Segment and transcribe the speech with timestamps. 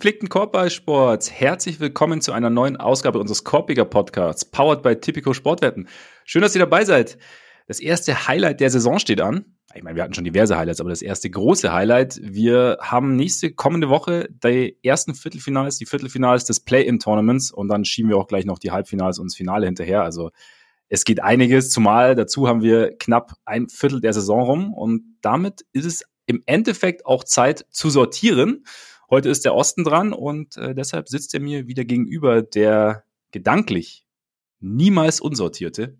[0.00, 5.88] Gepflegten Korbballsports, herzlich willkommen zu einer neuen Ausgabe unseres Korbiger Podcasts, powered by Typico Sportwetten.
[6.24, 7.18] Schön, dass ihr dabei seid.
[7.68, 9.44] Das erste Highlight der Saison steht an.
[9.74, 12.18] Ich meine, wir hatten schon diverse Highlights, aber das erste große Highlight.
[12.22, 18.08] Wir haben nächste kommende Woche die ersten Viertelfinals, die Viertelfinals des Play-in-Tournaments und dann schieben
[18.08, 20.02] wir auch gleich noch die Halbfinals und das Finale hinterher.
[20.02, 20.30] Also
[20.88, 25.66] es geht einiges, zumal dazu haben wir knapp ein Viertel der Saison rum und damit
[25.74, 28.64] ist es im Endeffekt auch Zeit zu sortieren.
[29.10, 33.02] Heute ist der Osten dran und äh, deshalb sitzt er mir wieder gegenüber, der
[33.32, 34.06] gedanklich
[34.60, 35.98] niemals unsortierte.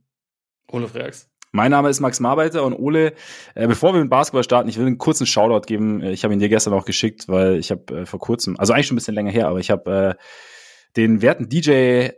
[0.71, 1.29] Ole Freaks.
[1.51, 3.15] Mein Name ist Max Marbeiter und Ole,
[3.57, 6.01] äh, bevor wir mit Basketball starten, ich will einen kurzen Shoutout geben.
[6.01, 8.73] Äh, ich habe ihn dir gestern auch geschickt, weil ich habe äh, vor kurzem, also
[8.73, 10.23] eigentlich schon ein bisschen länger her, aber ich habe äh,
[10.97, 12.11] den werten DJ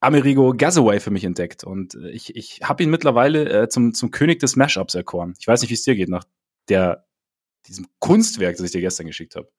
[0.00, 4.10] Amerigo Gazaway für mich entdeckt und äh, ich, ich habe ihn mittlerweile äh, zum, zum
[4.10, 5.34] König des Mashups erkoren.
[5.38, 6.24] Ich weiß nicht, wie es dir geht nach
[6.70, 7.04] der
[7.66, 9.50] diesem Kunstwerk, das ich dir gestern geschickt habe.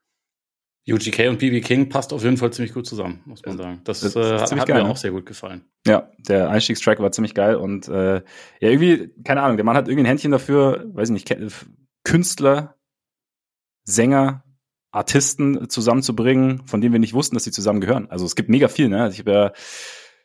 [0.91, 3.81] UGK und BB King passt auf jeden Fall ziemlich gut zusammen, muss man sagen.
[3.83, 4.89] Das, das äh, hat geil, mir ne?
[4.89, 5.65] auch sehr gut gefallen.
[5.85, 8.21] Ja, der Einstiegstrack war ziemlich geil und äh, ja,
[8.59, 11.35] irgendwie, keine Ahnung, der Mann hat irgendwie ein Händchen dafür, weiß ich nicht,
[12.03, 12.75] Künstler,
[13.83, 14.43] Sänger,
[14.91, 18.09] Artisten zusammenzubringen, von denen wir nicht wussten, dass sie zusammen gehören.
[18.09, 19.03] Also es gibt mega viel, ne?
[19.03, 19.53] Also ich habe ja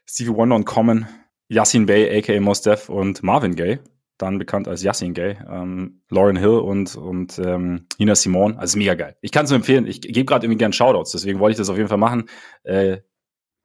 [0.06, 1.06] Stevie Wonder und Common,
[1.48, 3.80] Yassin Bey, aka Mos Def und Marvin Gaye
[4.18, 8.58] dann bekannt als Yassin Gay, ähm, Lauren Hill und, und ähm, Nina Simone.
[8.58, 9.16] Also mega geil.
[9.20, 9.86] Ich kann es nur empfehlen.
[9.86, 12.28] Ich gebe gerade irgendwie gern Shoutouts, deswegen wollte ich das auf jeden Fall machen.
[12.62, 12.98] Äh,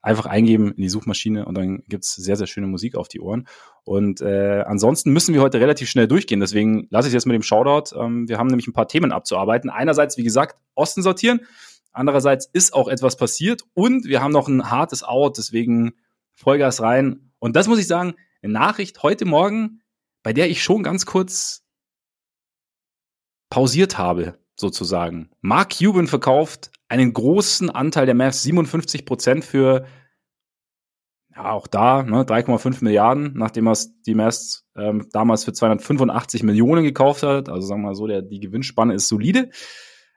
[0.02, 3.48] einfach eingeben in die Suchmaschine und dann gibt's sehr, sehr schöne Musik auf die Ohren.
[3.84, 7.36] Und äh, ansonsten müssen wir heute relativ schnell durchgehen, deswegen lasse ich es jetzt mit
[7.36, 7.96] dem Shoutout.
[8.00, 9.70] Ähm, wir haben nämlich ein paar Themen abzuarbeiten.
[9.70, 11.42] Einerseits, wie gesagt, Osten sortieren.
[11.92, 15.94] Andererseits ist auch etwas passiert und wir haben noch ein hartes Out, deswegen
[16.34, 17.32] Vollgas rein.
[17.40, 19.82] Und das muss ich sagen, eine Nachricht heute Morgen,
[20.24, 21.64] bei der ich schon ganz kurz
[23.50, 25.30] pausiert habe, sozusagen.
[25.42, 29.86] Mark Cuban verkauft einen großen Anteil der Mavs, 57 Prozent für,
[31.36, 36.84] ja, auch da, ne, 3,5 Milliarden, nachdem er die Mavs ähm, damals für 285 Millionen
[36.84, 37.50] gekauft hat.
[37.50, 39.50] Also sagen wir mal so, der, die Gewinnspanne ist solide.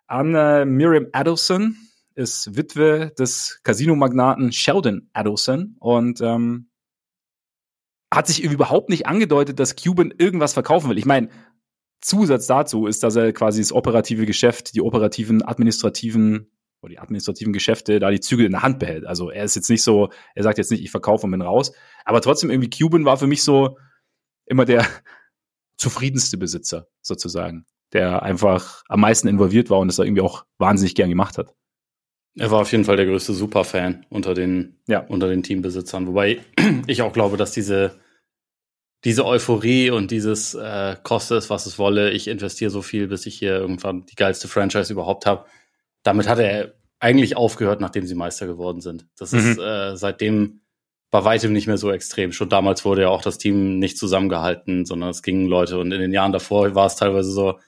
[0.06, 1.76] An äh, Miriam Adelson
[2.14, 6.69] ist Witwe des Casinomagnaten Sheldon Adelson und ähm,
[8.12, 10.99] hat sich überhaupt nicht angedeutet, dass Cuban irgendwas verkaufen will.
[10.99, 11.28] Ich meine,
[12.00, 16.50] Zusatz dazu ist, dass er quasi das operative Geschäft, die operativen, administrativen
[16.83, 19.06] oder die administrativen Geschäfte da die Zügel in der Hand behält.
[19.06, 21.73] Also er ist jetzt nicht so, er sagt jetzt nicht, ich verkaufe und bin raus.
[22.05, 23.78] Aber trotzdem irgendwie Cuban war für mich so
[24.44, 24.84] immer der
[25.77, 31.09] zufriedenste Besitzer sozusagen, der einfach am meisten involviert war und das irgendwie auch wahnsinnig gern
[31.09, 31.55] gemacht hat.
[32.37, 35.00] Er war auf jeden Fall der größte Superfan unter den, ja.
[35.00, 36.06] unter den Teambesitzern.
[36.06, 36.41] Wobei
[36.87, 38.00] ich auch glaube, dass diese,
[39.04, 43.26] diese Euphorie und dieses äh, koste es, was es wolle, ich investiere so viel, bis
[43.26, 45.44] ich hier irgendwann die geilste Franchise überhaupt habe.
[46.03, 49.06] Damit hat er eigentlich aufgehört, nachdem sie Meister geworden sind.
[49.19, 49.38] Das mhm.
[49.38, 50.60] ist äh, seitdem
[51.10, 52.32] bei weitem nicht mehr so extrem.
[52.32, 55.78] Schon damals wurde ja auch das Team nicht zusammengehalten, sondern es gingen Leute.
[55.78, 57.59] Und in den Jahren davor war es teilweise so,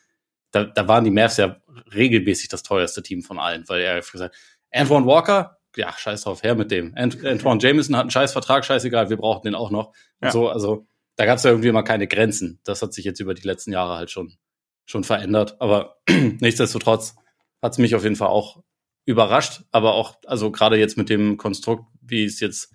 [0.51, 1.57] da, da waren die Mavs ja
[1.95, 4.35] regelmäßig das teuerste Team von allen, weil er gesagt
[4.75, 6.93] Antoine Walker, ja, scheiß drauf, her mit dem.
[6.97, 9.93] Ant Antoine Jameson hat einen scheiß Vertrag, scheißegal, wir brauchen den auch noch.
[10.23, 10.31] Ja.
[10.31, 10.87] so, also
[11.17, 12.61] da gab es ja irgendwie immer keine Grenzen.
[12.65, 14.37] Das hat sich jetzt über die letzten Jahre halt schon,
[14.85, 15.57] schon verändert.
[15.61, 17.17] Aber nichtsdestotrotz
[17.63, 18.63] hat es mich auf jeden Fall auch
[19.05, 19.63] überrascht.
[19.71, 22.73] Aber auch, also gerade jetzt mit dem Konstrukt, wie es jetzt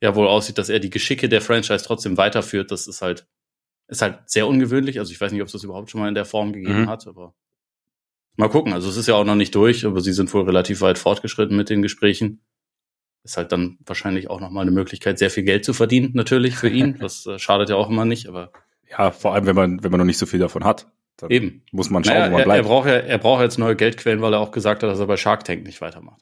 [0.00, 3.26] ja wohl aussieht, dass er die Geschicke der Franchise trotzdem weiterführt, das ist halt,
[3.88, 4.98] ist halt sehr ungewöhnlich.
[4.98, 6.88] Also ich weiß nicht, ob es das überhaupt schon mal in der Form gegeben mhm.
[6.88, 7.34] hat, aber
[8.36, 8.72] Mal gucken.
[8.72, 11.56] Also es ist ja auch noch nicht durch, aber sie sind wohl relativ weit fortgeschritten
[11.56, 12.40] mit den Gesprächen.
[13.24, 16.68] Ist halt dann wahrscheinlich auch nochmal eine Möglichkeit, sehr viel Geld zu verdienen, natürlich für
[16.68, 16.98] ihn.
[16.98, 18.50] Das äh, schadet ja auch immer nicht, aber.
[18.90, 20.90] Ja, vor allem, wenn man, wenn man noch nicht so viel davon hat.
[21.28, 21.62] Eben.
[21.70, 22.56] Muss man schauen, naja, wo man bleibt.
[22.58, 24.98] Er, er, braucht ja, er braucht jetzt neue Geldquellen, weil er auch gesagt hat, dass
[24.98, 26.20] er bei Shark Tank nicht weitermacht.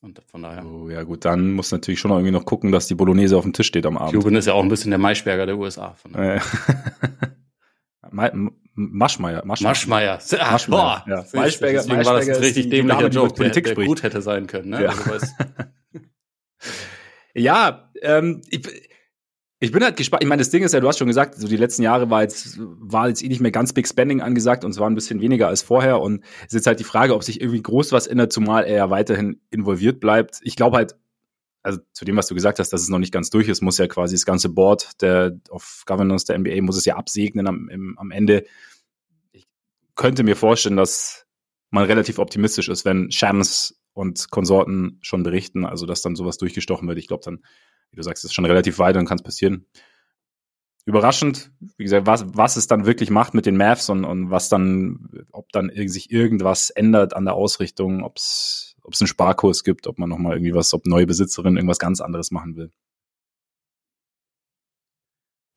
[0.00, 0.64] Und von daher.
[0.64, 3.52] Oh, ja, gut, dann muss natürlich schon irgendwie noch gucken, dass die Bolognese auf dem
[3.52, 4.14] Tisch steht am Abend.
[4.14, 5.94] Cuban ist ja auch ein bisschen der Maischberger der USA.
[5.94, 6.40] Von daher.
[8.10, 9.44] Maschmeier.
[9.44, 9.44] Maschmeier.
[9.44, 10.18] Maschmeier.
[10.52, 10.68] Maschmeier.
[10.68, 11.04] Boah.
[11.08, 11.24] Ja.
[11.32, 14.70] Maischberger, Deswegen war das ein richtig dämlicher Joke, Politik der, der gut hätte sein können.
[14.70, 14.84] Ne?
[14.84, 15.26] Ja, also,
[17.34, 18.62] ja ähm, ich,
[19.60, 20.22] ich bin halt gespannt.
[20.22, 22.22] Ich meine, das Ding ist ja, du hast schon gesagt, so die letzten Jahre war
[22.22, 25.20] jetzt, war jetzt eh nicht mehr ganz Big Spending angesagt und es war ein bisschen
[25.20, 26.00] weniger als vorher.
[26.00, 28.76] Und es ist jetzt halt die Frage, ob sich irgendwie groß was ändert, zumal er
[28.76, 30.38] ja weiterhin involviert bleibt.
[30.42, 30.94] Ich glaube halt,
[31.62, 33.78] also zu dem, was du gesagt hast, dass es noch nicht ganz durch ist, muss
[33.78, 37.68] ja quasi das ganze Board der of Governance der NBA muss es ja absegnen am,
[37.68, 38.44] im, am Ende.
[39.32, 39.46] Ich
[39.94, 41.26] könnte mir vorstellen, dass
[41.70, 46.88] man relativ optimistisch ist, wenn Shams und Konsorten schon berichten, also dass dann sowas durchgestochen
[46.88, 46.98] wird.
[46.98, 47.42] Ich glaube dann,
[47.90, 49.66] wie du sagst, ist schon relativ weit und kann es passieren.
[50.84, 54.48] Überraschend, wie gesagt, was, was es dann wirklich macht mit den Mavs und, und was
[54.48, 59.64] dann, ob dann sich irgendwas ändert an der Ausrichtung, ob es ob es einen Sparkurs
[59.64, 62.72] gibt, ob man nochmal irgendwie was, ob neue Besitzerin irgendwas ganz anderes machen will.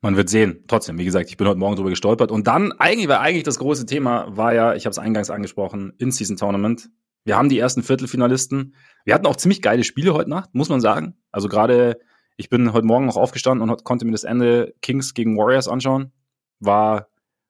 [0.01, 0.65] Man wird sehen.
[0.67, 2.29] Trotzdem, wie gesagt, ich bin heute Morgen drüber gestolpert.
[2.29, 5.93] Und dann, eigentlich, weil eigentlich das große Thema war ja, ich habe es eingangs angesprochen,
[5.97, 6.89] In-Season-Tournament.
[7.23, 8.75] Wir haben die ersten Viertelfinalisten.
[9.05, 11.15] Wir hatten auch ziemlich geile Spiele heute Nacht, muss man sagen.
[11.31, 11.97] Also gerade,
[12.35, 16.11] ich bin heute Morgen noch aufgestanden und konnte mir das Ende Kings gegen Warriors anschauen.
[16.59, 17.07] War,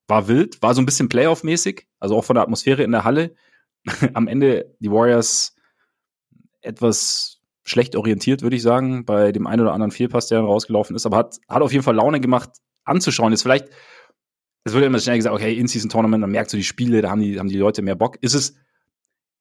[0.07, 3.33] war wild, war so ein bisschen Playoff-mäßig, also auch von der Atmosphäre in der Halle.
[4.13, 5.55] Am Ende die Warriors
[6.61, 10.95] etwas schlecht orientiert, würde ich sagen, bei dem einen oder anderen Fehlpass, der dann rausgelaufen
[10.95, 12.49] ist, aber hat, hat auf jeden Fall Laune gemacht,
[12.83, 13.31] anzuschauen.
[13.31, 13.69] Jetzt vielleicht,
[14.63, 17.39] es wird immer schnell gesagt, okay, In-Season-Tournament, dann merkst du die Spiele, da haben die,
[17.39, 18.17] haben die Leute mehr Bock.
[18.21, 18.55] Ist es,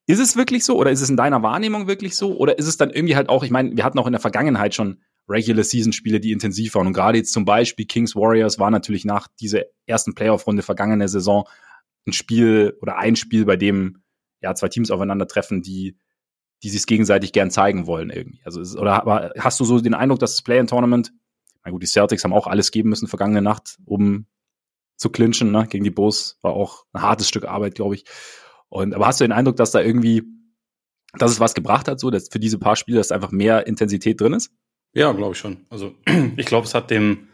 [0.07, 0.77] ist es wirklich so?
[0.77, 2.37] Oder ist es in deiner Wahrnehmung wirklich so?
[2.37, 4.75] Oder ist es dann irgendwie halt auch, ich meine, wir hatten auch in der Vergangenheit
[4.75, 6.87] schon Regular Season Spiele, die intensiv waren.
[6.87, 11.07] Und gerade jetzt zum Beispiel Kings Warriors war natürlich nach dieser ersten Playoff Runde vergangene
[11.07, 11.47] Saison
[12.07, 14.03] ein Spiel oder ein Spiel, bei dem
[14.41, 15.97] ja zwei Teams aufeinandertreffen, die
[16.63, 18.41] die sich gegenseitig gern zeigen wollen irgendwie.
[18.43, 21.11] Also ist, oder aber hast du so den Eindruck, dass das Play-in-Tournament,
[21.63, 24.25] na gut, die Celtics haben auch alles geben müssen vergangene Nacht, um
[24.97, 25.67] zu clinchen, ne?
[25.67, 28.05] Gegen die Bulls war auch ein hartes Stück Arbeit, glaube ich.
[28.69, 30.23] Und aber hast du den Eindruck, dass da irgendwie,
[31.17, 34.21] dass es was gebracht hat, so dass für diese paar Spiele, dass einfach mehr Intensität
[34.21, 34.51] drin ist?
[34.93, 35.65] Ja, glaube ich schon.
[35.69, 35.95] Also
[36.37, 37.29] ich glaube, es hat dem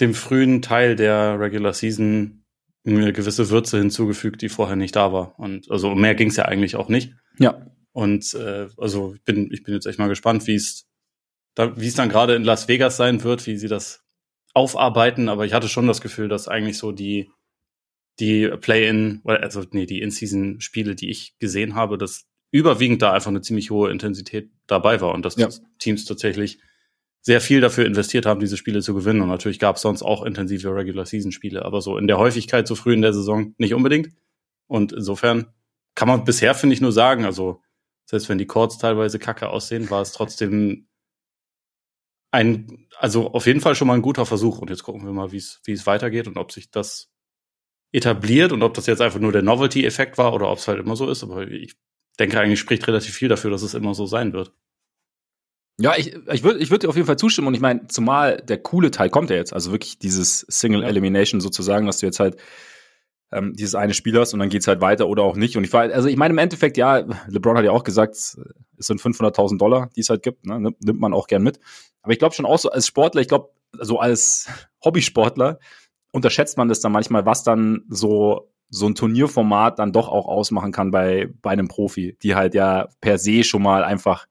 [0.00, 2.44] dem frühen Teil der Regular Season
[2.86, 5.38] eine gewisse Würze hinzugefügt, die vorher nicht da war.
[5.38, 7.14] Und also mehr ging es ja eigentlich auch nicht.
[7.38, 7.66] Ja.
[7.98, 10.86] Und äh, also ich bin, ich bin jetzt echt mal gespannt, wie es
[11.56, 14.04] da, wie es dann gerade in Las Vegas sein wird, wie sie das
[14.54, 15.28] aufarbeiten.
[15.28, 17.28] Aber ich hatte schon das Gefühl, dass eigentlich so die
[18.20, 23.40] die Play-in, also nee, die In-Season-Spiele, die ich gesehen habe, dass überwiegend da einfach eine
[23.40, 25.48] ziemlich hohe Intensität dabei war und dass ja.
[25.48, 26.60] die Teams tatsächlich
[27.20, 29.22] sehr viel dafür investiert haben, diese Spiele zu gewinnen.
[29.22, 32.94] Und natürlich gab es sonst auch intensive Regular-Season-Spiele, aber so in der Häufigkeit so früh
[32.94, 34.10] in der Saison nicht unbedingt.
[34.68, 35.48] Und insofern
[35.96, 37.60] kann man bisher, finde ich, nur sagen, also
[38.08, 40.88] selbst wenn die Chords teilweise kacke aussehen, war es trotzdem
[42.30, 44.58] ein, also auf jeden Fall schon mal ein guter Versuch.
[44.58, 47.10] Und jetzt gucken wir mal, wie es, wie es weitergeht und ob sich das
[47.92, 50.96] etabliert und ob das jetzt einfach nur der Novelty-Effekt war oder ob es halt immer
[50.96, 51.22] so ist.
[51.22, 51.76] Aber ich
[52.18, 54.54] denke eigentlich spricht relativ viel dafür, dass es immer so sein wird.
[55.80, 58.38] Ja, ich, ich würde ich würd dir auf jeden Fall zustimmen und ich meine, zumal
[58.38, 62.18] der coole Teil kommt ja jetzt, also wirklich dieses Single Elimination sozusagen, dass du jetzt
[62.18, 62.36] halt
[63.30, 65.56] ähm, dieses eine Spiel hast und dann geht's halt weiter oder auch nicht.
[65.56, 68.36] Und ich war, also ich meine im Endeffekt, ja, LeBron hat ja auch gesagt, es
[68.78, 70.72] sind 500.000 Dollar, die es halt gibt, ne?
[70.80, 71.58] nimmt man auch gern mit.
[72.02, 74.48] Aber ich glaube schon auch so als Sportler, ich glaube, so als
[74.84, 75.58] Hobbysportler
[76.12, 80.72] unterschätzt man das dann manchmal, was dann so so ein Turnierformat dann doch auch ausmachen
[80.72, 84.26] kann bei bei einem Profi, die halt ja per se schon mal einfach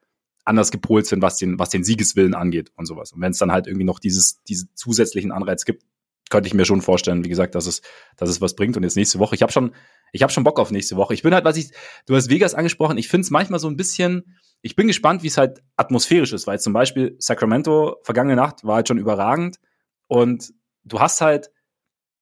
[0.45, 3.11] anders gepolt sind, was den was den Siegeswillen angeht und sowas.
[3.11, 5.83] Und wenn es dann halt irgendwie noch dieses diese zusätzlichen Anreiz gibt,
[6.29, 7.81] könnte ich mir schon vorstellen, wie gesagt, dass es,
[8.15, 8.77] dass es was bringt.
[8.77, 9.73] Und jetzt nächste Woche, ich habe schon,
[10.11, 11.13] ich habe schon Bock auf nächste Woche.
[11.13, 11.71] Ich bin halt, was ich,
[12.05, 15.27] du hast Vegas angesprochen, ich finde es manchmal so ein bisschen, ich bin gespannt, wie
[15.27, 19.57] es halt atmosphärisch ist, weil zum Beispiel Sacramento vergangene Nacht war halt schon überragend
[20.07, 20.53] und
[20.83, 21.51] du hast halt,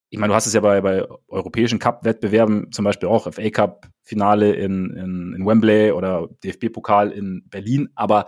[0.10, 4.54] ich meine, du hast es ja bei, bei europäischen Cup-Wettbewerben, zum Beispiel auch FA Cup-Finale
[4.54, 8.28] in, in, in Wembley oder DFB-Pokal in Berlin, aber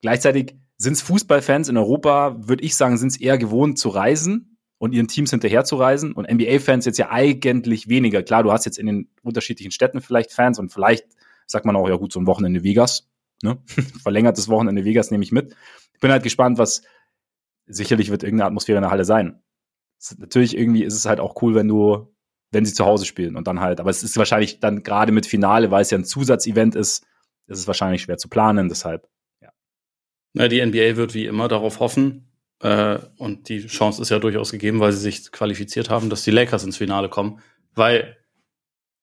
[0.00, 4.49] gleichzeitig sind es Fußballfans in Europa, würde ich sagen, sind es eher gewohnt zu reisen
[4.80, 6.12] und ihren Teams hinterherzureisen.
[6.12, 8.22] Und NBA-Fans jetzt ja eigentlich weniger.
[8.22, 11.04] Klar, du hast jetzt in den unterschiedlichen Städten vielleicht Fans und vielleicht
[11.46, 13.06] sagt man auch, ja gut, so ein Wochenende Vegas.
[13.42, 13.58] Ne?
[14.02, 15.54] Verlängertes Wochenende Vegas nehme ich mit.
[15.92, 16.82] Ich bin halt gespannt, was
[17.66, 19.42] sicherlich wird irgendeine Atmosphäre in der Halle sein.
[20.16, 22.14] natürlich irgendwie ist es halt auch cool, wenn du,
[22.50, 25.26] wenn sie zu Hause spielen und dann halt, aber es ist wahrscheinlich dann gerade mit
[25.26, 27.06] Finale, weil es ja ein Zusatzevent ist,
[27.48, 29.06] ist es wahrscheinlich schwer zu planen, deshalb,
[29.42, 29.50] ja.
[30.32, 32.29] Na, die NBA wird wie immer darauf hoffen,
[32.60, 36.30] äh, und die Chance ist ja durchaus gegeben, weil sie sich qualifiziert haben, dass die
[36.30, 37.40] Lakers ins Finale kommen.
[37.74, 38.16] Weil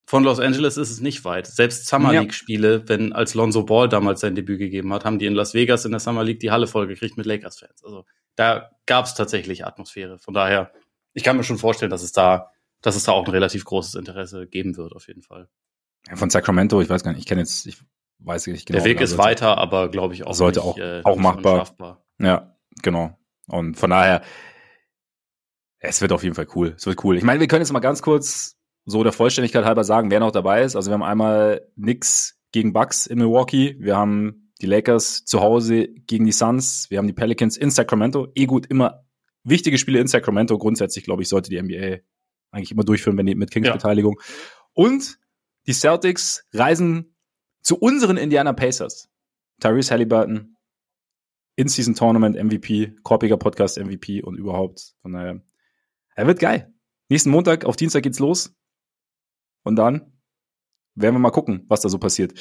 [0.06, 1.48] von Los Angeles ist es nicht weit.
[1.48, 2.22] Selbst Summer ja.
[2.22, 5.86] League-Spiele, wenn als Lonzo Ball damals sein Debüt gegeben hat, haben die in Las Vegas
[5.86, 7.84] in der Summer League die Halle vollgekriegt mit Lakers-Fans.
[7.84, 10.18] Also da gab es tatsächlich Atmosphäre.
[10.20, 10.72] Von daher,
[11.14, 13.96] ich kann mir schon vorstellen, dass es da, dass es da auch ein relativ großes
[13.96, 15.50] Interesse geben wird, auf jeden Fall.
[16.08, 17.78] Ja, von Sacramento, ich weiß gar nicht, ich kenne jetzt, ich
[18.20, 18.78] weiß nicht genau.
[18.78, 22.06] Der Weg ist weiter, aber glaube ich auch sollte nicht, auch, äh, auch machbar.
[22.20, 23.17] Ja, genau.
[23.48, 24.22] Und von daher,
[25.80, 26.74] es wird auf jeden Fall cool.
[26.78, 27.18] Es wird cool.
[27.18, 30.32] Ich meine, wir können jetzt mal ganz kurz so der Vollständigkeit halber sagen, wer noch
[30.32, 30.76] dabei ist.
[30.76, 33.76] Also wir haben einmal Knicks gegen Bucks in Milwaukee.
[33.80, 36.88] Wir haben die Lakers zu Hause gegen die Suns.
[36.90, 38.28] Wir haben die Pelicans in Sacramento.
[38.36, 39.06] Eh gut, immer
[39.44, 40.58] wichtige Spiele in Sacramento.
[40.58, 42.00] Grundsätzlich, glaube ich, sollte die NBA
[42.52, 43.74] eigentlich immer durchführen, wenn die mit Kings ja.
[43.74, 44.20] Beteiligung.
[44.74, 45.20] Und
[45.68, 47.16] die Celtics reisen
[47.62, 49.10] zu unseren Indiana Pacers.
[49.60, 50.57] Tyrese Halliburton,
[51.58, 54.94] in-Season-Tournament MVP, Korpiger Podcast MVP und überhaupt.
[55.02, 55.42] Von daher,
[56.16, 56.74] er wird geil.
[57.10, 58.56] Nächsten Montag, auf Dienstag geht's los.
[59.64, 60.14] Und dann
[60.96, 62.34] werden wir mal gucken, was da so passiert.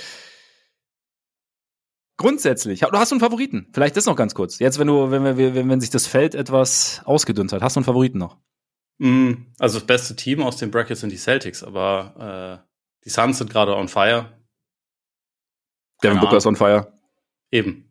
[2.18, 3.68] grundsätzlich, du hast du einen Favoriten?
[3.72, 4.58] Vielleicht das noch ganz kurz.
[4.58, 7.80] Jetzt, wenn du, wenn wir, wenn, wenn sich das Feld etwas ausgedünnt hat, hast du
[7.80, 8.38] einen Favoriten noch?
[8.98, 12.66] Mm, also das beste Team aus den Brackets sind die Celtics, aber äh,
[13.04, 14.32] die Suns sind gerade on fire.
[16.02, 16.92] Devin Booker ist on fire.
[17.50, 17.85] Eben.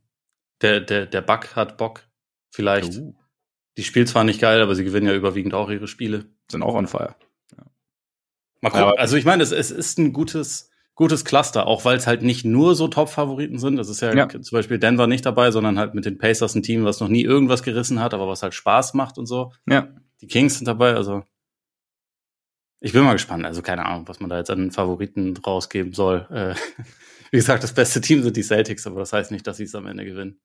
[0.62, 2.04] Der, der, der Buck hat Bock.
[2.52, 2.98] Vielleicht.
[2.98, 3.16] Uh.
[3.78, 6.26] Die spielt zwar nicht geil, aber sie gewinnen ja überwiegend auch ihre Spiele.
[6.50, 7.16] Sind auch on fire.
[7.58, 7.66] Ja.
[8.62, 8.86] Mal gucken.
[8.86, 12.22] Ja, also ich meine, es, es ist ein gutes, gutes Cluster, auch weil es halt
[12.22, 13.76] nicht nur so Top-Favoriten sind.
[13.76, 16.64] Das ist ja, ja, zum Beispiel Denver nicht dabei, sondern halt mit den Pacers ein
[16.64, 19.52] Team, was noch nie irgendwas gerissen hat, aber was halt Spaß macht und so.
[19.68, 19.90] Ja.
[20.22, 21.24] Die Kings sind dabei, also
[22.86, 23.46] ich bin mal gespannt.
[23.46, 26.28] Also keine Ahnung, was man da jetzt an Favoriten rausgeben soll.
[26.30, 26.56] Äh,
[27.36, 29.75] wie gesagt, das beste Team sind die Celtics, aber das heißt nicht, dass sie es
[29.75, 30.39] am Ende gewinnen.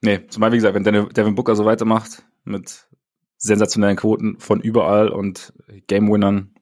[0.00, 2.88] Nee, zumal wie gesagt, wenn Devin Booker so weitermacht mit
[3.36, 5.52] sensationellen Quoten von überall und
[5.88, 6.54] Game-Winnern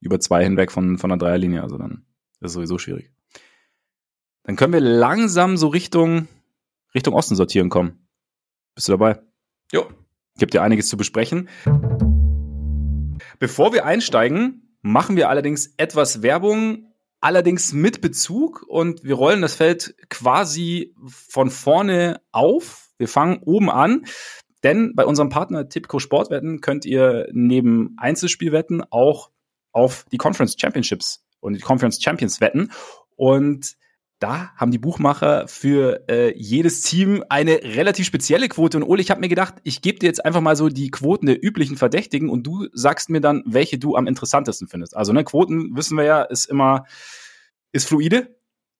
[0.00, 2.04] über zwei hinweg von, von der Dreierlinie, also dann
[2.40, 3.10] ist es sowieso schwierig.
[4.42, 6.28] Dann können wir langsam so Richtung,
[6.94, 8.06] Richtung Osten sortieren kommen.
[8.74, 9.22] Bist du dabei?
[9.72, 9.88] Jo.
[10.36, 11.48] Gibt ja einiges zu besprechen.
[13.38, 16.87] Bevor wir einsteigen, machen wir allerdings etwas Werbung,
[17.20, 22.88] allerdings mit Bezug und wir rollen das Feld quasi von vorne auf.
[22.98, 24.04] Wir fangen oben an.
[24.64, 29.30] Denn bei unserem Partner Tipco Sportwetten könnt ihr neben Einzelspielwetten auch
[29.72, 32.72] auf die Conference Championships und die Conference Champions wetten.
[33.14, 33.76] Und
[34.18, 38.76] da haben die Buchmacher für äh, jedes Team eine relativ spezielle Quote.
[38.78, 41.26] Und Ole, ich habe mir gedacht, ich gebe dir jetzt einfach mal so die Quoten
[41.26, 44.96] der üblichen Verdächtigen und du sagst mir dann, welche du am interessantesten findest.
[44.96, 46.84] Also ne, Quoten wissen wir ja, ist immer
[47.72, 48.36] ist fluide.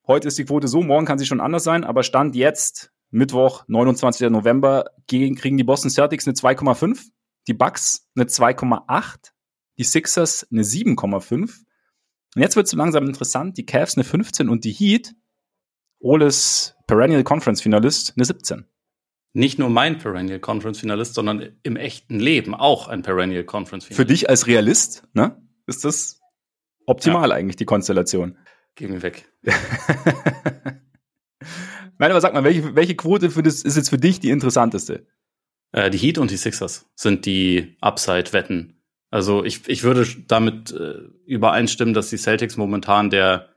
[0.06, 3.64] Heute ist die Quote so, morgen kann sie schon anders sein, aber Stand jetzt Mittwoch,
[3.68, 4.28] 29.
[4.30, 7.10] November, gegen, kriegen die Boston Celtics eine 2,5,
[7.46, 9.32] die Bucks eine 2,8,
[9.78, 11.40] die Sixers eine 7,5.
[12.34, 15.14] Und jetzt wird es langsam interessant, die Cavs eine 15 und die Heat
[16.00, 18.64] Oles Perennial Conference Finalist eine 17.
[19.34, 24.00] Nicht nur mein Perennial Conference Finalist, sondern im echten Leben auch ein Perennial Conference Finalist.
[24.00, 25.40] Für dich als Realist, ne?
[25.66, 26.20] Ist das
[26.86, 27.36] optimal ja.
[27.36, 28.38] eigentlich, die Konstellation?
[28.74, 29.30] Geh mir weg.
[31.98, 35.06] Nein, aber sag mal, welche, welche Quote für das ist jetzt für dich die interessanteste?
[35.72, 38.80] Äh, die Heat und die Sixers sind die Upside-Wetten.
[39.10, 40.94] Also ich, ich würde damit äh,
[41.26, 43.54] übereinstimmen, dass die Celtics momentan der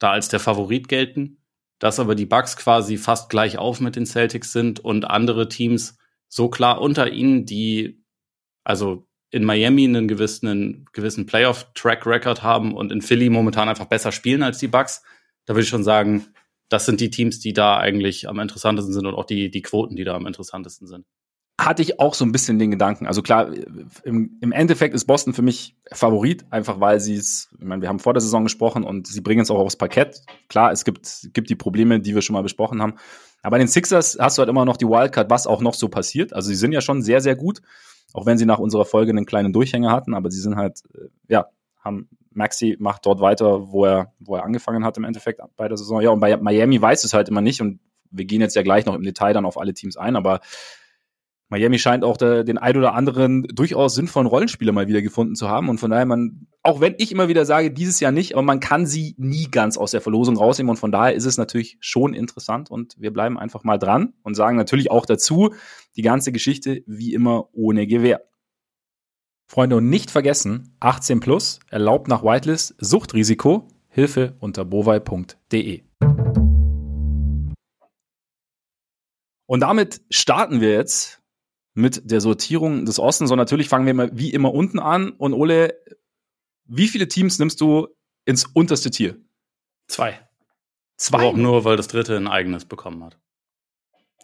[0.00, 1.43] da als der Favorit gelten
[1.78, 5.98] dass aber die Bucks quasi fast gleich auf mit den Celtics sind und andere Teams
[6.28, 8.02] so klar unter ihnen, die
[8.64, 14.12] also in Miami einen gewissen, einen gewissen Playoff-Track-Record haben und in Philly momentan einfach besser
[14.12, 15.02] spielen als die Bucks.
[15.44, 16.26] Da würde ich schon sagen,
[16.68, 19.96] das sind die Teams, die da eigentlich am interessantesten sind und auch die, die Quoten,
[19.96, 21.04] die da am interessantesten sind
[21.58, 23.06] hatte ich auch so ein bisschen den Gedanken.
[23.06, 23.48] Also klar,
[24.02, 27.88] im, im Endeffekt ist Boston für mich Favorit, einfach weil sie es, ich meine, wir
[27.88, 30.22] haben vor der Saison gesprochen und sie bringen es auch aufs Parkett.
[30.48, 32.94] Klar, es gibt, gibt die Probleme, die wir schon mal besprochen haben.
[33.42, 35.88] Aber bei den Sixers hast du halt immer noch die Wildcard, was auch noch so
[35.88, 36.32] passiert.
[36.32, 37.60] Also sie sind ja schon sehr, sehr gut,
[38.12, 41.08] auch wenn sie nach unserer Folge einen kleinen Durchhänger hatten, aber sie sind halt, äh,
[41.28, 41.46] ja,
[41.78, 45.76] haben Maxi macht dort weiter, wo er, wo er angefangen hat im Endeffekt bei der
[45.76, 46.00] Saison.
[46.00, 47.78] Ja, und bei Miami weiß es halt immer nicht und
[48.10, 50.40] wir gehen jetzt ja gleich noch im Detail dann auf alle Teams ein, aber
[51.54, 55.48] Miami scheint auch der, den ein oder anderen durchaus sinnvollen Rollenspieler mal wieder gefunden zu
[55.48, 55.68] haben.
[55.68, 58.58] Und von daher, man, auch wenn ich immer wieder sage, dieses Jahr nicht, aber man
[58.58, 60.70] kann sie nie ganz aus der Verlosung rausnehmen.
[60.70, 62.72] Und von daher ist es natürlich schon interessant.
[62.72, 65.54] Und wir bleiben einfach mal dran und sagen natürlich auch dazu,
[65.94, 68.22] die ganze Geschichte wie immer ohne Gewehr.
[69.46, 75.82] Freunde, und nicht vergessen, 18 plus, erlaubt nach Whitelist, Suchtrisiko, Hilfe unter bovai.de.
[79.46, 81.20] Und damit starten wir jetzt
[81.74, 83.30] mit der Sortierung des Ostens.
[83.30, 85.10] Und natürlich fangen wir mal wie immer unten an.
[85.10, 85.74] Und Ole,
[86.64, 87.88] wie viele Teams nimmst du
[88.24, 89.16] ins unterste Tier?
[89.88, 90.20] Zwei.
[90.96, 91.18] Zwei?
[91.18, 93.18] Aber auch nur, weil das dritte ein eigenes bekommen hat.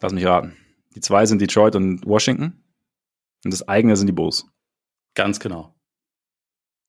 [0.01, 0.57] Lass mich raten.
[0.95, 2.65] Die zwei sind Detroit und Washington.
[3.45, 4.47] Und das eigene sind die Bulls.
[5.15, 5.75] Ganz genau.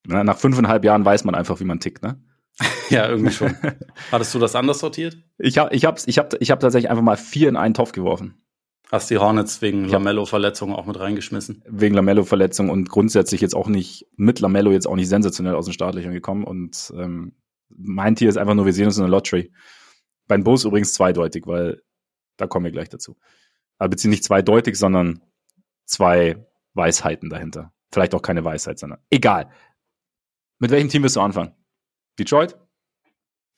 [0.05, 2.21] Nach fünfeinhalb Jahren weiß man einfach, wie man tickt, ne?
[2.89, 3.55] ja, irgendwie schon.
[4.11, 5.17] Hattest du das anders sortiert?
[5.37, 7.91] Ich habe ich hab's, ich hab, ich hab tatsächlich einfach mal vier in einen Topf
[7.91, 8.40] geworfen.
[8.91, 11.63] Hast die Hornets wegen Lamello-Verletzung auch mit reingeschmissen?
[11.65, 15.73] Wegen Lamello-Verletzung und grundsätzlich jetzt auch nicht, mit Lamello jetzt auch nicht sensationell aus den
[15.73, 16.43] Startlöchern gekommen.
[16.43, 17.33] Und ähm,
[17.69, 19.53] mein Tier ist einfach nur, wir sehen uns in der Lottery.
[20.27, 21.81] Bei den Bulls übrigens zweideutig, weil
[22.35, 23.15] da kommen wir gleich dazu.
[23.77, 25.21] Aber beziehungsweise nicht zweideutig, sondern
[25.85, 27.71] zwei Weisheiten dahinter.
[27.93, 29.49] Vielleicht auch keine Weisheit, sondern egal.
[30.59, 31.55] Mit welchem Team wirst du anfangen?
[32.19, 32.57] Detroit?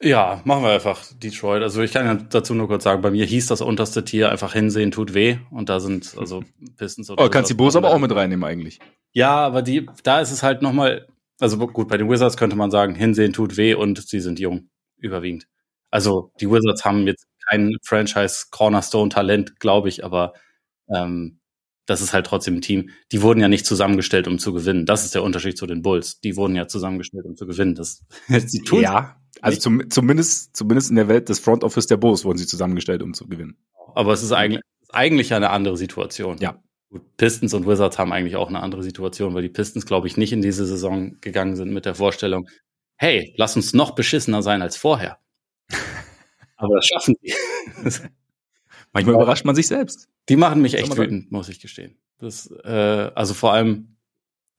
[0.03, 1.63] Ja, machen wir einfach Detroit.
[1.63, 4.53] Also ich kann ja dazu nur kurz sagen, bei mir hieß das unterste Tier einfach
[4.53, 6.43] hinsehen tut weh und da sind also
[6.77, 8.79] Pistons oder Oh, kannst die Bulls aber auch mit reinnehmen eigentlich.
[9.13, 11.07] Ja, aber die da ist es halt noch mal
[11.39, 14.69] also gut, bei den Wizards könnte man sagen, hinsehen tut weh und sie sind jung
[14.98, 15.48] überwiegend.
[15.89, 20.33] Also die Wizards haben jetzt kein Franchise-Cornerstone-Talent, glaube ich, aber
[20.88, 21.39] ähm,
[21.86, 22.90] das ist halt trotzdem ein Team.
[23.12, 24.86] Die wurden ja nicht zusammengestellt, um zu gewinnen.
[24.86, 26.20] Das ist der Unterschied zu den Bulls.
[26.22, 27.75] Die wurden ja zusammengestellt, um zu gewinnen.
[27.75, 31.98] Das, sie tun ja, also zum, zumindest, zumindest in der Welt des Front Office der
[31.98, 33.58] Bulls wurden sie zusammengestellt, um zu gewinnen.
[33.96, 36.38] Aber es ist eigentlich, eigentlich eine andere Situation.
[36.40, 36.62] Ja.
[37.18, 40.32] Pistons und Wizards haben eigentlich auch eine andere Situation, weil die Pistons, glaube ich, nicht
[40.32, 42.48] in diese Saison gegangen sind mit der Vorstellung,
[42.98, 45.18] hey, lass uns noch beschissener sein als vorher.
[46.58, 47.34] Aber das schaffen sie.
[48.93, 50.07] Manchmal überrascht man sich selbst.
[50.29, 51.97] Die machen mich echt wütend, muss ich gestehen.
[52.19, 53.97] Das, äh, also vor allem,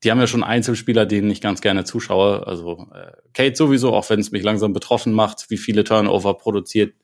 [0.03, 2.47] die haben ja schon Einzelspieler, denen ich ganz gerne zuschaue.
[2.47, 6.95] Also äh, Kate sowieso, auch wenn es mich langsam betroffen macht, wie viele Turnover produziert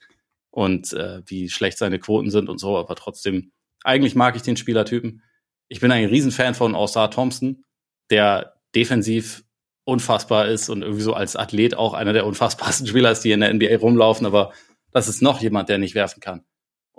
[0.50, 2.76] und äh, wie schlecht seine Quoten sind und so.
[2.76, 3.52] Aber trotzdem,
[3.84, 5.22] eigentlich mag ich den Spielertypen.
[5.68, 7.64] Ich bin ein Riesenfan von Osar Thompson,
[8.10, 9.44] der defensiv
[9.84, 13.40] unfassbar ist und irgendwie so als Athlet auch einer der unfassbarsten Spieler ist, die in
[13.40, 14.26] der NBA rumlaufen.
[14.26, 14.52] Aber
[14.90, 16.44] das ist noch jemand, der nicht werfen kann.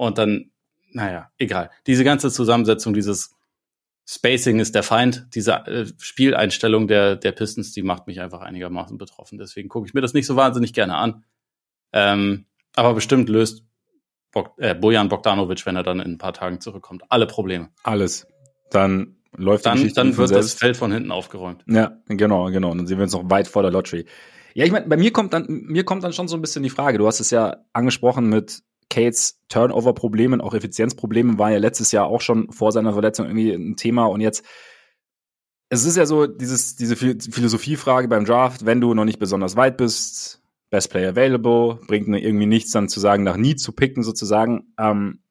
[0.01, 0.49] Und dann,
[0.93, 1.69] naja, egal.
[1.85, 3.35] Diese ganze Zusammensetzung, dieses
[4.07, 8.97] Spacing ist der Feind, diese äh, Spieleinstellung der, der Pistons, die macht mich einfach einigermaßen
[8.97, 9.37] betroffen.
[9.37, 11.23] Deswegen gucke ich mir das nicht so wahnsinnig gerne an.
[11.93, 13.63] Ähm, aber bestimmt löst
[14.31, 17.69] Bog äh, Bojan Bogdanovic, wenn er dann in ein paar Tagen zurückkommt, alle Probleme.
[17.83, 18.25] Alles.
[18.71, 21.63] Dann läuft dann, dann wird das Feld von hinten aufgeräumt.
[21.67, 22.73] Ja, genau, genau.
[22.73, 24.07] Dann sehen wir uns noch weit vor der Lottery.
[24.55, 26.71] Ja, ich meine, bei mir kommt dann mir kommt dann schon so ein bisschen die
[26.71, 26.97] Frage.
[26.97, 32.21] Du hast es ja angesprochen mit Cates Turnover-Problemen, auch Effizienzproblemen, war ja letztes Jahr auch
[32.21, 34.45] schon vor seiner Verletzung irgendwie ein Thema und jetzt
[35.73, 39.77] es ist ja so dieses, diese Philosophiefrage beim Draft, wenn du noch nicht besonders weit
[39.77, 44.73] bist, Best Player Available, bringt irgendwie nichts dann zu sagen, nach nie zu picken sozusagen.
[44.77, 45.21] Ähm,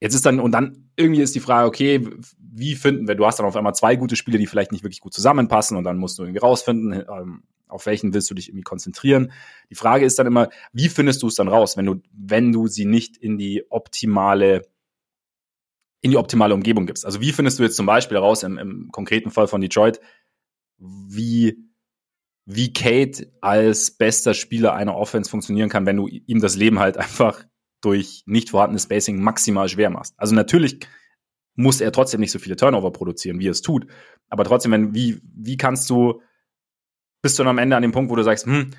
[0.00, 3.40] jetzt ist dann, und dann irgendwie ist die Frage, okay, wie finden wir, du hast
[3.40, 6.18] dann auf einmal zwei gute Spiele, die vielleicht nicht wirklich gut zusammenpassen und dann musst
[6.18, 9.32] du irgendwie rausfinden, ähm, auf welchen willst du dich irgendwie konzentrieren.
[9.70, 12.66] Die Frage ist dann immer, wie findest du es dann raus, wenn du, wenn du
[12.66, 14.68] sie nicht in die optimale,
[16.00, 17.04] in die optimale Umgebung gibst?
[17.04, 20.00] Also wie findest du jetzt zum Beispiel raus im, im konkreten Fall von Detroit,
[20.78, 21.58] wie,
[22.44, 26.96] wie Kate als bester Spieler einer Offense funktionieren kann, wenn du ihm das Leben halt
[26.96, 27.44] einfach
[27.80, 30.14] durch nicht vorhandenes Spacing maximal schwer machst.
[30.16, 30.80] Also natürlich
[31.54, 33.86] muss er trotzdem nicht so viele Turnover produzieren, wie er es tut.
[34.28, 36.20] Aber trotzdem, wenn, wie, wie kannst du
[37.22, 38.70] bist du dann am Ende an dem Punkt, wo du sagst, hm,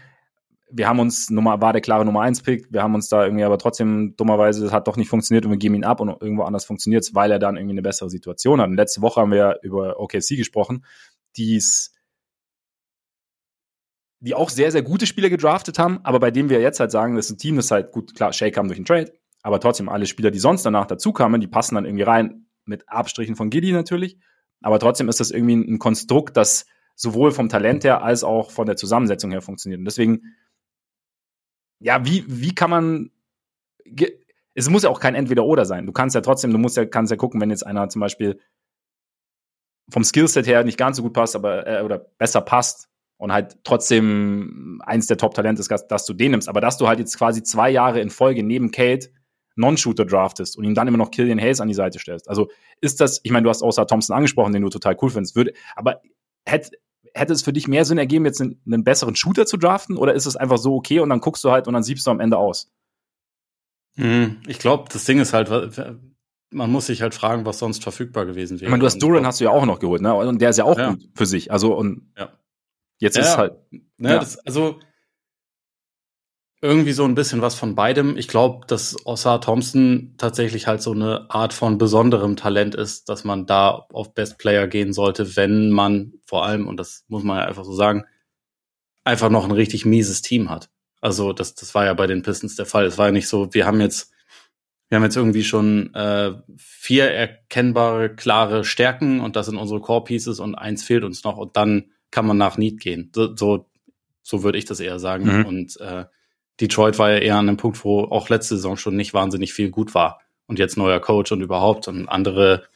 [0.69, 3.43] wir haben uns Nummer, war der klare Nummer 1 Pick, wir haben uns da irgendwie
[3.43, 6.43] aber trotzdem dummerweise, es hat doch nicht funktioniert und wir geben ihn ab und irgendwo
[6.43, 8.67] anders funktioniert es, weil er dann irgendwie eine bessere Situation hat.
[8.67, 10.85] Und letzte Woche haben wir über OKC gesprochen,
[11.37, 11.93] die's,
[14.19, 17.15] die auch sehr, sehr gute Spieler gedraftet haben, aber bei dem wir jetzt halt sagen,
[17.15, 19.89] das ist ein Team, das halt gut, klar, Shea kam durch den Trade, aber trotzdem
[19.89, 23.49] alle Spieler, die sonst danach dazu kamen, die passen dann irgendwie rein, mit Abstrichen von
[23.49, 24.17] Giddy natürlich,
[24.61, 26.65] aber trotzdem ist das irgendwie ein Konstrukt, das
[26.97, 29.79] sowohl vom Talent her als auch von der Zusammensetzung her funktioniert.
[29.79, 30.35] Und deswegen,
[31.79, 33.11] ja, wie, wie kann man,
[34.55, 35.85] es muss ja auch kein Entweder-Oder sein.
[35.85, 38.41] Du kannst ja trotzdem, du musst ja, kannst ja gucken, wenn jetzt einer zum Beispiel
[39.89, 43.59] vom Skillset her nicht ganz so gut passt, aber, äh, oder besser passt und halt
[43.63, 46.49] trotzdem eins der Top-Talente ist, dass du den nimmst.
[46.49, 49.09] Aber dass du halt jetzt quasi zwei Jahre in Folge neben Kate
[49.55, 52.27] Non-Shooter draftest und ihm dann immer noch Killian Hayes an die Seite stellst.
[52.27, 52.49] Also
[52.81, 55.53] ist das, ich meine, du hast außer Thompson angesprochen, den du total cool findest, würde,
[55.75, 56.01] aber
[56.45, 56.71] hätte,
[57.17, 60.13] hätte es für dich mehr Sinn ergeben, jetzt einen, einen, besseren Shooter zu draften oder
[60.13, 62.19] ist es einfach so okay und dann guckst du halt und dann siebst du am
[62.19, 62.71] Ende aus?
[63.95, 64.37] Mhm.
[64.47, 65.49] Ich glaube, das Ding ist halt,
[66.51, 68.65] man muss sich halt fragen, was sonst verfügbar gewesen wäre.
[68.65, 70.13] Ich meine, du hast Duran hast du ja auch noch geholt, ne?
[70.13, 70.91] Und der ist ja auch ja.
[70.91, 71.51] gut für sich.
[71.51, 72.29] Also und ja.
[72.99, 73.55] jetzt ja, ist halt.
[73.71, 74.79] Ne, das, also
[76.61, 78.17] irgendwie so ein bisschen was von beidem.
[78.17, 83.23] Ich glaube, dass Ossar Thompson tatsächlich halt so eine Art von besonderem Talent ist, dass
[83.23, 87.37] man da auf Best Player gehen sollte, wenn man vor allem, und das muss man
[87.37, 88.05] ja einfach so sagen,
[89.03, 90.69] einfach noch ein richtig mieses Team hat.
[90.99, 92.85] Also das, das war ja bei den Pistons der Fall.
[92.85, 94.11] Es war ja nicht so, wir haben jetzt,
[94.89, 100.05] wir haben jetzt irgendwie schon äh, vier erkennbare, klare Stärken und das sind unsere Core
[100.05, 103.11] Pieces und eins fehlt uns noch und dann kann man nach Need gehen.
[103.13, 103.69] So, so,
[104.23, 105.39] so würde ich das eher sagen.
[105.39, 105.45] Mhm.
[105.45, 106.05] Und äh,
[106.59, 109.69] Detroit war ja eher an einem Punkt, wo auch letzte Saison schon nicht wahnsinnig viel
[109.69, 110.21] gut war.
[110.47, 112.67] Und jetzt neuer Coach und überhaupt und andere,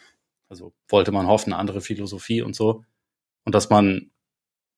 [0.50, 2.84] also wollte man hoffen, andere Philosophie und so.
[3.46, 4.12] Und dass man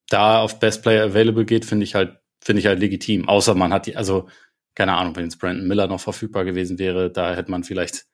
[0.09, 3.27] da auf Best Player Available geht, finde ich halt, finde ich halt legitim.
[3.27, 4.27] Außer man hat die, also,
[4.75, 8.05] keine Ahnung, wenn jetzt Brandon Miller noch verfügbar gewesen wäre, da hätte man vielleicht,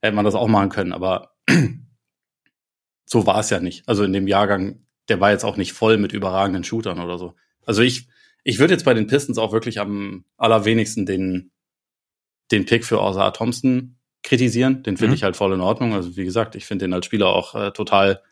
[0.00, 1.34] hätte man das auch machen können, aber
[3.04, 3.88] so war es ja nicht.
[3.88, 7.34] Also in dem Jahrgang, der war jetzt auch nicht voll mit überragenden Shootern oder so.
[7.66, 8.08] Also ich,
[8.44, 11.52] ich würde jetzt bei den Pistons auch wirklich am allerwenigsten den,
[12.50, 14.82] den Pick für Ozar Thompson kritisieren.
[14.82, 15.14] Den finde mhm.
[15.14, 15.94] ich halt voll in Ordnung.
[15.94, 18.22] Also wie gesagt, ich finde den als Spieler auch äh, total,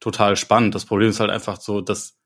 [0.00, 0.74] total spannend.
[0.74, 2.18] Das Problem ist halt einfach so, dass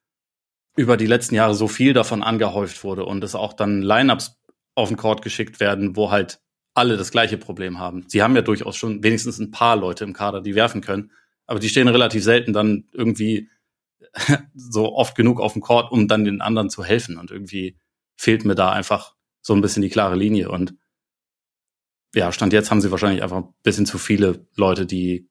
[0.77, 4.41] über die letzten Jahre so viel davon angehäuft wurde und es auch dann Lineups
[4.75, 6.41] auf den Court geschickt werden, wo halt
[6.75, 8.05] alle das gleiche Problem haben.
[8.09, 11.13] Sie haben ja durchaus schon wenigstens ein paar Leute im Kader, die werfen können,
[11.47, 13.49] aber die stehen relativ selten dann irgendwie
[14.55, 17.19] so oft genug auf dem Court, um dann den anderen zu helfen.
[17.19, 17.79] Und irgendwie
[18.17, 20.51] fehlt mir da einfach so ein bisschen die klare Linie.
[20.51, 20.75] Und
[22.15, 25.29] ja, Stand jetzt haben sie wahrscheinlich einfach ein bisschen zu viele Leute, die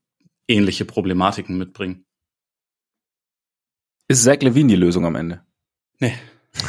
[0.48, 2.06] ähnliche Problematiken mitbringen.
[4.08, 5.46] Ist Zach Levine die Lösung am Ende?
[6.00, 6.16] Nee.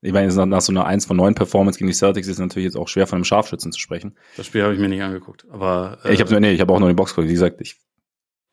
[0.00, 2.66] Ich meine, nach so einer 1 von 9 Performance gegen die Celtics ist es natürlich
[2.66, 4.16] jetzt auch schwer von einem Scharfschützen zu sprechen.
[4.36, 6.78] Das Spiel habe ich mir nicht angeguckt, aber äh, ich habe nee, ich habe auch
[6.78, 7.28] nur den Box geguckt.
[7.28, 7.80] Wie gesagt, ich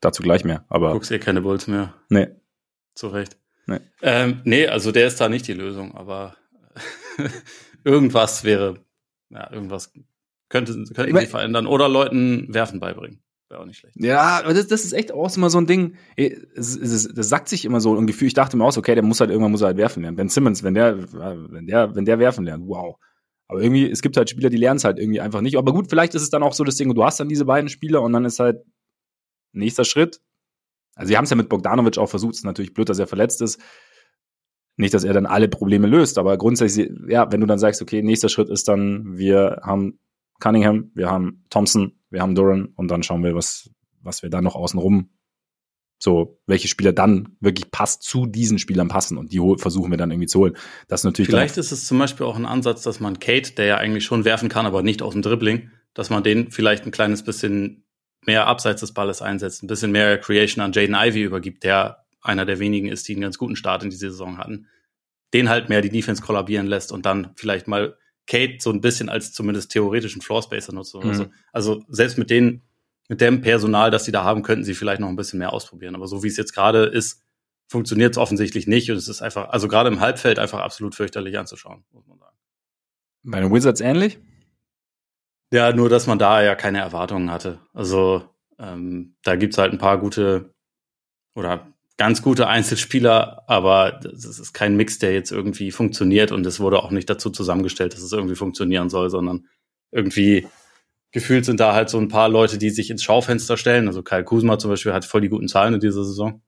[0.00, 1.94] dazu gleich mehr, aber guckst eh keine Bulls mehr.
[2.08, 2.28] Nee.
[2.94, 3.36] Zu Recht.
[3.66, 3.80] Nee.
[4.02, 6.36] Ähm, nee, also der ist da nicht die Lösung, aber
[7.84, 8.84] irgendwas wäre
[9.30, 9.92] ja, irgendwas
[10.48, 10.72] könnte,
[11.12, 13.22] mein, sie verändern oder Leuten Werfen beibringen.
[13.48, 13.96] Wäre auch nicht schlecht.
[13.98, 15.96] Ja, aber das, das ist echt auch immer so ein Ding.
[16.56, 18.28] Das, das, das sagt sich immer so ein Gefühl.
[18.28, 20.16] Ich dachte mir aus, okay, der muss halt irgendwann muss er halt werfen lernen.
[20.16, 22.96] Ben Simmons, wenn der, wenn der, wenn der werfen lernt, wow.
[23.48, 25.56] Aber irgendwie, es gibt halt Spieler, die lernen es halt irgendwie einfach nicht.
[25.56, 27.68] Aber gut, vielleicht ist es dann auch so das Ding, du hast dann diese beiden
[27.68, 28.64] Spieler und dann ist halt
[29.56, 30.20] nächster Schritt.
[30.94, 32.34] Also, sie haben es ja mit Bogdanovic auch versucht.
[32.34, 33.60] Es ist natürlich blöd, dass er verletzt ist.
[34.76, 38.02] Nicht, dass er dann alle Probleme löst, aber grundsätzlich, ja, wenn du dann sagst, okay,
[38.02, 39.98] nächster Schritt ist dann, wir haben
[40.38, 43.70] Cunningham, wir haben Thompson, wir haben Duran und dann schauen wir, was,
[44.02, 45.08] was wir da noch außenrum
[45.98, 50.10] so, welche Spieler dann wirklich passt zu diesen Spielern passen und die versuchen wir dann
[50.10, 50.56] irgendwie zu holen.
[50.88, 53.66] Das ist natürlich Vielleicht ist es zum Beispiel auch ein Ansatz, dass man Kate, der
[53.66, 56.90] ja eigentlich schon werfen kann, aber nicht aus dem Dribbling, dass man den vielleicht ein
[56.90, 57.85] kleines bisschen
[58.26, 62.44] mehr abseits des Balles einsetzt, ein bisschen mehr Creation an Jaden Ivy übergibt, der einer
[62.44, 64.66] der wenigen ist, die einen ganz guten Start in die Saison hatten.
[65.32, 69.08] Den halt mehr die Defense kollabieren lässt und dann vielleicht mal Kate so ein bisschen
[69.08, 70.94] als zumindest theoretischen Floorspacer nutzt.
[70.94, 71.08] Mhm.
[71.08, 72.62] Also, also selbst mit denen,
[73.08, 75.94] mit dem Personal, das sie da haben, könnten sie vielleicht noch ein bisschen mehr ausprobieren.
[75.94, 77.22] Aber so wie es jetzt gerade ist,
[77.68, 81.38] funktioniert es offensichtlich nicht und es ist einfach, also gerade im Halbfeld einfach absolut fürchterlich
[81.38, 82.36] anzuschauen, muss man sagen.
[83.22, 84.18] Bei den Wizards ähnlich?
[85.56, 87.60] Ja, nur dass man da ja keine Erwartungen hatte.
[87.72, 90.52] Also ähm, da gibt's halt ein paar gute
[91.34, 96.60] oder ganz gute Einzelspieler, aber das ist kein Mix, der jetzt irgendwie funktioniert und es
[96.60, 99.46] wurde auch nicht dazu zusammengestellt, dass es irgendwie funktionieren soll, sondern
[99.92, 100.46] irgendwie
[101.10, 103.86] gefühlt sind da halt so ein paar Leute, die sich ins Schaufenster stellen.
[103.86, 106.42] Also Kyle Kuzma zum Beispiel hat voll die guten Zahlen in dieser Saison.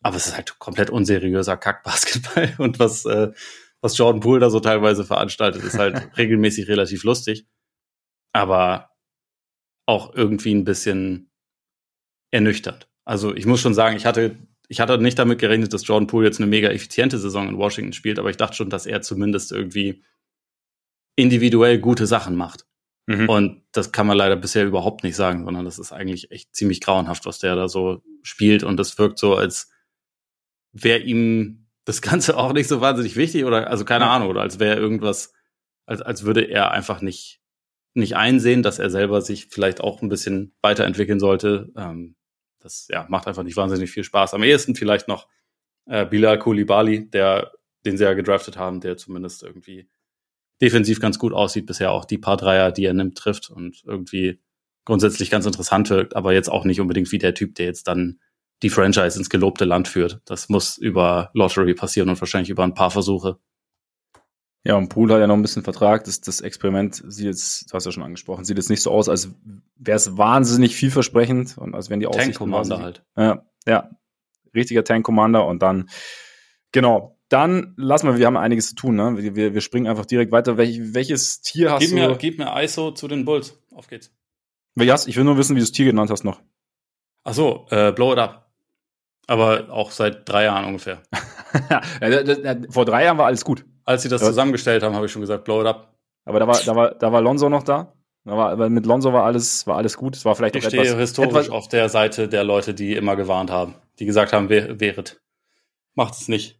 [0.00, 3.32] Aber es ist halt komplett unseriöser Kackbasketball und was, äh,
[3.80, 7.48] was Jordan Poole da so teilweise veranstaltet, ist halt regelmäßig relativ lustig.
[8.34, 8.90] Aber
[9.86, 11.30] auch irgendwie ein bisschen
[12.30, 12.88] ernüchternd.
[13.06, 14.36] Also ich muss schon sagen, ich hatte
[14.68, 17.92] ich hatte nicht damit gerechnet, dass Jordan Poole jetzt eine mega effiziente Saison in Washington
[17.92, 20.02] spielt, aber ich dachte schon, dass er zumindest irgendwie
[21.16, 22.66] individuell gute Sachen macht.
[23.06, 23.28] Mhm.
[23.28, 26.80] Und das kann man leider bisher überhaupt nicht sagen, sondern das ist eigentlich echt ziemlich
[26.80, 28.64] grauenhaft, was der da so spielt.
[28.64, 29.70] Und das wirkt so, als
[30.72, 34.58] wäre ihm das Ganze auch nicht so wahnsinnig wichtig oder, also keine Ahnung, oder als
[34.58, 35.34] wäre irgendwas,
[35.86, 37.42] als, als würde er einfach nicht,
[37.94, 41.72] nicht einsehen, dass er selber sich vielleicht auch ein bisschen weiterentwickeln sollte.
[41.76, 42.16] Ähm,
[42.58, 44.34] das ja, macht einfach nicht wahnsinnig viel Spaß.
[44.34, 45.28] Am ehesten vielleicht noch
[45.86, 47.52] äh, Bilal Koulibaly, der,
[47.84, 49.88] den sie ja gedraftet haben, der zumindest irgendwie
[50.60, 54.40] defensiv ganz gut aussieht, bisher auch die paar Dreier, die er nimmt, trifft und irgendwie
[54.84, 58.20] grundsätzlich ganz interessant wirkt, aber jetzt auch nicht unbedingt wie der Typ, der jetzt dann
[58.62, 60.20] die Franchise ins gelobte Land führt.
[60.24, 63.38] Das muss über Lottery passieren und wahrscheinlich über ein paar Versuche.
[64.66, 66.04] Ja, und Pool hat ja noch ein bisschen Vertrag.
[66.04, 69.10] Das, das Experiment sieht jetzt, du hast ja schon angesprochen, sieht jetzt nicht so aus,
[69.10, 69.30] als
[69.76, 73.04] wäre es wahnsinnig vielversprechend und als wenn die Aussichten Tank Commander halt.
[73.16, 73.90] Ja, ja,
[74.54, 75.90] richtiger Tank Commander und dann,
[76.72, 79.16] genau, dann lassen wir, wir haben einiges zu tun, ne?
[79.18, 80.56] Wir, wir, wir springen einfach direkt weiter.
[80.56, 81.96] Welch, welches Tier hast gib du?
[81.96, 83.58] Mir, gib mir ISO zu den Bulls.
[83.74, 84.12] Auf geht's.
[84.74, 85.06] Welches?
[85.06, 86.40] Ich will nur wissen, wie du das Tier genannt hast noch.
[87.22, 88.52] Ach so, äh, Blow It Up.
[89.26, 91.02] Aber auch seit drei Jahren ungefähr.
[92.68, 93.64] Vor drei Jahren war alles gut.
[93.84, 94.28] Als sie das ja.
[94.28, 95.94] zusammengestellt haben, habe ich schon gesagt, blow it up.
[96.24, 97.92] Aber da war, da war, da war Lonzo noch da.
[98.24, 100.16] Da war, mit Lonzo war alles, war alles gut.
[100.16, 103.16] Es war vielleicht ich stehe etwas, historisch etwas, auf der Seite der Leute, die immer
[103.16, 105.20] gewarnt haben, die gesagt haben, wehret.
[105.94, 106.58] Macht es nicht.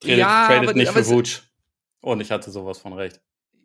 [0.00, 1.42] Tradet, ja, tradet aber, nicht aber für Wutsch.
[2.00, 3.20] Und ich hatte sowas von recht.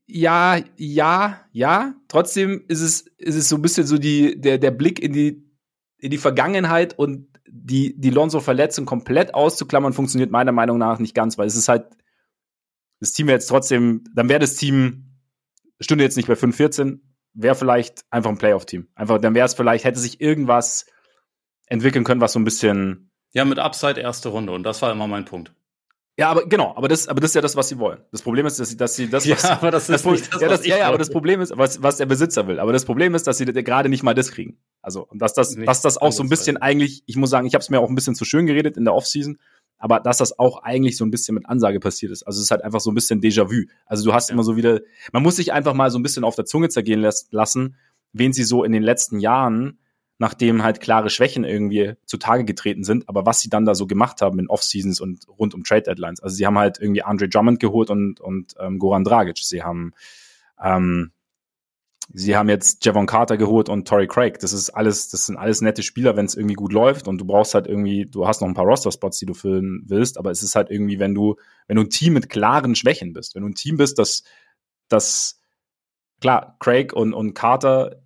[0.06, 1.94] Ja, ja, ja.
[2.08, 5.44] Trotzdem ist es, ist es so ein bisschen so die, der, der Blick in die,
[5.98, 11.38] in die Vergangenheit und die, die Lonzo-Verletzung komplett auszuklammern, funktioniert meiner Meinung nach nicht ganz,
[11.38, 11.86] weil es ist halt,
[13.00, 15.16] das Team wäre jetzt trotzdem, dann wäre das Team,
[15.80, 17.00] stünde jetzt nicht bei 5-14,
[17.34, 18.88] wäre vielleicht einfach ein Playoff-Team.
[18.96, 20.86] Einfach, dann wäre es vielleicht, hätte sich irgendwas
[21.68, 23.12] entwickeln können, was so ein bisschen.
[23.32, 25.54] Ja, mit Upside erste Runde und das war immer mein Punkt.
[26.20, 28.00] Ja, aber genau, aber das, aber das ist ja das, was sie wollen.
[28.12, 30.34] Das Problem ist, dass sie, dass sie das, was, ja, aber das ist das, nicht
[30.34, 32.60] das, ja, das, ja, ja, aber das Problem ist, was, was der Besitzer will.
[32.60, 34.58] Aber das Problem ist, dass sie gerade nicht mal das kriegen.
[34.82, 37.54] Also, und dass das, dass das auch so ein bisschen eigentlich, ich muss sagen, ich
[37.54, 39.40] habe es mir auch ein bisschen zu schön geredet in der Offseason,
[39.80, 42.24] aber dass das auch eigentlich so ein bisschen mit Ansage passiert ist.
[42.24, 43.64] Also es ist halt einfach so ein bisschen Déjà-vu.
[43.86, 44.34] Also du hast ja.
[44.34, 44.82] immer so wieder,
[45.14, 47.76] man muss sich einfach mal so ein bisschen auf der Zunge zergehen lassen,
[48.12, 49.80] wen sie so in den letzten Jahren,
[50.18, 54.22] nachdem halt klare Schwächen irgendwie zutage getreten sind, aber was sie dann da so gemacht
[54.22, 56.20] haben in Off-Seasons und rund um Trade-Deadlines.
[56.22, 59.38] Also sie haben halt irgendwie Andre Drummond geholt und, und ähm, Goran Dragic.
[59.38, 59.94] Sie haben
[60.62, 61.12] ähm,
[62.12, 64.40] Sie haben jetzt Javon Carter geholt und Torrey Craig.
[64.40, 67.26] Das ist alles, das sind alles nette Spieler, wenn es irgendwie gut läuft und du
[67.26, 70.42] brauchst halt irgendwie, du hast noch ein paar Roster-Spots, die du füllen willst, aber es
[70.42, 71.36] ist halt irgendwie, wenn du,
[71.68, 74.24] wenn du ein Team mit klaren Schwächen bist, wenn du ein Team bist, das,
[74.88, 75.40] das,
[76.20, 78.02] klar, Craig und, und Carter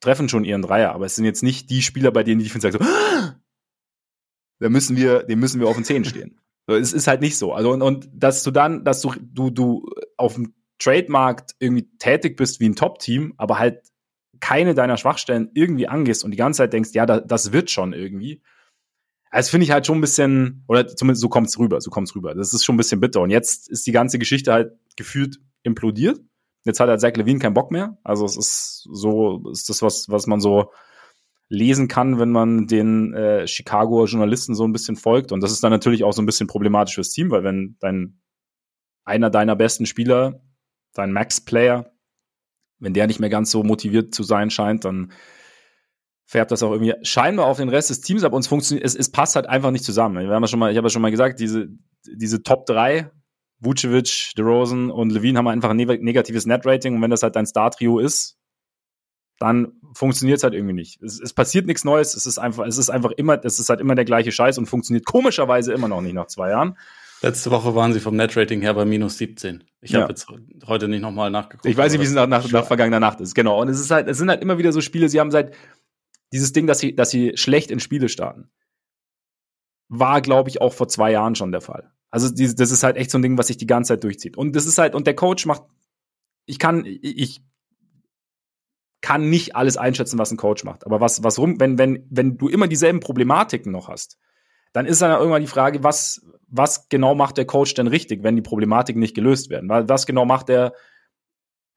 [0.00, 2.70] treffen schon ihren Dreier, aber es sind jetzt nicht die Spieler, bei denen die Defense
[2.70, 3.34] sagt so,
[4.60, 6.38] da müssen wir, dem müssen wir auf den Zehen stehen.
[6.66, 7.54] es ist halt nicht so.
[7.54, 12.36] Also, und, und dass du dann, dass du, du, du auf dem Trademarkt irgendwie tätig
[12.36, 13.82] bist wie ein Top-Team, aber halt
[14.40, 17.92] keine deiner Schwachstellen irgendwie angehst und die ganze Zeit denkst, ja, da, das wird schon
[17.92, 18.42] irgendwie.
[19.30, 22.08] Das finde ich halt schon ein bisschen, oder zumindest so kommt es rüber, so kommt
[22.08, 22.34] es rüber.
[22.34, 23.20] Das ist schon ein bisschen bitter.
[23.20, 26.20] Und jetzt ist die ganze Geschichte halt gefühlt implodiert.
[26.64, 27.98] Jetzt hat halt Zach Levine keinen Bock mehr.
[28.04, 30.72] Also es ist so, ist das was, was man so
[31.48, 35.32] lesen kann, wenn man den äh, Chicago Journalisten so ein bisschen folgt.
[35.32, 38.20] Und das ist dann natürlich auch so ein bisschen problematisch fürs Team, weil wenn dein
[39.04, 40.40] einer deiner besten Spieler
[40.94, 41.92] dein Max-Player,
[42.78, 45.12] wenn der nicht mehr ganz so motiviert zu sein scheint, dann
[46.24, 48.32] färbt das auch irgendwie scheinbar auf den Rest des Teams ab.
[48.32, 50.26] Uns funktioniert, es, es passt halt einfach nicht zusammen.
[50.26, 51.68] Wir haben ja schon mal, ich habe ja schon mal gesagt, diese,
[52.06, 53.10] diese Top 3,
[53.60, 57.98] Vucevic, DeRozan und Levine haben einfach ein negatives Net-Rating und wenn das halt dein Star-Trio
[57.98, 58.38] ist,
[59.38, 61.02] dann funktioniert es halt irgendwie nicht.
[61.02, 63.80] Es, es, passiert nichts Neues, es ist einfach, es ist einfach immer, es ist halt
[63.80, 66.78] immer der gleiche Scheiß und funktioniert komischerweise immer noch nicht nach zwei Jahren.
[67.22, 69.64] Letzte Woche waren sie vom Netrating her bei minus 17.
[69.80, 70.02] Ich ja.
[70.02, 70.26] habe jetzt
[70.66, 71.66] heute nicht nochmal nachgeguckt.
[71.66, 73.34] Ich weiß nicht, wie es nach, nach, nach vergangener Nacht ist.
[73.34, 73.60] Genau.
[73.60, 75.54] Und es ist halt, es sind halt immer wieder so Spiele, sie haben seit
[76.32, 78.50] dieses Ding, dass sie, dass sie schlecht in Spiele starten.
[79.88, 81.92] War, glaube ich, auch vor zwei Jahren schon der Fall.
[82.10, 84.36] Also die, das ist halt echt so ein Ding, was sich die ganze Zeit durchzieht.
[84.36, 85.62] Und das ist halt, und der Coach macht,
[86.46, 87.42] ich kann, ich
[89.00, 90.86] kann nicht alles einschätzen, was ein Coach macht.
[90.86, 94.18] Aber was, was rum, wenn, wenn, wenn du immer dieselben Problematiken noch hast,
[94.72, 96.24] dann ist dann irgendwann die Frage, was,
[96.56, 99.68] was genau macht der Coach denn richtig, wenn die Problematiken nicht gelöst werden?
[99.68, 100.72] Was genau macht er,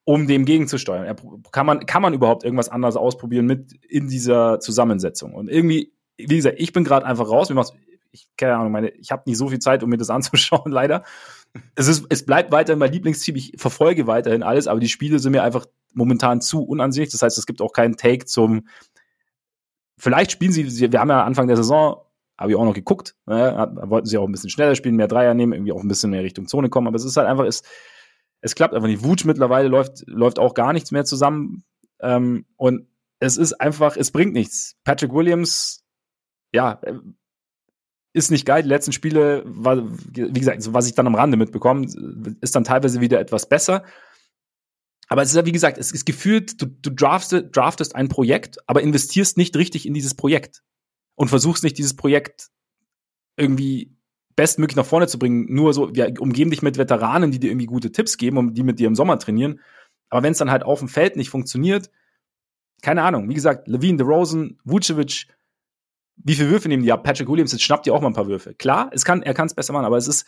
[0.04, 1.04] um dem gegenzusteuern?
[1.04, 1.16] Er,
[1.50, 5.34] kann, man, kann man überhaupt irgendwas anderes ausprobieren mit in dieser Zusammensetzung?
[5.34, 7.50] Und irgendwie, wie gesagt, ich bin gerade einfach raus.
[7.50, 11.02] Ich keine Ahnung, meine, ich habe nicht so viel Zeit, um mir das anzuschauen, leider.
[11.74, 13.34] Es, ist, es bleibt weiterhin mein Lieblingsteam.
[13.34, 17.10] Ich verfolge weiterhin alles, aber die Spiele sind mir einfach momentan zu unansehnlich.
[17.10, 18.68] Das heißt, es gibt auch keinen Take zum.
[19.98, 22.02] Vielleicht spielen sie, wir haben ja Anfang der Saison
[22.38, 23.16] habe ich auch noch geguckt.
[23.26, 23.72] Ne?
[23.82, 26.22] Wollten sie auch ein bisschen schneller spielen, mehr Dreier nehmen, irgendwie auch ein bisschen mehr
[26.22, 26.86] Richtung Zone kommen.
[26.86, 27.62] Aber es ist halt einfach, es,
[28.40, 29.02] es klappt einfach nicht.
[29.02, 31.64] Wutsch mittlerweile läuft, läuft auch gar nichts mehr zusammen.
[32.00, 32.86] Ähm, und
[33.18, 34.76] es ist einfach, es bringt nichts.
[34.84, 35.84] Patrick Williams,
[36.52, 36.94] ja, äh,
[38.12, 38.62] ist nicht geil.
[38.62, 41.86] Die letzten Spiele, war, wie gesagt, was ich dann am Rande mitbekomme,
[42.40, 43.84] ist dann teilweise wieder etwas besser.
[45.08, 48.58] Aber es ist ja, wie gesagt, es ist gefühlt, du, du draftest, draftest ein Projekt,
[48.66, 50.62] aber investierst nicht richtig in dieses Projekt
[51.18, 52.48] und versuchst nicht, dieses Projekt
[53.36, 53.92] irgendwie
[54.36, 55.52] bestmöglich nach vorne zu bringen.
[55.52, 58.62] Nur so, wir umgeben dich mit Veteranen, die dir irgendwie gute Tipps geben und die
[58.62, 59.60] mit dir im Sommer trainieren.
[60.10, 61.90] Aber wenn es dann halt auf dem Feld nicht funktioniert,
[62.82, 63.28] keine Ahnung.
[63.28, 65.26] Wie gesagt, Levine, DeRozan, Vucevic,
[66.16, 67.02] wie viele Würfe nehmen die ab?
[67.02, 68.54] Patrick Williams, jetzt schnappt ihr auch mal ein paar Würfe.
[68.54, 70.24] Klar, es kann, er kann es besser machen, aber es ist,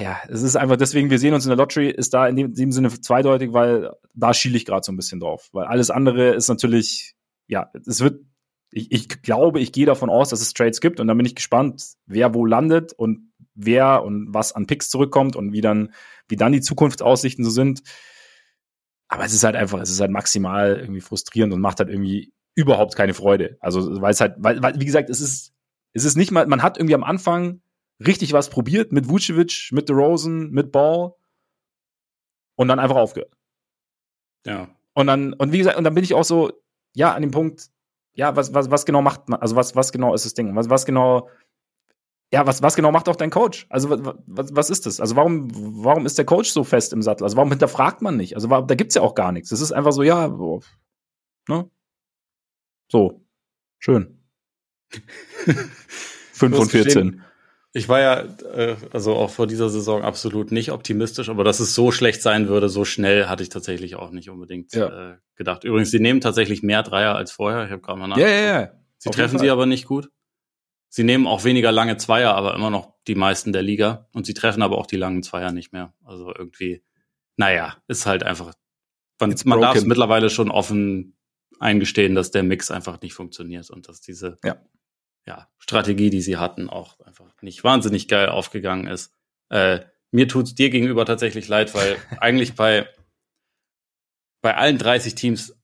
[0.00, 2.46] ja, es ist einfach deswegen, wir sehen uns in der Lottery, ist da in dem,
[2.46, 5.50] in dem Sinne zweideutig, weil da schiele ich gerade so ein bisschen drauf.
[5.52, 7.14] Weil alles andere ist natürlich,
[7.46, 8.24] ja, es wird
[8.72, 11.34] ich, ich glaube, ich gehe davon aus, dass es Trades gibt und dann bin ich
[11.34, 15.92] gespannt, wer wo landet und wer und was an Picks zurückkommt und wie dann,
[16.28, 17.82] wie dann die Zukunftsaussichten so sind.
[19.08, 22.32] Aber es ist halt einfach, es ist halt maximal irgendwie frustrierend und macht halt irgendwie
[22.54, 23.56] überhaupt keine Freude.
[23.60, 25.52] Also, weil es halt, weil, weil wie gesagt, es ist,
[25.92, 27.60] es ist nicht mal, man hat irgendwie am Anfang
[28.04, 31.14] richtig was probiert mit Vucevic, mit DeRozan, mit Ball
[32.54, 33.32] und dann einfach aufgehört.
[34.46, 34.68] Ja.
[34.94, 36.52] Und dann, und wie gesagt, und dann bin ich auch so,
[36.94, 37.70] ja, an dem Punkt,
[38.14, 40.54] ja, was, was, was genau macht man, also was, was genau ist das Ding?
[40.56, 41.28] Was, was genau,
[42.32, 43.66] ja, was, was genau macht auch dein Coach?
[43.70, 45.00] Also was, was ist das?
[45.00, 45.48] Also warum,
[45.84, 47.24] warum ist der Coach so fest im Sattel?
[47.24, 48.34] Also warum hinterfragt man nicht?
[48.34, 49.50] Also da gibt's ja auch gar nichts.
[49.50, 50.60] Das ist einfach so, ja, so,
[51.48, 51.70] ne?
[52.90, 53.24] So,
[53.78, 54.22] schön.
[56.32, 57.22] 5 von 14.
[57.72, 58.20] Ich war ja
[58.52, 62.48] äh, also auch vor dieser Saison absolut nicht optimistisch, aber dass es so schlecht sein
[62.48, 65.12] würde, so schnell hatte ich tatsächlich auch nicht unbedingt ja.
[65.12, 65.62] äh, gedacht.
[65.62, 67.64] Übrigens, sie nehmen tatsächlich mehr Dreier als vorher.
[67.64, 68.32] Ich habe gerade mal nachgeguckt.
[68.32, 68.72] Ja, ja, ja.
[68.98, 70.10] Sie Auf treffen sie aber nicht gut.
[70.88, 74.08] Sie nehmen auch weniger lange Zweier, aber immer noch die meisten der Liga.
[74.12, 75.94] Und sie treffen aber auch die langen Zweier nicht mehr.
[76.04, 76.82] Also irgendwie,
[77.36, 78.52] naja, ist halt einfach.
[79.20, 81.16] Man, man darf es mittlerweile schon offen
[81.60, 84.56] eingestehen, dass der Mix einfach nicht funktioniert und dass diese ja
[85.26, 89.14] ja, Strategie, die sie hatten, auch einfach nicht wahnsinnig geil aufgegangen ist.
[89.48, 89.80] Äh,
[90.10, 92.88] mir tut's dir gegenüber tatsächlich leid, weil eigentlich bei,
[94.42, 95.56] bei allen 30 Teams,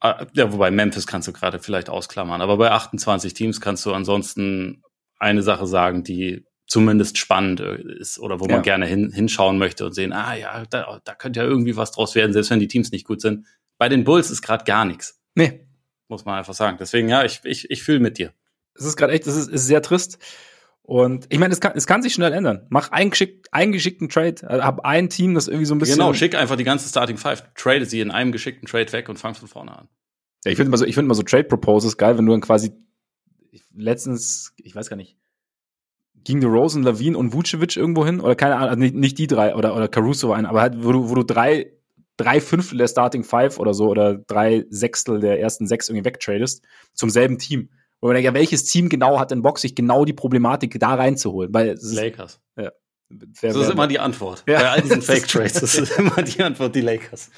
[0.00, 3.92] äh, ja, wobei Memphis kannst du gerade vielleicht ausklammern, aber bei 28 Teams kannst du
[3.92, 4.82] ansonsten
[5.18, 8.54] eine Sache sagen, die zumindest spannend äh, ist oder wo ja.
[8.54, 11.92] man gerne hin, hinschauen möchte und sehen, ah ja, da, da könnte ja irgendwie was
[11.92, 13.46] draus werden, selbst wenn die Teams nicht gut sind.
[13.78, 15.20] Bei den Bulls ist gerade gar nichts.
[15.34, 15.66] Nee.
[16.08, 16.76] Muss man einfach sagen.
[16.78, 18.32] Deswegen, ja, ich, ich, ich fühle mit dir.
[18.74, 20.18] Es ist gerade echt, es ist, ist sehr trist.
[20.82, 22.66] Und ich meine, es kann, es kann sich schnell ändern.
[22.68, 25.96] Mach einen, geschick, einen geschickten Trade, also hab ein Team, das irgendwie so ein bisschen.
[25.96, 29.18] Genau, schick einfach die ganze Starting Five, trade sie in einem geschickten Trade weg und
[29.18, 29.88] fang von vorne an.
[30.44, 32.72] Ja, ich finde immer so, ich finde so Trade Proposals geil, wenn du dann quasi
[33.74, 35.16] letztens, ich weiß gar nicht,
[36.24, 39.26] ging die Rosen, Lavine und Vucevic irgendwo hin oder keine Ahnung, also nicht, nicht die
[39.26, 41.72] drei oder oder Caruso ein, aber halt wo du wo du drei
[42.16, 46.64] drei Fünftel der Starting Five oder so oder drei Sechstel der ersten sechs irgendwie wegtradest
[46.92, 47.70] zum selben Team.
[48.02, 50.94] Wo man denkt, ja, welches Team genau hat denn Bock, sich genau die Problematik da
[50.96, 51.54] reinzuholen?
[51.54, 52.40] Weil es Lakers.
[52.56, 52.72] Ist, ja.
[53.42, 54.42] Das ist immer die Antwort.
[54.48, 54.58] Ja.
[54.58, 57.30] Bei all diesen Fake Trades, das ist immer die Antwort, die Lakers.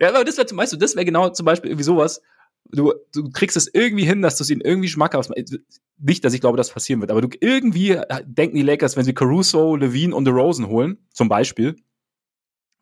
[0.00, 2.22] Ja, aber das wäre zum Beispiel, das wäre genau zum Beispiel irgendwie sowas.
[2.70, 5.58] Du, du kriegst es irgendwie hin, dass du es ihnen irgendwie schmackhaft machst.
[5.98, 9.14] Nicht, dass ich glaube, das passieren wird, aber du irgendwie denken die Lakers, wenn sie
[9.14, 11.76] Caruso, Levine und DeRozan holen, zum Beispiel,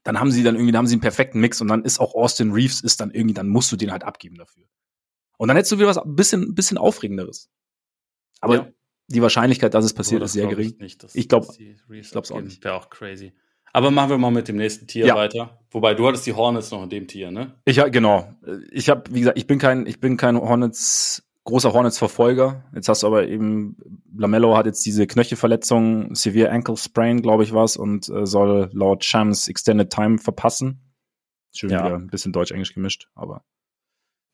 [0.05, 2.15] dann haben sie dann irgendwie, dann haben sie einen perfekten Mix und dann ist auch
[2.15, 4.65] Austin Reeves ist dann irgendwie, dann musst du den halt abgeben dafür.
[5.37, 7.51] Und dann hättest du wieder was ein bisschen, bisschen aufregenderes.
[8.41, 8.69] Aber ja.
[9.09, 10.69] die Wahrscheinlichkeit, dass es passiert, oh, ist sehr gering.
[10.69, 12.63] Ich, nicht, ich glaube es auch nicht.
[12.65, 13.33] Wäre auch crazy.
[13.73, 15.17] Aber machen wir mal mit dem nächsten Tier ja.
[15.17, 15.59] weiter.
[15.73, 17.55] Wobei du hattest die Hornets noch in dem Tier, ne?
[17.65, 18.33] Ich genau.
[18.71, 22.65] Ich habe, wie gesagt, ich bin kein, ich bin kein Hornets großer Hornets-Verfolger.
[22.75, 23.77] Jetzt hast du aber eben,
[24.17, 29.05] Lamello hat jetzt diese Knöchelverletzung, Severe Ankle Sprain, glaube ich, was, und äh, soll laut
[29.05, 30.81] Shams Extended Time verpassen.
[31.53, 31.85] Schön ja.
[31.85, 33.45] wieder ein bisschen Deutsch-Englisch gemischt, aber.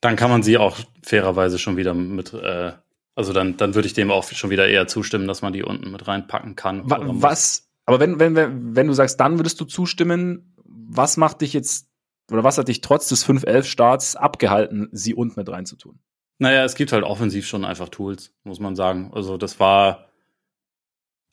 [0.00, 2.72] Dann kann man sie auch fairerweise schon wieder mit, äh,
[3.14, 5.90] also dann, dann würde ich dem auch schon wieder eher zustimmen, dass man die unten
[5.90, 6.88] mit reinpacken kann.
[6.88, 7.70] Wa was?
[7.84, 11.88] Aber wenn, wenn, wenn du sagst, dann würdest du zustimmen, was macht dich jetzt,
[12.30, 15.98] oder was hat dich trotz des 5-11-Starts abgehalten, sie unten mit reinzutun?
[16.38, 19.10] Naja, es gibt halt offensiv schon einfach Tools, muss man sagen.
[19.12, 20.06] Also das war,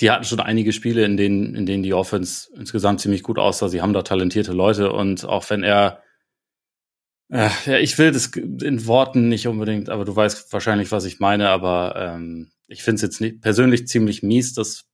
[0.01, 3.69] die hatten schon einige Spiele, in denen, in denen die Offense insgesamt ziemlich gut aussah.
[3.69, 6.01] Sie haben da talentierte Leute und auch wenn er,
[7.29, 11.49] ja, ich will das in Worten nicht unbedingt, aber du weißt wahrscheinlich, was ich meine,
[11.49, 14.85] aber ähm, ich finde es jetzt nicht, persönlich ziemlich mies, dass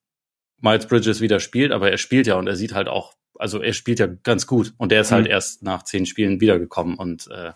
[0.59, 3.73] Miles Bridges wieder spielt, aber er spielt ja und er sieht halt auch, also er
[3.73, 5.25] spielt ja ganz gut und der ist halt mhm.
[5.25, 7.51] halt erst nach zehn Spielen wiedergekommen und äh,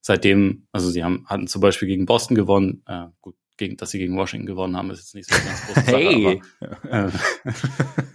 [0.00, 3.98] seitdem, also sie haben, hatten zum Beispiel gegen Boston gewonnen, äh, gut, gegen, dass sie
[3.98, 6.42] gegen Washington gewonnen haben, ist jetzt nicht so eine ganz große Sache, hey.
[6.60, 7.10] aber äh,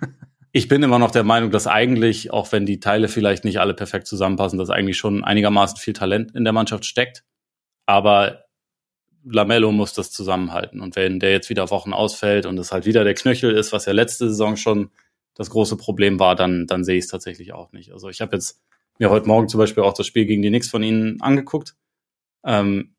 [0.56, 3.74] ich bin immer noch der Meinung, dass eigentlich, auch wenn die Teile vielleicht nicht alle
[3.74, 7.24] perfekt zusammenpassen, dass eigentlich schon einigermaßen viel Talent in der Mannschaft steckt.
[7.88, 8.46] Aber
[9.26, 10.80] Lamello muss das zusammenhalten.
[10.80, 13.88] Und wenn der jetzt wieder Wochen ausfällt und es halt wieder der Knöchel ist, was
[13.88, 14.92] ja letzte Saison schon
[15.34, 17.92] das große Problem war, dann, dann sehe ich es tatsächlich auch nicht.
[17.92, 18.62] Also ich habe jetzt
[19.00, 21.76] mir heute Morgen zum Beispiel auch das Spiel gegen die Knicks von ihnen angeguckt.
[22.46, 22.96] Ähm,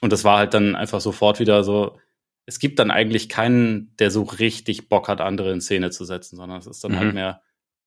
[0.00, 1.98] und das war halt dann einfach sofort wieder so,
[2.46, 6.36] es gibt dann eigentlich keinen, der so richtig Bock hat, andere in Szene zu setzen,
[6.36, 7.06] sondern es ist dann halt mhm.
[7.06, 7.42] halt mehr,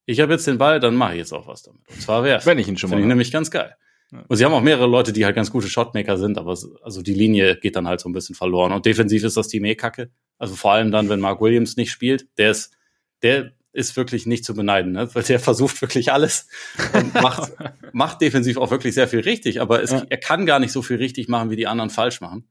[0.06, 1.82] ich habe jetzt den Ball, dann mache ich jetzt auch was damit.
[1.89, 2.43] Und zwar wer?
[2.46, 2.96] Wenn ich ihn schon mal.
[2.96, 3.76] Finde ich nämlich ganz geil.
[4.12, 4.24] Ja.
[4.28, 7.02] Und sie haben auch mehrere Leute, die halt ganz gute Shotmaker sind, aber es, also
[7.02, 8.72] die Linie geht dann halt so ein bisschen verloren.
[8.72, 10.10] Und defensiv ist das Team eh kacke.
[10.38, 12.74] Also vor allem dann, wenn Mark Williams nicht spielt, der ist,
[13.22, 15.13] der ist wirklich nicht zu beneiden, ne?
[15.13, 16.48] weil der versucht wirklich alles
[16.93, 17.52] und macht,
[17.91, 20.04] macht defensiv auch wirklich sehr viel richtig, aber es, ja.
[20.10, 22.48] er kann gar nicht so viel richtig machen, wie die anderen falsch machen.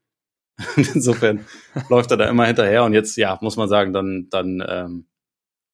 [0.76, 1.44] Insofern
[1.88, 5.06] läuft er da immer hinterher und jetzt, ja, muss man sagen, dann, dann ähm,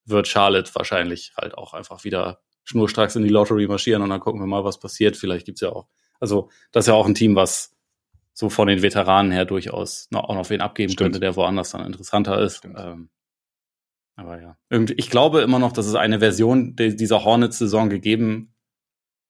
[0.05, 4.41] wird Charlotte wahrscheinlich halt auch einfach wieder schnurstracks in die Lottery marschieren und dann gucken
[4.41, 5.17] wir mal, was passiert.
[5.17, 5.89] Vielleicht gibt's ja auch,
[6.21, 7.77] also das ist ja auch ein Team, was
[8.33, 11.13] so von den Veteranen her durchaus noch, auch noch wen abgeben Stimmt.
[11.13, 12.65] könnte, der woanders dann interessanter ist.
[12.65, 13.11] Ähm,
[14.17, 18.55] aber ja, irgendwie, ich glaube immer noch, dass es eine Version dieser Hornets-Saison gegeben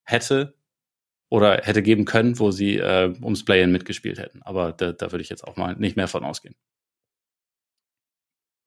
[0.05, 0.55] hätte
[1.33, 4.43] oder hätte geben können, wo sie äh, ums Play-In mitgespielt hätten.
[4.43, 6.55] Aber da, da würde ich jetzt auch mal nicht mehr von ausgehen.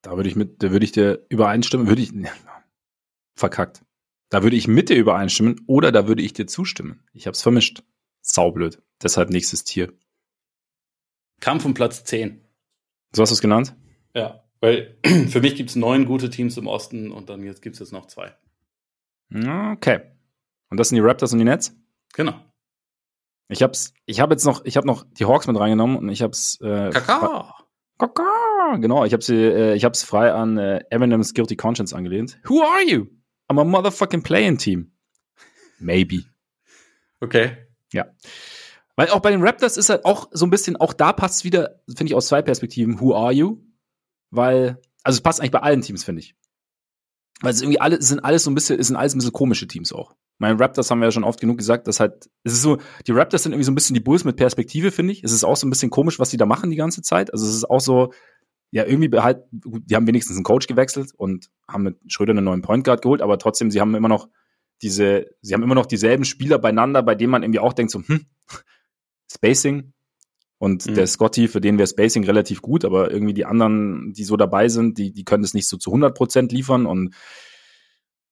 [0.02, 2.32] Da würde ich mit, da würde ich dir übereinstimmen, würde ich, ne,
[3.36, 3.86] verkackt.
[4.32, 7.04] Da würde ich mit dir übereinstimmen oder da würde ich dir zustimmen.
[7.14, 7.84] Ich habe es vermischt.
[8.24, 8.82] Saublöd.
[9.04, 9.94] Deshalb nächstes Tier.
[11.42, 12.44] Kampf um Platz 10.
[13.12, 13.76] So hast du es genannt?
[14.16, 14.44] Ja.
[14.60, 14.98] Weil
[15.30, 17.94] für mich gibt es neun gute Teams im Osten und dann jetzt gibt es jetzt
[17.94, 18.36] noch zwei.
[19.32, 20.02] Okay.
[20.72, 21.80] Und das sind die Raptors und die Nets?
[22.14, 22.42] Genau.
[23.48, 26.22] Ich hab's, ich habe jetzt noch, ich habe noch die Hawks mit reingenommen und ich
[26.22, 26.60] hab's.
[26.62, 27.54] Äh, Kaka.
[27.98, 28.78] Kaka.
[28.78, 32.40] Genau, ich habe sie, äh, ich hab's frei an äh, Eminem's Guilty Conscience angelehnt.
[32.46, 33.06] Who are you?
[33.48, 34.92] I'm a motherfucking playing team.
[35.80, 36.24] Maybe.
[37.22, 37.58] Okay.
[37.94, 38.08] Ja.
[38.96, 41.44] Weil auch bei den Raptors ist halt auch so ein bisschen, auch da passt es
[41.44, 43.00] wieder, finde ich, aus zwei Perspektiven.
[43.00, 43.62] Who are you?
[44.32, 46.36] Weil, also es passt eigentlich bei allen Teams, finde ich.
[47.42, 49.68] Weil es irgendwie alle, sind alles so ein bisschen, es sind alles ein bisschen komische
[49.68, 50.16] Teams auch.
[50.38, 52.78] Meine Raptors haben wir ja schon oft genug gesagt, dass halt, es ist so,
[53.08, 55.24] die Raptors sind irgendwie so ein bisschen die Bulls mit Perspektive, finde ich.
[55.24, 57.32] Es ist auch so ein bisschen komisch, was die da machen die ganze Zeit.
[57.32, 58.12] Also es ist auch so,
[58.72, 62.62] ja, irgendwie halt, die haben wenigstens einen Coach gewechselt und haben mit Schröder einen neuen
[62.62, 64.28] Point Guard geholt, aber trotzdem, sie haben immer noch
[64.82, 68.02] diese, sie haben immer noch dieselben Spieler beieinander, bei denen man irgendwie auch denkt so,
[68.06, 68.26] hm,
[69.32, 69.94] Spacing.
[70.58, 70.96] Und mhm.
[70.96, 74.70] der Scotty, für den wäre Spacing relativ gut, aber irgendwie die anderen, die so dabei
[74.70, 76.86] sind, die, die können es nicht so zu 100 Prozent liefern.
[76.86, 77.14] Und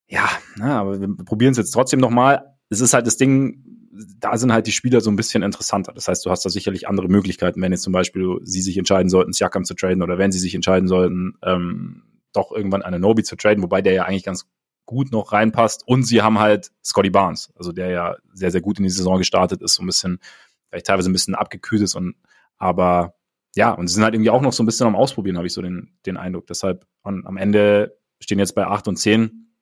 [0.07, 2.55] ja, na, aber wir probieren es jetzt trotzdem nochmal.
[2.69, 3.63] Es ist halt das Ding,
[4.19, 5.93] da sind halt die Spieler so ein bisschen interessanter.
[5.93, 9.09] Das heißt, du hast da sicherlich andere Möglichkeiten, wenn jetzt zum Beispiel sie sich entscheiden
[9.09, 13.23] sollten, Siakam zu traden oder wenn sie sich entscheiden sollten, ähm, doch irgendwann eine Nobi
[13.23, 14.47] zu traden, wobei der ja eigentlich ganz
[14.85, 15.87] gut noch reinpasst.
[15.87, 19.17] Und sie haben halt Scotty Barnes, also der ja sehr, sehr gut in die Saison
[19.17, 20.19] gestartet ist, so ein bisschen
[20.69, 22.15] vielleicht teilweise ein bisschen abgekühlt ist und
[22.57, 23.13] aber
[23.55, 25.53] ja, und sie sind halt irgendwie auch noch so ein bisschen am Ausprobieren, habe ich
[25.53, 26.47] so den, den Eindruck.
[26.47, 29.52] Deshalb an, am Ende stehen jetzt bei 8 und 10.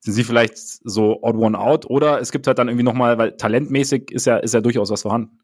[0.00, 3.36] Sind sie vielleicht so odd one out oder es gibt halt dann irgendwie nochmal, weil
[3.36, 5.40] talentmäßig ist ja, ist ja durchaus was vorhanden.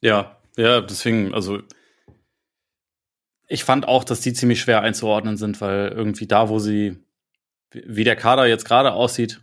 [0.00, 1.60] Ja, ja, deswegen, also
[3.48, 6.98] ich fand auch, dass die ziemlich schwer einzuordnen sind, weil irgendwie da, wo sie,
[7.72, 9.40] wie der Kader jetzt gerade aussieht,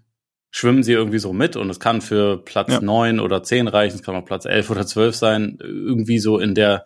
[0.51, 2.81] schwimmen sie irgendwie so mit und es kann für Platz ja.
[2.81, 5.57] neun oder zehn reichen, es kann auch Platz elf oder zwölf sein.
[5.59, 6.85] Irgendwie so in der,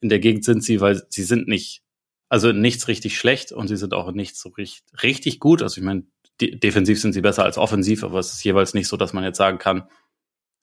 [0.00, 1.82] in der Gegend sind sie, weil sie sind nicht,
[2.30, 5.62] also nichts richtig schlecht und sie sind auch nicht so richtig, richtig gut.
[5.62, 6.04] Also ich meine,
[6.40, 9.38] defensiv sind sie besser als offensiv, aber es ist jeweils nicht so, dass man jetzt
[9.38, 9.88] sagen kann,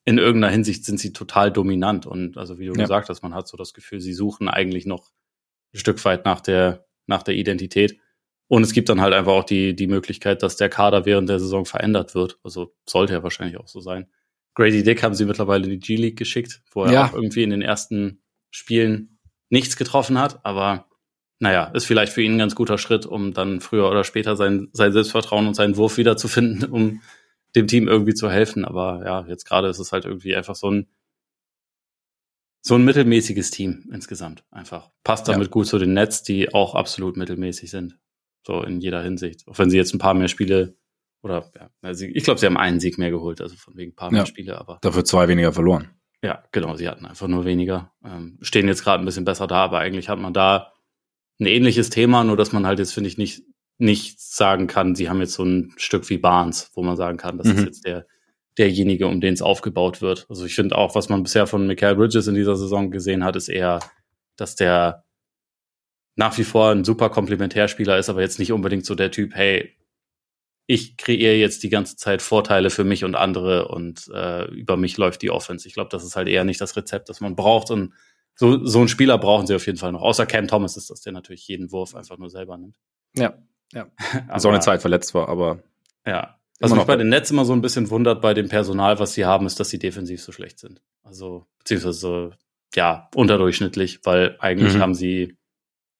[0.05, 2.05] in irgendeiner Hinsicht sind sie total dominant.
[2.05, 2.81] Und also wie du ja.
[2.81, 5.11] gesagt hast, man hat so das Gefühl, sie suchen eigentlich noch
[5.73, 7.99] ein Stück weit nach der, nach der Identität.
[8.47, 11.39] Und es gibt dann halt einfach auch die, die Möglichkeit, dass der Kader während der
[11.39, 12.39] Saison verändert wird.
[12.43, 14.07] Also sollte ja wahrscheinlich auch so sein.
[14.55, 17.05] Grady Dick haben sie mittlerweile in die G-League geschickt, wo er ja.
[17.05, 20.43] auch irgendwie in den ersten Spielen nichts getroffen hat.
[20.43, 20.88] Aber
[21.39, 24.69] naja, ist vielleicht für ihn ein ganz guter Schritt, um dann früher oder später sein,
[24.73, 27.01] sein Selbstvertrauen und seinen Wurf wiederzufinden, um
[27.55, 28.65] dem Team irgendwie zu helfen.
[28.65, 30.87] Aber ja, jetzt gerade ist es halt irgendwie einfach so ein
[32.61, 34.43] so ein mittelmäßiges Team insgesamt.
[34.51, 35.51] Einfach passt damit ja.
[35.51, 37.97] gut zu den Nets, die auch absolut mittelmäßig sind.
[38.45, 39.47] So in jeder Hinsicht.
[39.47, 40.75] Auch wenn sie jetzt ein paar mehr Spiele
[41.21, 43.95] oder ja, also ich glaube, sie haben einen Sieg mehr geholt, also von wegen ein
[43.95, 44.79] paar mehr ja, Spiele, aber.
[44.81, 45.89] Dafür zwei weniger verloren.
[46.21, 47.93] Ja, genau, sie hatten einfach nur weniger.
[48.03, 50.73] Ähm, stehen jetzt gerade ein bisschen besser da, aber eigentlich hat man da
[51.39, 53.43] ein ähnliches Thema, nur dass man halt jetzt, finde ich, nicht,
[53.77, 57.37] nicht sagen kann, sie haben jetzt so ein Stück wie Barnes, wo man sagen kann,
[57.37, 57.57] das mhm.
[57.57, 58.05] ist jetzt der,
[58.57, 60.25] derjenige, um den es aufgebaut wird.
[60.29, 63.35] Also ich finde auch, was man bisher von Michael Bridges in dieser Saison gesehen hat,
[63.35, 63.79] ist eher,
[64.35, 65.05] dass der
[66.15, 69.73] nach wie vor ein super Komplementärspieler ist, aber jetzt nicht unbedingt so der Typ, hey,
[70.67, 74.97] ich kreiere jetzt die ganze Zeit Vorteile für mich und andere und äh, über mich
[74.97, 75.67] läuft die Offense.
[75.67, 77.71] Ich glaube, das ist halt eher nicht das Rezept, das man braucht.
[77.71, 77.93] Und
[78.39, 80.01] so, so einen Spieler brauchen sie auf jeden Fall noch.
[80.01, 82.75] Außer Cam Thomas ist das, der natürlich jeden Wurf einfach nur selber nimmt.
[83.15, 83.37] Ja,
[83.73, 83.87] ja.
[84.29, 85.59] aber, so eine Zeit verletzt war, aber.
[86.05, 86.39] Ja.
[86.61, 89.25] Was mich bei den Nets immer so ein bisschen wundert bei dem Personal, was sie
[89.25, 90.81] haben, ist, dass sie defensiv so schlecht sind.
[91.03, 92.31] Also, beziehungsweise,
[92.75, 94.81] ja, unterdurchschnittlich, weil eigentlich mhm.
[94.81, 95.37] haben sie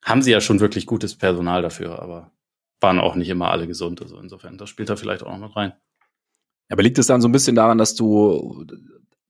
[0.03, 2.31] haben sie ja schon wirklich gutes Personal dafür, aber
[2.79, 4.01] waren auch nicht immer alle gesund.
[4.01, 5.73] Also insofern, das spielt da vielleicht auch noch mit rein.
[6.69, 8.65] Aber liegt es dann so ein bisschen daran, dass du,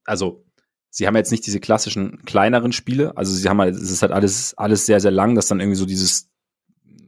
[0.04, 0.46] also
[0.90, 4.12] sie haben jetzt nicht diese klassischen kleineren Spiele, also sie haben halt, es ist halt
[4.12, 6.30] alles, alles sehr, sehr lang, dass dann irgendwie so dieses,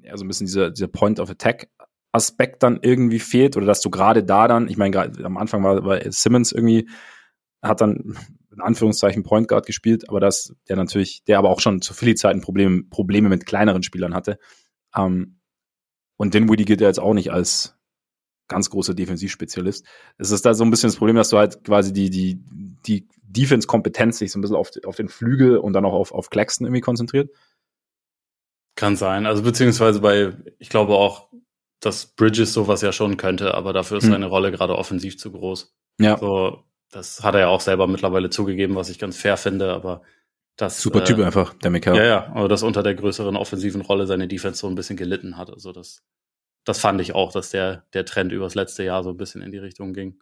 [0.04, 1.70] ja, so ein bisschen dieser, dieser Point of Attack
[2.14, 5.86] Aspekt dann irgendwie fehlt oder dass du gerade da dann, ich meine, am Anfang war,
[5.86, 6.90] war Simmons irgendwie,
[7.62, 8.18] hat dann
[8.52, 12.42] in Anführungszeichen Point Guard gespielt, aber das, der natürlich, der aber auch schon zu Philly-Zeiten
[12.42, 14.40] Probleme, Probleme mit kleineren Spielern hatte.
[14.96, 15.40] Ähm,
[16.18, 17.78] und Dinwiddie gilt ja jetzt auch nicht als
[18.52, 19.86] ganz großer Defensivspezialist.
[20.18, 22.40] Es ist da so ein bisschen das Problem, dass du halt quasi die, die,
[22.86, 26.30] die Defense-Kompetenz sich so ein bisschen auf, auf den Flügel und dann auch auf, auf
[26.30, 27.32] Claxton irgendwie konzentriert.
[28.76, 29.26] Kann sein.
[29.26, 31.30] Also beziehungsweise bei, ich glaube auch,
[31.80, 34.12] dass Bridges sowas ja schon könnte, aber dafür ist hm.
[34.12, 35.74] seine Rolle gerade offensiv zu groß.
[36.00, 36.18] Ja.
[36.18, 40.02] So, das hat er ja auch selber mittlerweile zugegeben, was ich ganz fair finde, aber
[40.58, 40.82] das.
[40.82, 41.98] Super Typ äh, einfach, der Michael.
[41.98, 45.38] Ja, ja, aber dass unter der größeren offensiven Rolle seine Defense so ein bisschen gelitten
[45.38, 45.50] hat.
[45.50, 46.04] Also das,
[46.64, 49.52] das fand ich auch, dass der, der Trend übers letzte Jahr so ein bisschen in
[49.52, 50.20] die Richtung ging.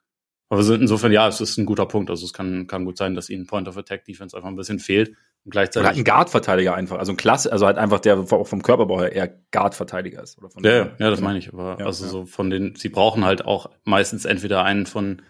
[0.50, 2.10] Aber insofern, ja, es ist ein guter Punkt.
[2.10, 4.80] Also es kann, kann gut sein, dass ihnen Point of Attack Defense einfach ein bisschen
[4.80, 5.10] fehlt.
[5.46, 5.90] Und gleichzeitig.
[5.90, 6.98] Oder ein Guard-Verteidiger einfach.
[6.98, 10.40] Also ein Klasse, also halt einfach der vom Körperbau her eher Guard-Verteidiger ist.
[10.40, 11.54] Oder von ja, ja, ja, das meine ich.
[11.54, 12.10] Aber ja, also ja.
[12.10, 15.22] so von den, sie brauchen halt auch meistens entweder einen von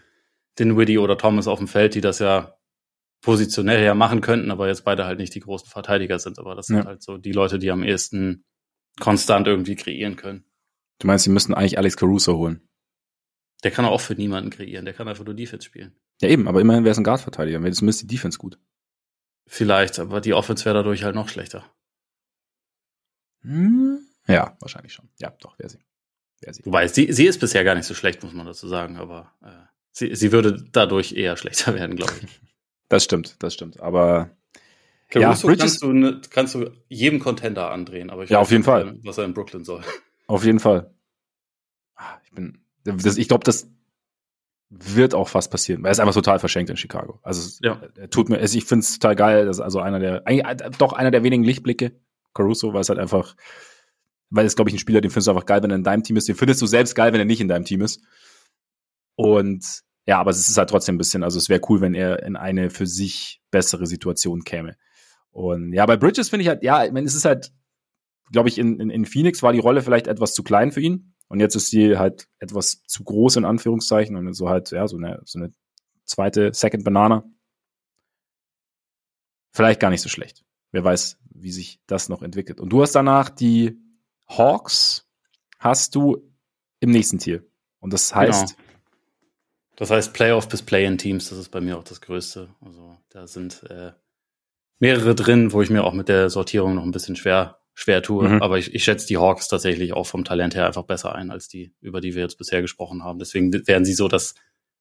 [0.58, 2.56] Dinwiddie oder Thomas auf dem Feld, die das ja
[3.20, 6.38] positionell ja machen könnten, aber jetzt beide halt nicht die großen Verteidiger sind.
[6.38, 8.44] Aber das sind halt so die Leute, die am ehesten
[8.98, 10.44] konstant irgendwie kreieren können.
[11.00, 12.60] Du meinst, sie müssten eigentlich Alex Caruso holen?
[13.64, 15.96] Der kann auch für niemanden kreieren, der kann einfach nur Defense spielen.
[16.20, 18.58] Ja, eben, aber immerhin wäre es ein Guard-Verteidiger, wäre zumindest die Defense gut.
[19.46, 21.64] Vielleicht, aber die Offense wäre dadurch halt noch schlechter.
[23.42, 24.06] Hm?
[24.28, 25.08] Ja, wahrscheinlich schon.
[25.18, 25.78] Ja, doch, wäre sie.
[26.40, 26.64] Wär sie.
[26.64, 29.66] Wobei, sie, sie ist bisher gar nicht so schlecht, muss man dazu sagen, aber äh,
[29.92, 32.40] sie, sie würde dadurch eher schlechter werden, glaube ich.
[32.88, 33.80] Das stimmt, das stimmt.
[33.80, 34.36] Aber
[35.08, 38.64] Caruso ja, kannst, du ne, kannst du jedem Contender andrehen, aber ich ja, auf jeden
[38.64, 38.98] Fall.
[39.02, 39.82] was er in Brooklyn soll.
[40.30, 40.94] Auf jeden Fall.
[41.96, 43.68] Ah, ich bin, das, ich glaube, das
[44.68, 47.18] wird auch fast passieren, weil er ist einfach total verschenkt in Chicago.
[47.24, 47.82] Also ja.
[47.96, 50.46] er tut mir, ich finde es total geil, dass also einer der, eigentlich,
[50.78, 51.98] doch einer der wenigen Lichtblicke,
[52.32, 53.34] Caruso, weil es halt einfach,
[54.28, 56.04] weil es glaube ich ein Spieler, den findest du einfach geil, wenn er in deinem
[56.04, 58.00] Team ist, den findest du selbst geil, wenn er nicht in deinem Team ist.
[59.16, 62.22] Und ja, aber es ist halt trotzdem ein bisschen, also es wäre cool, wenn er
[62.22, 64.76] in eine für sich bessere Situation käme.
[65.32, 67.52] Und ja, bei Bridges finde ich halt, ja, ich meine, es ist halt,
[68.30, 71.14] glaube ich, in, in, in Phoenix war die Rolle vielleicht etwas zu klein für ihn.
[71.28, 74.96] Und jetzt ist sie halt etwas zu groß in Anführungszeichen und so halt, ja, so
[74.96, 75.52] eine, so eine
[76.04, 77.24] zweite Second Banana.
[79.52, 80.44] Vielleicht gar nicht so schlecht.
[80.72, 82.60] Wer weiß, wie sich das noch entwickelt.
[82.60, 83.78] Und du hast danach die
[84.28, 85.08] Hawks,
[85.58, 86.32] hast du
[86.80, 87.44] im nächsten Tier.
[87.78, 88.56] Und das heißt.
[88.56, 88.68] Genau.
[89.76, 92.54] Das heißt Playoff bis Play-in-Teams, das ist bei mir auch das Größte.
[92.60, 93.92] Also da sind äh,
[94.78, 98.28] mehrere drin, wo ich mir auch mit der Sortierung noch ein bisschen schwer schwer tue.
[98.28, 98.42] Mhm.
[98.42, 101.48] Aber ich, ich schätze die Hawks tatsächlich auch vom Talent her einfach besser ein als
[101.48, 103.18] die, über die wir jetzt bisher gesprochen haben.
[103.18, 104.34] Deswegen wären sie so das,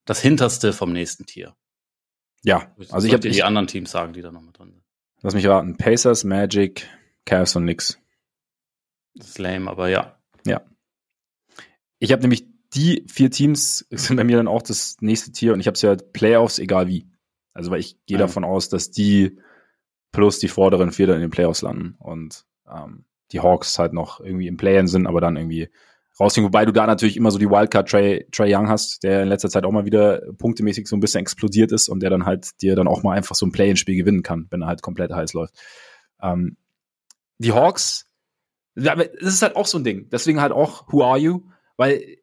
[0.06, 1.56] das hinterste vom nächsten Tier.
[2.44, 4.84] Ja, also ich habe die anderen Teams sagen, die da noch mit drin sind.
[5.22, 5.76] Lass mich warten.
[5.76, 6.88] Pacers, Magic,
[7.26, 8.00] Cavs und nix.
[9.16, 10.18] Das ist lame, aber ja.
[10.46, 10.62] Ja.
[12.00, 15.60] Ich habe nämlich die vier Teams sind bei mir dann auch das nächste Tier und
[15.60, 17.10] ich habe es ja Playoffs, egal wie.
[17.54, 18.26] Also weil ich gehe ja.
[18.26, 19.38] davon aus, dass die
[20.12, 24.20] plus die vorderen vier dann in den Playoffs landen und ähm, die Hawks halt noch
[24.20, 25.70] irgendwie im Play-In sind, aber dann irgendwie
[26.20, 26.46] rausgehen.
[26.46, 29.50] Wobei du da natürlich immer so die Wildcard Trey, Trey Young hast, der in letzter
[29.50, 32.76] Zeit auch mal wieder punktemäßig so ein bisschen explodiert ist und der dann halt dir
[32.76, 35.54] dann auch mal einfach so ein Play-In-Spiel gewinnen kann, wenn er halt komplett heiß läuft.
[36.22, 36.58] Ähm,
[37.38, 38.06] die Hawks,
[38.76, 40.10] das ist halt auch so ein Ding.
[40.10, 41.42] Deswegen halt auch Who Are You?
[41.78, 42.18] Weil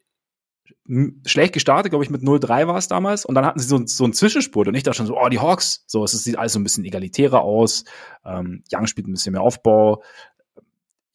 [1.24, 3.24] schlecht gestartet, glaube ich, mit 0-3 war es damals.
[3.24, 5.40] Und dann hatten sie so, so einen Zwischenspurt und ich dachte schon so, oh, die
[5.40, 5.84] Hawks.
[5.86, 7.84] So, es sieht alles so ein bisschen egalitärer aus.
[8.24, 10.02] Ähm, Young spielt ein bisschen mehr Aufbau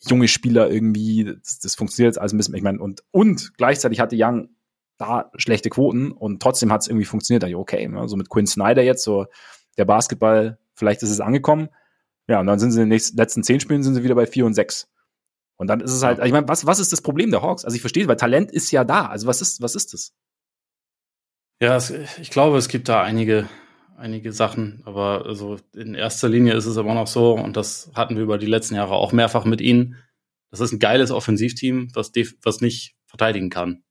[0.09, 3.99] junge Spieler irgendwie, das, das funktioniert jetzt alles ein bisschen, ich meine, und, und gleichzeitig
[3.99, 4.49] hatte Young
[4.97, 7.43] da schlechte Quoten und trotzdem hat es irgendwie funktioniert.
[7.43, 9.25] Da ich, okay, ne, so mit Quinn Snyder jetzt, so
[9.77, 11.69] der Basketball, vielleicht ist es angekommen.
[12.27, 14.27] Ja, und dann sind sie in den nächsten, letzten zehn Spielen sind sie wieder bei
[14.27, 14.87] vier und sechs.
[15.57, 17.65] Und dann ist es halt, ich meine, was, was ist das Problem der Hawks?
[17.65, 19.07] Also ich verstehe, weil Talent ist ja da.
[19.07, 20.13] Also was ist, was ist das?
[21.61, 23.47] Ja, es, ich glaube, es gibt da einige
[24.01, 28.15] einige Sachen, aber also in erster Linie ist es immer noch so, und das hatten
[28.15, 29.95] wir über die letzten Jahre auch mehrfach mit ihnen.
[30.49, 32.11] Das ist ein geiles Offensivteam, was,
[32.43, 33.83] was nicht verteidigen kann.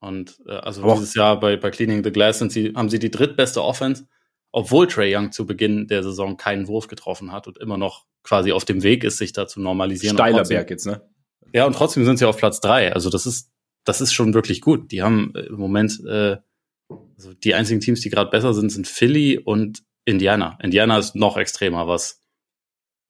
[0.00, 2.98] Und äh, also aber dieses Jahr bei, bei Cleaning the Glass sind sie, haben sie
[2.98, 4.06] die drittbeste Offense,
[4.52, 8.52] obwohl Trey Young zu Beginn der Saison keinen Wurf getroffen hat und immer noch quasi
[8.52, 10.16] auf dem Weg ist, sich da zu normalisieren.
[10.16, 11.02] Steiler trotzdem, Berg jetzt, ne?
[11.52, 12.92] Ja, und trotzdem sind sie auf Platz drei.
[12.92, 13.50] Also das ist,
[13.84, 14.92] das ist schon wirklich gut.
[14.92, 16.36] Die haben äh, im Moment äh,
[17.16, 20.58] also die einzigen Teams, die gerade besser sind, sind Philly und Indiana.
[20.62, 22.20] Indiana ist noch extremer, was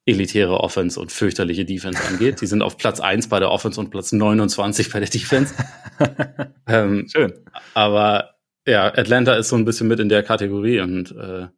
[0.07, 2.41] elitäre Offense und fürchterliche Defense angeht.
[2.41, 5.55] Die sind auf Platz 1 bei der Offense und Platz 29 bei der Defense.
[6.69, 7.33] ähm, Schön.
[7.73, 8.35] Aber
[8.67, 11.49] ja, Atlanta ist so ein bisschen mit in der Kategorie und äh,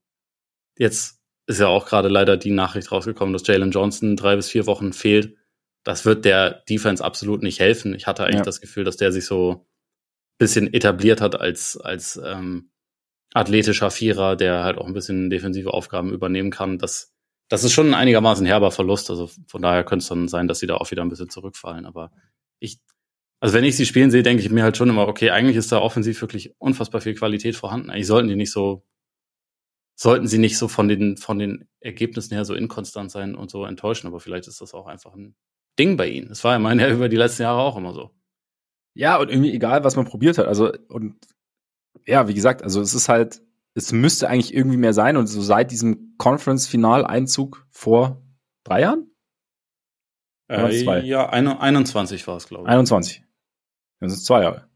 [0.78, 4.66] jetzt ist ja auch gerade leider die Nachricht rausgekommen, dass Jalen Johnson drei bis vier
[4.66, 5.36] Wochen fehlt.
[5.84, 7.94] Das wird der Defense absolut nicht helfen.
[7.94, 8.42] Ich hatte eigentlich ja.
[8.42, 9.66] das Gefühl, dass der sich so
[10.38, 12.70] bisschen etabliert hat als, als ähm,
[13.32, 16.78] athletischer Vierer, der halt auch ein bisschen defensive Aufgaben übernehmen kann.
[16.78, 17.14] Das,
[17.48, 19.10] das ist schon ein einigermaßen herber Verlust.
[19.10, 21.86] Also von daher könnte es dann sein, dass sie da auch wieder ein bisschen zurückfallen.
[21.86, 22.10] Aber
[22.60, 22.78] ich,
[23.40, 25.72] also wenn ich sie spielen sehe, denke ich mir halt schon immer, okay, eigentlich ist
[25.72, 27.90] da offensiv wirklich unfassbar viel Qualität vorhanden.
[27.90, 28.86] Eigentlich sollten die nicht so,
[29.94, 33.64] sollten sie nicht so von den, von den Ergebnissen her so inkonstant sein und so
[33.64, 34.06] enttäuschen.
[34.06, 35.36] Aber vielleicht ist das auch einfach ein
[35.78, 36.28] Ding bei ihnen.
[36.28, 38.15] Das war ja meine über die letzten Jahre auch immer so.
[38.96, 40.46] Ja, und irgendwie egal, was man probiert hat.
[40.46, 41.16] Also, und
[42.06, 43.42] ja, wie gesagt, also es ist halt,
[43.74, 45.18] es müsste eigentlich irgendwie mehr sein.
[45.18, 48.22] Und so seit diesem Conference-Final-Einzug vor
[48.64, 49.10] drei Jahren?
[50.50, 52.70] Äh, ja, 21 war es, glaube ich.
[52.70, 53.22] 21.
[54.00, 54.68] Das sind zwei Jahre.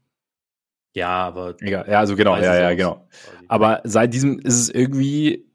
[0.93, 1.55] Ja, aber.
[1.59, 1.89] Egal.
[1.89, 3.07] Ja, also genau, ja, ja, genau.
[3.47, 5.50] Aber seit diesem ist es irgendwie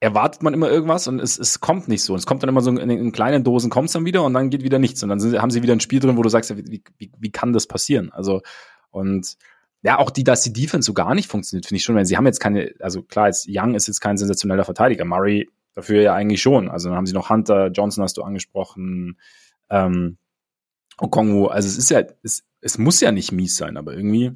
[0.00, 2.12] erwartet man immer irgendwas und es, es kommt nicht so.
[2.12, 4.32] Und es kommt dann immer so in, in kleinen Dosen, kommt es dann wieder und
[4.34, 5.02] dann geht wieder nichts.
[5.02, 7.30] Und dann sind, haben sie wieder ein Spiel drin, wo du sagst, wie, wie, wie
[7.30, 8.12] kann das passieren?
[8.12, 8.42] Also,
[8.90, 9.36] und
[9.82, 12.16] ja, auch die, dass die Defense so gar nicht funktioniert, finde ich schon, weil sie
[12.16, 16.14] haben jetzt keine, also klar, jetzt Young ist jetzt kein sensationeller Verteidiger, Murray dafür ja
[16.14, 16.68] eigentlich schon.
[16.68, 19.18] Also dann haben sie noch Hunter, Johnson hast du angesprochen,
[19.70, 20.18] ähm,
[20.98, 24.32] Okongu, also es ist ja, es, es muss ja nicht mies sein, aber irgendwie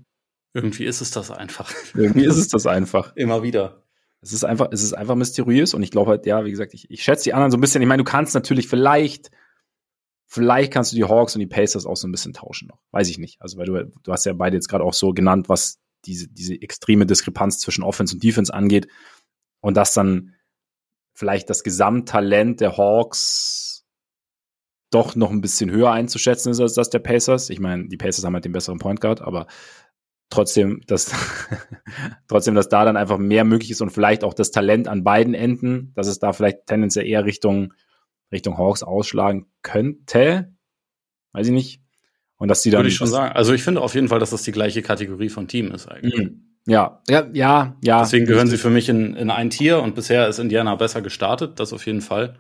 [0.54, 1.72] Irgendwie ist es das einfach.
[1.94, 3.12] Irgendwie ist es das einfach.
[3.16, 3.82] Immer wieder.
[4.22, 6.90] Es ist einfach, es ist einfach mysteriös und ich glaube halt, ja, wie gesagt, ich,
[6.90, 7.82] ich schätze die anderen so ein bisschen.
[7.82, 9.30] Ich meine, du kannst natürlich vielleicht,
[10.26, 12.78] vielleicht kannst du die Hawks und die Pacers auch so ein bisschen tauschen noch.
[12.92, 13.42] Weiß ich nicht.
[13.42, 16.54] Also, weil du, du hast ja beide jetzt gerade auch so genannt, was diese, diese
[16.54, 18.88] extreme Diskrepanz zwischen Offense und Defense angeht.
[19.60, 20.34] Und dass dann
[21.14, 23.84] vielleicht das Gesamttalent der Hawks
[24.90, 27.50] doch noch ein bisschen höher einzuschätzen ist als das der Pacers.
[27.50, 29.46] Ich meine, die Pacers haben halt den besseren Point Guard, aber
[30.33, 31.12] trotzdem, dass
[32.28, 35.35] trotzdem, dass da dann einfach mehr möglich ist und vielleicht auch das Talent an beiden
[35.35, 37.72] Enden, dass es da vielleicht tendenziell eher Richtung
[38.33, 40.55] Richtung Hawks ausschlagen könnte.
[41.33, 41.83] Weiß ich nicht.
[42.37, 42.80] Und dass die dann.
[42.80, 43.37] Würde ich schon sagen.
[43.37, 46.18] Also ich finde auf jeden Fall, dass das die gleiche Kategorie von Team ist eigentlich.
[46.18, 46.49] Mhm.
[46.66, 48.01] Ja, ja, ja, ja.
[48.01, 51.59] Deswegen gehören sie für mich in, in ein Tier und bisher ist Indiana besser gestartet,
[51.59, 52.39] das auf jeden Fall.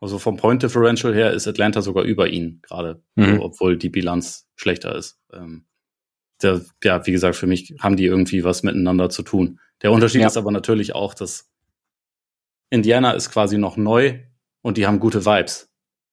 [0.00, 3.40] Also vom Point Differential her ist Atlanta sogar über ihnen gerade, mhm.
[3.40, 5.20] obwohl die Bilanz schlechter ist.
[5.32, 5.64] Ähm,
[6.42, 9.60] der, ja, wie gesagt, für mich haben die irgendwie was miteinander zu tun.
[9.82, 10.26] Der Unterschied ja.
[10.26, 11.50] ist aber natürlich auch, dass
[12.70, 14.20] Indiana ist quasi noch neu
[14.62, 15.70] und die haben gute Vibes.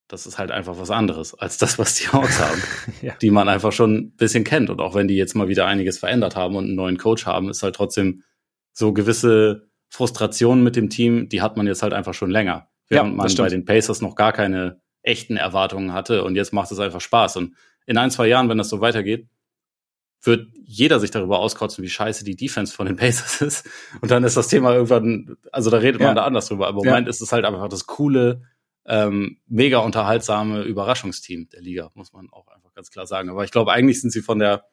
[0.08, 2.62] Das ist halt einfach was anderes als das, was die Hawks haben,
[3.02, 3.14] ja.
[3.22, 4.70] die man einfach schon ein bisschen kennt.
[4.70, 7.50] Und auch wenn die jetzt mal wieder einiges verändert haben und einen neuen Coach haben,
[7.50, 8.24] ist halt trotzdem
[8.74, 12.70] so gewisse Frustrationen mit dem Team, die hat man jetzt halt einfach schon länger.
[12.88, 16.72] Während ja, man bei den Pacers noch gar keine echten Erwartungen hatte und jetzt macht
[16.72, 17.38] es einfach Spaß.
[17.38, 17.56] Und
[17.86, 19.28] in ein, zwei Jahren, wenn das so weitergeht,
[20.22, 23.70] wird jeder sich darüber auskotzen, wie scheiße die Defense von den Pacers ist.
[24.02, 26.08] Und dann ist das Thema irgendwann, also da redet ja.
[26.08, 26.68] man da anders drüber.
[26.68, 26.92] Aber im ja.
[26.92, 28.44] Moment ist es halt einfach das coole,
[28.86, 33.30] ähm, mega unterhaltsame Überraschungsteam der Liga, muss man auch einfach ganz klar sagen.
[33.30, 34.66] Aber ich glaube, eigentlich sind sie von der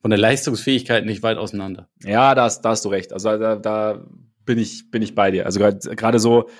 [0.00, 1.88] von der Leistungsfähigkeit nicht weit auseinander.
[2.02, 3.14] Ja, da hast, da hast du recht.
[3.14, 4.04] Also da, da
[4.44, 5.46] bin ich bin ich bei dir.
[5.46, 6.50] Also gerade so,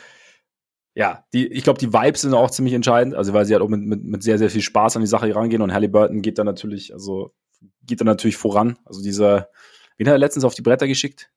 [0.94, 3.14] ja, die, ich glaube, die Vibes sind auch ziemlich entscheidend.
[3.14, 5.34] Also weil sie halt auch mit, mit, mit sehr sehr viel Spaß an die Sache
[5.34, 7.34] rangehen und Halliburton geht da natürlich, also
[7.82, 8.78] geht da natürlich voran.
[8.84, 9.48] Also dieser,
[9.96, 11.30] wen hat er letztens auf die Bretter geschickt?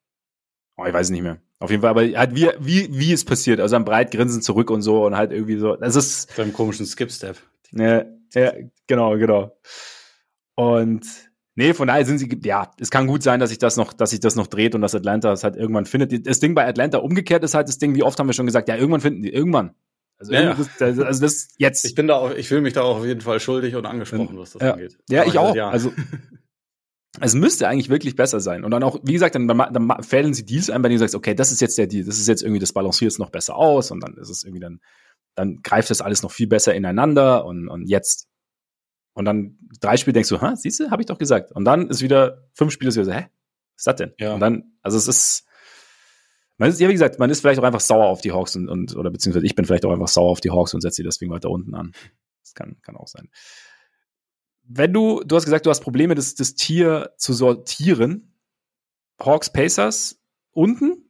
[0.77, 1.41] Oh, ich weiß nicht mehr.
[1.59, 3.59] Auf jeden Fall, aber halt wie, wie, wie es passiert.
[3.59, 5.75] Also ein breit grinsen zurück und so und halt irgendwie so.
[5.75, 6.35] Das ist.
[6.37, 7.37] Beim komischen Skip-Step.
[7.71, 8.53] Ja, ja,
[8.85, 9.57] genau, genau.
[10.55, 11.05] Und
[11.55, 14.11] nee, von daher sind sie, ja, es kann gut sein, dass sich das noch, dass
[14.11, 16.27] sich das noch dreht und dass Atlanta es halt irgendwann findet.
[16.27, 18.69] Das Ding bei Atlanta umgekehrt ist halt das Ding, wie oft haben wir schon gesagt,
[18.69, 19.73] ja, irgendwann finden die, irgendwann.
[20.19, 21.85] Also, ja, das, also das jetzt.
[21.85, 24.37] Ich bin da auch, ich fühle mich da auch auf jeden Fall schuldig und angesprochen,
[24.37, 24.73] was das ja.
[24.73, 24.97] angeht.
[25.09, 25.55] Ja, Aber ich auch.
[25.55, 25.69] Ja.
[25.69, 25.93] Also
[27.21, 28.63] es müsste eigentlich wirklich besser sein.
[28.63, 31.15] Und dann auch, wie gesagt, dann, dann fällen sie Deals ein, bei denen du sagst,
[31.15, 33.55] okay, das ist jetzt der Deal, das ist jetzt irgendwie, das balanciert es noch besser
[33.55, 34.79] aus und dann ist es irgendwie dann,
[35.35, 38.27] dann greift das alles noch viel besser ineinander und, und jetzt.
[39.13, 41.51] Und dann drei Spiele denkst du, ha, siehst du, habe ich doch gesagt.
[41.51, 44.13] Und dann ist wieder fünf Spiele so, hä, was ist das denn?
[44.19, 44.33] Ja.
[44.33, 45.46] Und dann, also es ist,
[46.57, 48.69] man ist, ja, wie gesagt, man ist vielleicht auch einfach sauer auf die Hawks und,
[48.69, 51.03] und oder beziehungsweise ich bin vielleicht auch einfach sauer auf die Hawks und setze sie
[51.03, 51.91] deswegen weiter unten an.
[52.43, 53.29] Das kann, kann auch sein
[54.67, 58.33] wenn du, du hast gesagt, du hast Probleme, das, das Tier zu sortieren.
[59.19, 61.09] Hawks, Pacers unten?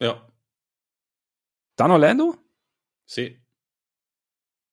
[0.00, 0.26] Ja.
[1.76, 2.36] Dann Orlando?
[3.04, 3.38] Sie.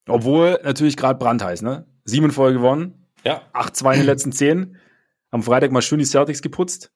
[0.08, 1.88] Obwohl natürlich gerade brandheiß, ne?
[2.06, 3.08] Sieben Folge gewonnen.
[3.24, 3.42] Ja.
[3.54, 4.78] 8-2 in den letzten zehn.
[5.32, 6.94] Am Freitag mal schön die Celtics geputzt.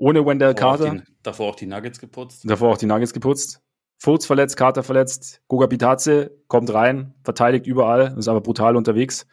[0.00, 0.92] Ohne Wendell davor Carter.
[0.92, 2.48] Auch die, davor auch die Nuggets geputzt.
[2.48, 3.60] Davor auch die Nuggets geputzt.
[3.98, 9.26] Fultz verletzt, Carter verletzt, Goga Pitaze kommt rein, verteidigt überall, ist aber brutal unterwegs,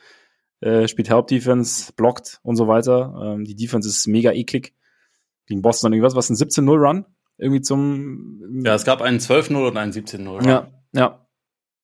[0.59, 3.17] äh, spielt Help Defense, blockt und so weiter.
[3.23, 4.73] Ähm, die Defense ist mega eklig.
[5.45, 7.05] Gegen Boston irgendwas, was ein 17-0 Run
[7.37, 8.61] irgendwie zum.
[8.65, 10.43] Ja, es gab einen 12-0 und einen 17-0 Run.
[10.43, 11.25] Ja, ja.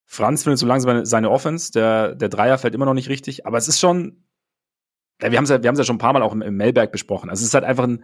[0.04, 3.58] Franz findet so langsam seine Offense, der, der Dreier fällt immer noch nicht richtig, aber
[3.58, 4.26] es ist schon,
[5.20, 6.58] wir haben es ja, wir haben es ja schon ein paar Mal auch im, im
[6.58, 7.30] Melberg besprochen.
[7.30, 8.04] Also es ist halt einfach ein,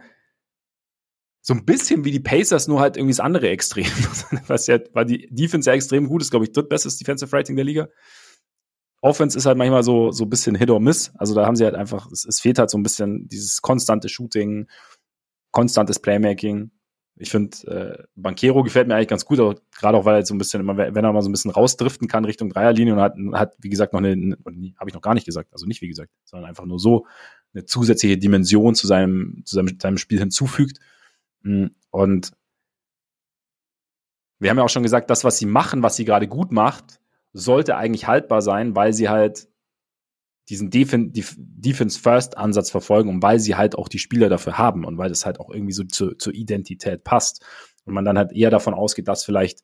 [1.42, 3.86] so ein bisschen wie die Pacers, nur halt irgendwie das andere Extrem.
[4.46, 7.64] Was ja, weil die Defense ja extrem gut ist, glaube ich, drittbestes Defensive Rating der
[7.64, 7.88] Liga.
[9.02, 11.12] Offense ist halt manchmal so, so ein bisschen Hit or Miss.
[11.16, 14.10] Also da haben sie halt einfach, es, es fehlt halt so ein bisschen dieses konstante
[14.10, 14.68] Shooting,
[15.50, 16.70] konstantes Playmaking.
[17.16, 20.38] Ich finde, äh, Banquero gefällt mir eigentlich ganz gut, gerade auch, weil er so ein
[20.38, 23.56] bisschen immer, wenn er mal so ein bisschen rausdriften kann Richtung Dreierlinie und hat, hat
[23.58, 26.48] wie gesagt, noch eine, habe ich noch gar nicht gesagt, also nicht wie gesagt, sondern
[26.48, 27.06] einfach nur so
[27.52, 30.78] eine zusätzliche Dimension zu seinem, zu seinem, seinem Spiel hinzufügt.
[31.42, 32.32] Mm, und
[34.38, 37.00] wir haben ja auch schon gesagt, das, was sie machen, was sie gerade gut macht,
[37.32, 39.48] sollte eigentlich haltbar sein, weil sie halt
[40.48, 45.24] diesen Defense-First-Ansatz verfolgen und weil sie halt auch die Spieler dafür haben und weil das
[45.24, 47.44] halt auch irgendwie so zu, zur Identität passt.
[47.84, 49.62] Und man dann halt eher davon ausgeht, dass vielleicht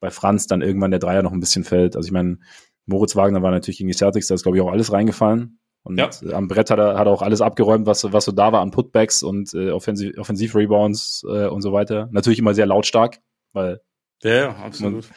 [0.00, 1.96] bei Franz dann irgendwann der Dreier noch ein bisschen fällt.
[1.96, 2.38] Also ich meine,
[2.84, 5.58] Moritz Wagner war natürlich gegen die Celtics, da ist glaube ich auch alles reingefallen.
[5.88, 6.10] Und ja.
[6.32, 8.70] am Brett hat er, hat er auch alles abgeräumt, was, was so da war an
[8.70, 12.08] Putbacks und äh, Offensiv, Offensiv-Rebounds äh, und so weiter.
[12.12, 13.18] Natürlich immer sehr lautstark,
[13.52, 13.80] weil.
[14.22, 15.08] Ja, ja absolut.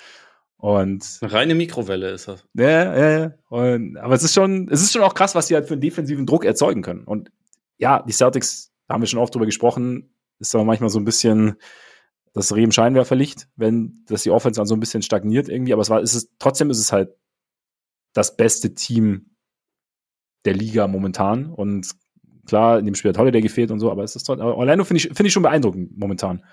[0.57, 2.45] Und Eine reine Mikrowelle ist das.
[2.53, 3.32] Ja, ja, ja.
[3.49, 5.82] Und, aber es ist schon, es ist schon auch krass, was sie halt für einen
[5.82, 7.03] defensiven Druck erzeugen können.
[7.03, 7.32] Und
[7.80, 11.05] ja, die Celtics, da haben wir schon oft drüber gesprochen, ist aber manchmal so ein
[11.05, 11.55] bisschen
[12.34, 15.74] das Reh im Scheinwerferlicht, wenn das die Offense dann so ein bisschen stagniert irgendwie.
[15.74, 17.09] Aber es war, ist es, trotzdem ist es halt
[18.13, 19.30] das beste Team
[20.46, 21.48] der Liga momentan.
[21.48, 21.92] Und
[22.46, 24.42] klar, in dem Spiel hat Holiday gefehlt und so, aber es ist toll.
[24.42, 26.44] Orlando finde ich, finde ich schon beeindruckend momentan.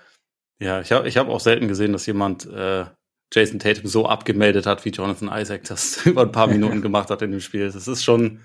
[0.61, 2.85] Ja, ich habe ich hab auch selten gesehen, dass jemand äh,
[3.33, 7.21] Jason Tatum so abgemeldet hat, wie Jonathan Isaac das über ein paar Minuten gemacht hat
[7.21, 7.71] in dem Spiel.
[7.71, 8.41] Das ist schon,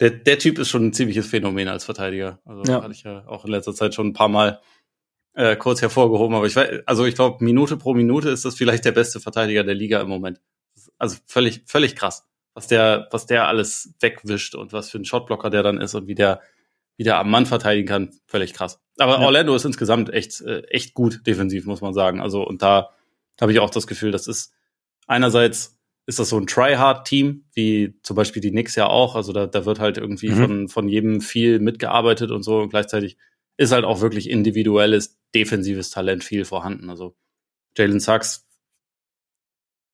[0.00, 2.40] der, der Typ ist schon ein ziemliches Phänomen als Verteidiger.
[2.44, 2.82] Also ja.
[2.82, 4.60] hatte ich ja auch in letzter Zeit schon ein paar Mal
[5.34, 6.36] äh, kurz hervorgehoben.
[6.36, 9.64] Aber ich weiß, also ich glaube, Minute pro Minute ist das vielleicht der beste Verteidiger
[9.64, 10.40] der Liga im Moment.
[10.98, 12.27] Also völlig, völlig krass,
[12.58, 16.08] was der, was der alles wegwischt und was für ein Shotblocker der dann ist und
[16.08, 16.40] wie der,
[16.96, 18.80] wie der am Mann verteidigen kann, völlig krass.
[18.98, 19.26] Aber ja.
[19.26, 22.20] Orlando ist insgesamt echt, äh, echt gut defensiv, muss man sagen.
[22.20, 22.90] Also, und da
[23.40, 24.52] habe ich auch das Gefühl, das ist
[25.06, 29.14] einerseits ist das so ein Try-Hard-Team, wie zum Beispiel die Knicks ja auch.
[29.14, 30.36] Also da, da wird halt irgendwie mhm.
[30.36, 32.58] von, von jedem viel mitgearbeitet und so.
[32.58, 33.18] Und gleichzeitig
[33.56, 36.90] ist halt auch wirklich individuelles, defensives Talent viel vorhanden.
[36.90, 37.14] Also
[37.76, 38.48] Jalen Sachs,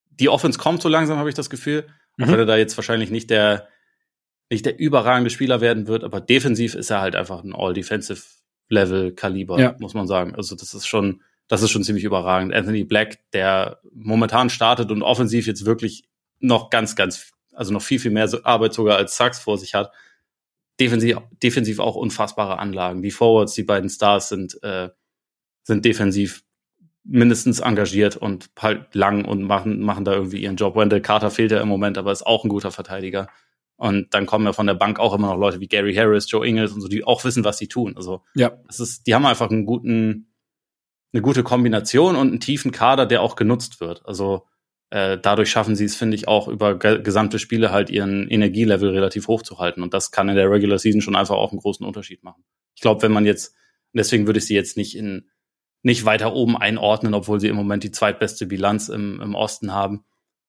[0.09, 1.87] die Offense kommt so langsam, habe ich das Gefühl.
[2.17, 2.25] Mhm.
[2.25, 3.69] Auch wenn er da jetzt wahrscheinlich nicht der,
[4.51, 9.77] nicht der überragende Spieler werden wird, aber defensiv ist er halt einfach ein All-Defensive-Level-Kaliber, ja.
[9.79, 10.35] muss man sagen.
[10.35, 12.55] Also das ist schon, das ist schon ziemlich überragend.
[12.55, 16.05] Anthony Black, der momentan startet und offensiv jetzt wirklich
[16.41, 19.93] noch ganz, ganz, also noch viel, viel mehr Arbeit sogar als Sachs vor sich hat,
[20.81, 23.03] defensiv, defensiv auch unfassbare Anlagen.
[23.03, 24.91] Die Forwards, die beiden Stars sind, äh,
[25.63, 26.45] sind defensiv
[27.05, 30.75] mindestens engagiert und halt lang und machen, machen da irgendwie ihren Job.
[30.75, 33.29] Wendell Carter fehlt ja im Moment, aber ist auch ein guter Verteidiger.
[33.77, 36.47] Und dann kommen ja von der Bank auch immer noch Leute wie Gary Harris, Joe
[36.47, 37.95] Ingles und so, die auch wissen, was sie tun.
[37.97, 38.53] Also, ja.
[38.69, 40.33] es ist, die haben einfach einen guten,
[41.13, 44.07] eine gute Kombination und einen tiefen Kader, der auch genutzt wird.
[44.07, 44.47] Also,
[44.91, 48.91] äh, dadurch schaffen sie es, finde ich, auch über ge gesamte Spiele halt ihren Energielevel
[48.91, 49.83] relativ hoch zu halten.
[49.83, 52.45] Und das kann in der Regular Season schon einfach auch einen großen Unterschied machen.
[52.77, 53.57] Ich glaube, wenn man jetzt,
[53.93, 55.29] deswegen würde ich sie jetzt nicht in,
[55.85, 60.05] nicht weiter oben einordnen, obwohl sie im Moment die zweitbeste Bilanz im, im Osten haben.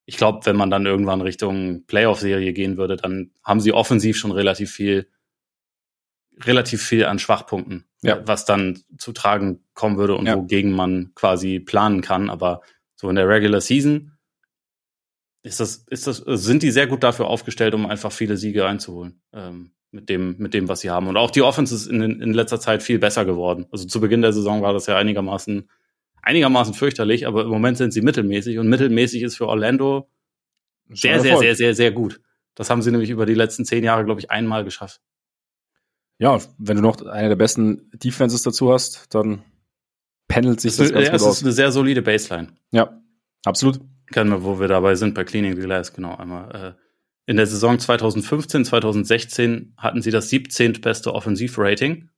[0.05, 4.31] Ich glaube, wenn man dann irgendwann Richtung Playoff-Serie gehen würde, dann haben sie offensiv schon
[4.31, 5.09] relativ viel,
[6.39, 8.25] relativ viel an Schwachpunkten, ja.
[8.25, 10.37] was dann zu tragen kommen würde und ja.
[10.37, 12.29] wogegen man quasi planen kann.
[12.29, 12.61] Aber
[12.95, 14.14] so in der Regular Season
[15.45, 19.21] ist das, ist das, sind die sehr gut dafür aufgestellt, um einfach viele Siege einzuholen.
[19.31, 21.07] Ähm, mit dem, mit dem, was sie haben.
[21.07, 23.65] Und auch die Offense ist in, in letzter Zeit viel besser geworden.
[23.71, 25.69] Also zu Beginn der Saison war das ja einigermaßen,
[26.21, 30.09] einigermaßen fürchterlich, aber im Moment sind sie mittelmäßig und mittelmäßig ist für Orlando
[30.89, 32.19] sehr, sehr, sehr, sehr, sehr gut.
[32.55, 35.01] Das haben sie nämlich über die letzten zehn Jahre, glaube ich, einmal geschafft.
[36.17, 39.43] Ja, wenn du noch eine der besten Defenses dazu hast, dann
[40.27, 41.27] pendelt sich das, das ganz ja, gut aus.
[41.27, 42.49] Das ist eine sehr solide Baseline.
[42.71, 43.01] Ja,
[43.45, 43.79] absolut.
[44.11, 46.75] Kennen wir, wo wir dabei sind, bei Cleaning the Glass, genau, einmal.
[46.77, 46.85] Äh,
[47.27, 50.73] in der Saison 2015, 2016 hatten sie das 17.
[50.73, 52.09] beste Offensivrating.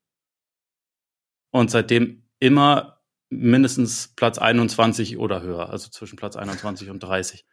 [1.51, 7.45] Und seitdem immer mindestens Platz 21 oder höher, also zwischen Platz 21 und 30.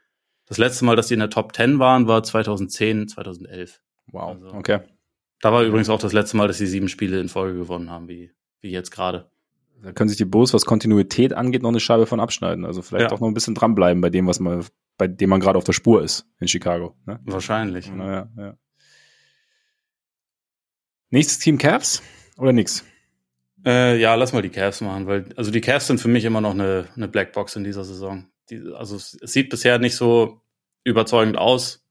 [0.47, 3.81] Das letzte Mal, dass sie in der Top 10 waren, war 2010, 2011.
[4.09, 4.81] Wow, also, okay.
[5.41, 8.09] Da war übrigens auch das letzte Mal, dass sie sieben Spiele in Folge gewonnen haben,
[8.09, 9.31] wie, wie jetzt gerade.
[9.85, 12.65] Da können sich die Bulls, was Kontinuität angeht, noch eine Scheibe von abschneiden.
[12.65, 13.13] Also vielleicht ja.
[13.13, 14.65] auch noch ein bisschen dranbleiben bei dem, was man,
[14.97, 16.97] bei dem man gerade auf der Spur ist in Chicago.
[17.07, 17.21] Ne?
[17.25, 17.93] Wahrscheinlich.
[17.93, 18.57] Naja, ja.
[21.11, 22.03] Nächstes Team Cavs
[22.39, 22.85] oder nix?
[23.65, 26.41] Äh, ja, lass mal die Cavs machen, weil also die Cavs sind für mich immer
[26.41, 28.27] noch eine, eine Blackbox in dieser Saison.
[28.51, 30.41] Die, also es, sieht bisher nicht so
[30.83, 31.87] überzeugend aus.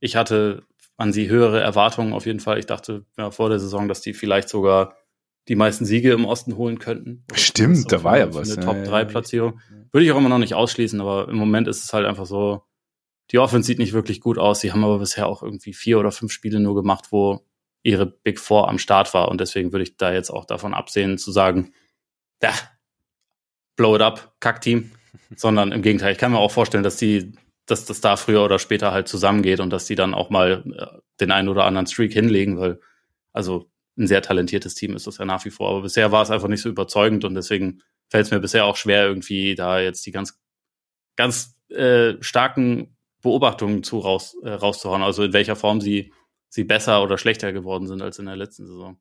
[0.00, 0.64] Ich hatte
[0.96, 2.58] an sie höhere Erwartungen auf jeden Fall.
[2.58, 4.96] Ich dachte ja, vor der Saison, dass die vielleicht sogar
[5.48, 7.24] die meisten Siege im Osten holen könnten.
[7.32, 8.56] Stimmt, da war ja was.
[8.56, 9.60] Eine Top-3-Platzierung.
[9.92, 12.62] Würde ich auch immer noch nicht ausschließen, aber im Moment ist es halt einfach so,
[13.30, 14.60] die Offense sieht nicht wirklich gut aus.
[14.60, 17.44] Sie haben aber bisher auch irgendwie vier oder fünf Spiele nur gemacht, wo
[17.82, 19.28] ihre Big Four am Start war.
[19.28, 21.72] Und deswegen würde ich da jetzt auch davon absehen, zu sagen,
[22.40, 22.52] da,
[23.76, 24.90] blow it up, Kackteam.
[25.36, 27.32] Sondern im Gegenteil, ich kann mir auch vorstellen, dass die,
[27.64, 31.00] dass das da früher oder später halt zusammengeht und dass die dann auch mal äh,
[31.20, 32.80] den einen oder anderen Streak hinlegen, weil,
[33.32, 35.70] also ein sehr talentiertes Team ist das ja nach wie vor.
[35.70, 38.76] Aber bisher war es einfach nicht so überzeugend und deswegen fällt es mir bisher auch
[38.76, 40.38] schwer, irgendwie da jetzt die ganz,
[41.16, 45.02] ganz äh, starken Beobachtungen zu raus, äh, rauszuhauen.
[45.02, 46.12] Also in welcher Form sie,
[46.48, 48.98] sie besser oder schlechter geworden sind als in der letzten Saison.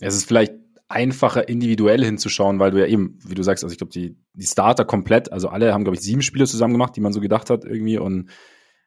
[0.00, 0.54] Es ist vielleicht
[0.88, 4.46] einfacher individuell hinzuschauen, weil du ja eben, wie du sagst, also ich glaube, die, die
[4.46, 7.48] Starter komplett, also alle haben, glaube ich, sieben Spiele zusammen gemacht, die man so gedacht
[7.48, 8.30] hat irgendwie und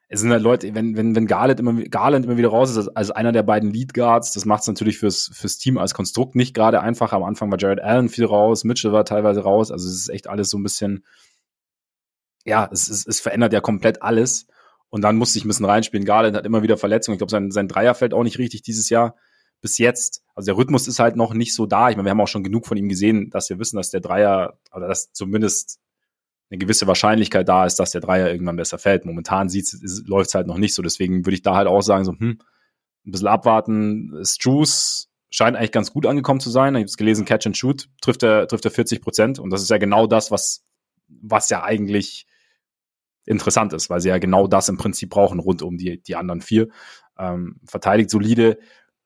[0.10, 3.10] es sind halt Leute, wenn, wenn, wenn Garland immer, Garland immer wieder raus ist, als
[3.10, 6.54] einer der beiden Lead Guards, das macht es natürlich fürs, fürs Team als Konstrukt nicht
[6.54, 7.14] gerade einfach.
[7.14, 10.28] Am Anfang war Jared Allen viel raus, Mitchell war teilweise raus, also es ist echt
[10.28, 11.04] alles so ein bisschen,
[12.46, 14.48] ja, es, es, es verändert ja komplett alles.
[14.90, 16.06] Und dann musste ich ein bisschen reinspielen.
[16.06, 17.16] Garland hat immer wieder Verletzungen.
[17.16, 19.16] Ich glaube, sein, sein Dreier fällt auch nicht richtig dieses Jahr.
[19.64, 21.90] bis jetzt, also der Rhythmus ist halt noch nicht so da.
[21.90, 24.02] Ich meine, wir haben auch schon genug von ihm gesehen, dass wir wissen, dass der
[24.02, 25.80] Dreier, oder dass zumindest
[26.50, 29.06] eine gewisse Wahrscheinlichkeit da ist, dass der Dreier irgendwann besser fällt.
[29.06, 29.50] Momentan
[30.06, 30.82] läuft es halt noch nicht so.
[30.82, 32.40] Deswegen würde ich da halt auch sagen, so, hm,
[33.06, 34.22] ein bisschen abwarten.
[34.24, 36.76] Struce scheint eigentlich ganz gut angekommen zu sein.
[36.76, 39.40] Ich habe es gelesen, Catch and Shoot trifft er, trifft er 40 Prozent.
[39.40, 40.64] Und das ist ja genau das, was,
[41.08, 42.28] was ja eigentlich
[43.26, 46.42] interessant ist, weil sie ja genau das im Prinzip brauchen rund um die, die anderen
[46.42, 46.68] vier.
[47.18, 48.60] Ähm, verteidigt solide.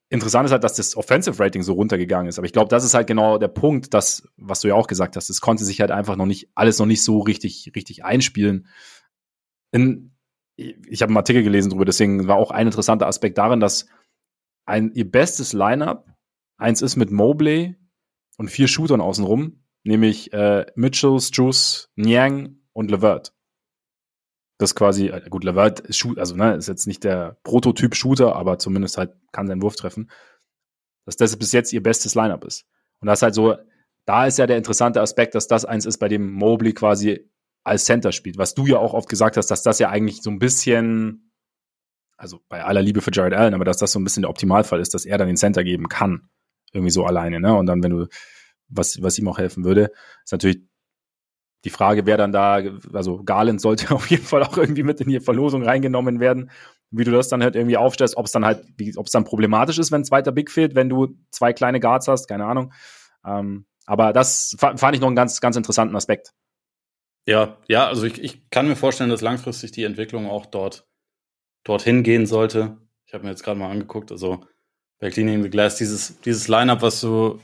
[0.10, 2.38] Interessant ist halt, dass das Offensive Rating so runtergegangen ist.
[2.38, 5.18] Aber ich glaube, das ist halt genau der Punkt, das, was du ja auch gesagt
[5.18, 5.30] hast.
[5.30, 8.68] Es konnte sich halt einfach noch nicht, alles noch nicht so richtig, richtig einspielen.
[9.72, 10.16] In,
[10.56, 13.88] ich habe einen Artikel gelesen darüber, deswegen war auch ein interessanter Aspekt darin, dass
[14.66, 16.08] ein, ihr bestes Lineup
[16.58, 17.76] Eins ist mit Mobley
[18.38, 23.34] und vier Shootern außenrum, nämlich äh, Mitchell, Struce, Niang und Levert.
[24.58, 28.98] Das quasi, äh, gut, Levert ist also ne, ist jetzt nicht der Prototyp-Shooter, aber zumindest
[28.98, 30.10] halt kann seinen Wurf treffen.
[31.06, 32.66] Dass das bis jetzt ihr bestes Lineup ist.
[33.00, 33.56] Und das ist halt so,
[34.06, 37.30] da ist ja der interessante Aspekt, dass das eins ist, bei dem Mobley quasi
[37.64, 38.38] als Center spielt.
[38.38, 41.32] Was du ja auch oft gesagt hast, dass das ja eigentlich so ein bisschen,
[42.18, 44.80] also bei aller Liebe für Jared Allen, aber dass das so ein bisschen der Optimalfall
[44.80, 46.30] ist, dass er dann den Center geben kann
[46.72, 47.56] irgendwie so alleine, ne?
[47.56, 48.08] Und dann, wenn du,
[48.70, 49.92] was, was ihm auch helfen würde,
[50.24, 50.62] ist natürlich
[51.64, 52.62] die Frage, wer dann da,
[52.94, 56.52] also Garland sollte auf jeden Fall auch irgendwie mit in die Verlosung reingenommen werden,
[56.92, 58.64] wie du das dann halt irgendwie aufstellst, ob es dann halt,
[58.96, 62.08] ob es dann problematisch ist, wenn ein zweiter Big fehlt, wenn du zwei kleine Guards
[62.08, 62.74] hast, keine Ahnung.
[63.26, 66.34] Ähm, aber das fand ich noch einen ganz, ganz interessanten Aspekt.
[67.26, 70.88] Ja, ja, also ich, ich kann mir vorstellen, dass langfristig die Entwicklung auch dort
[71.64, 72.78] dorthin gehen sollte.
[73.06, 74.46] Ich habe mir jetzt gerade mal angeguckt, also
[75.00, 75.76] bei Cleaning the Glass.
[75.76, 77.40] Dieses, dieses Lineup, was du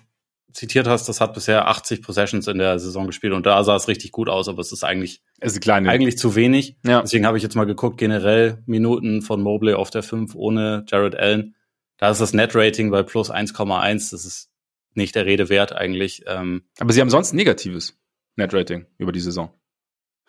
[0.54, 3.88] zitiert hast, das hat bisher 80 Possessions in der Saison gespielt und da sah es
[3.88, 5.90] richtig gut aus, aber es ist eigentlich, es ist kleine.
[5.90, 6.78] eigentlich zu wenig.
[6.86, 7.02] Ja.
[7.02, 11.16] Deswegen habe ich jetzt mal geguckt, generell Minuten von Mobley auf der 5 ohne Jared
[11.16, 11.56] Allen.
[11.98, 14.12] Da ist das Net-Rating bei plus 1,1.
[14.12, 14.50] Das ist
[14.94, 16.24] nicht der Rede wert eigentlich.
[16.28, 18.00] Ähm, aber sie haben sonst ein negatives
[18.36, 19.52] Net-Rating über die Saison.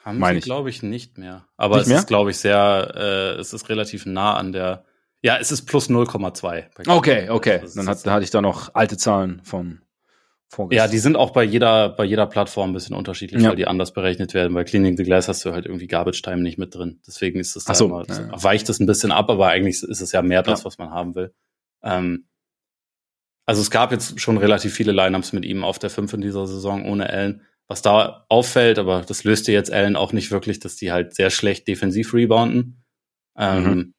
[0.03, 1.47] Haben Meine sie, glaube ich, nicht mehr.
[1.57, 1.99] Aber nicht es mehr?
[1.99, 4.85] ist, glaube ich, sehr, äh, es ist relativ nah an der
[5.25, 6.87] ja, es ist plus 0,2.
[6.87, 7.61] Okay, okay.
[7.62, 9.81] Also Dann hat, da hatte ich da noch alte Zahlen von
[10.72, 13.50] Ja, die sind auch bei jeder, bei jeder Plattform ein bisschen unterschiedlich, ja.
[13.50, 14.55] weil die anders berechnet werden.
[14.55, 17.00] Bei Cleaning the Glass hast du halt irgendwie Garbage Time nicht mit drin.
[17.07, 18.42] Deswegen ist es da so, immer, ja.
[18.42, 20.64] weicht es ein bisschen ab, aber eigentlich ist es ja mehr das, ja.
[20.66, 21.34] was man haben will.
[21.82, 22.26] Ähm,
[23.46, 26.46] also es gab jetzt schon relativ viele Lineups mit ihm auf der 5 in dieser
[26.46, 27.42] Saison ohne Allen.
[27.66, 31.30] Was da auffällt, aber das löste jetzt Allen auch nicht wirklich, dass die halt sehr
[31.30, 32.84] schlecht defensiv rebounden.
[33.36, 33.93] Ähm, mhm.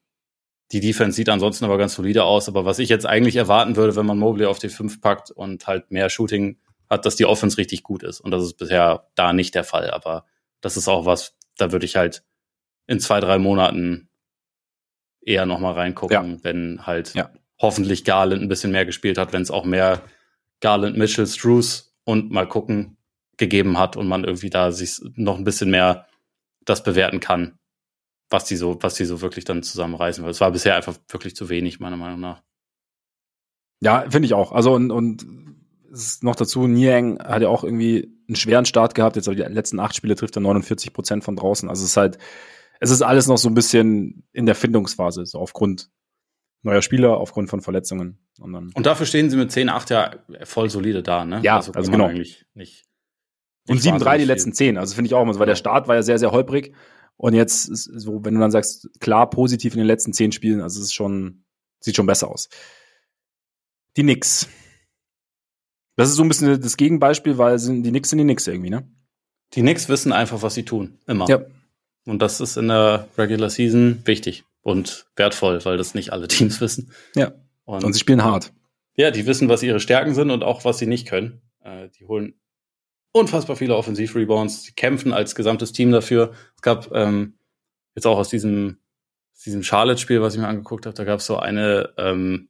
[0.71, 2.47] Die Defense sieht ansonsten aber ganz solide aus.
[2.47, 5.67] Aber was ich jetzt eigentlich erwarten würde, wenn man Mobley auf die 5 packt und
[5.67, 6.57] halt mehr Shooting
[6.89, 8.19] hat, dass die Offense richtig gut ist.
[8.19, 9.91] Und das ist bisher da nicht der Fall.
[9.91, 10.25] Aber
[10.61, 12.23] das ist auch was, da würde ich halt
[12.87, 14.09] in zwei, drei Monaten
[15.21, 16.43] eher nochmal reingucken, ja.
[16.43, 17.31] wenn halt ja.
[17.59, 20.01] hoffentlich Garland ein bisschen mehr gespielt hat, wenn es auch mehr
[20.61, 22.97] Garland, Mitchell, Struce und mal gucken
[23.37, 26.07] gegeben hat und man irgendwie da sich noch ein bisschen mehr
[26.63, 27.59] das bewerten kann,
[28.29, 30.23] was die so, was die so wirklich dann zusammenreißen.
[30.23, 32.41] Weil es war bisher einfach wirklich zu wenig, meiner Meinung nach.
[33.81, 34.51] Ja, finde ich auch.
[34.51, 35.25] Also und, und
[36.21, 39.15] noch dazu, Niang hat ja auch irgendwie einen schweren Start gehabt.
[39.15, 41.69] Jetzt aber die letzten acht Spiele trifft er 49 Prozent von draußen.
[41.69, 42.17] Also es ist halt,
[42.79, 45.89] es ist alles noch so ein bisschen in der Findungsphase, so aufgrund
[46.63, 48.19] neuer Spieler, aufgrund von Verletzungen.
[48.39, 50.11] Und, dann und dafür stehen sie mit 10-8 ja
[50.45, 51.39] voll solide da, ne?
[51.43, 52.07] Ja, also, also genau.
[52.07, 52.85] Eigentlich nicht,
[53.65, 54.77] nicht und 7-3 die letzten 10.
[54.77, 56.73] Also finde ich auch immer so, weil der Start war ja sehr, sehr holprig.
[57.17, 60.79] Und jetzt, so, wenn du dann sagst, klar, positiv in den letzten zehn Spielen, also
[60.79, 61.45] es ist schon,
[61.79, 62.49] sieht schon besser aus.
[63.95, 64.49] Die Knicks.
[65.95, 68.69] Das ist so ein bisschen das Gegenbeispiel, weil sind, die Knicks sind die Knicks irgendwie,
[68.69, 68.89] ne?
[69.53, 70.99] Die Knicks wissen einfach, was sie tun.
[71.07, 71.29] Immer.
[71.29, 71.45] Ja.
[72.05, 76.59] Und das ist in der Regular Season wichtig und wertvoll, weil das nicht alle Teams
[76.59, 76.91] wissen.
[77.15, 77.33] Ja.
[77.63, 78.51] Und, und sie spielen hart.
[78.95, 81.41] Ja, die wissen, was ihre Stärken sind und auch, was sie nicht können.
[81.61, 82.35] Äh, die holen
[83.15, 84.63] unfassbar viele Offensiv-Rebounds.
[84.63, 86.33] Sie kämpfen als gesamtes Team dafür.
[86.57, 87.39] Es gab ähm,
[87.95, 88.79] jetzt auch aus diesem,
[89.45, 92.49] diesem Charlotte-Spiel, was ich mir angeguckt habe, da gab es so eine ähm,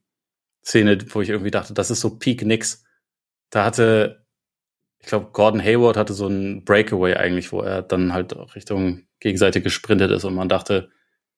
[0.64, 2.84] Szene, wo ich irgendwie dachte, das ist so Peak Nix.
[3.50, 4.26] Da hatte,
[4.98, 9.62] ich glaube, Gordon Hayward hatte so ein Breakaway eigentlich, wo er dann halt Richtung Gegenseite
[9.62, 10.90] gesprintet ist und man dachte,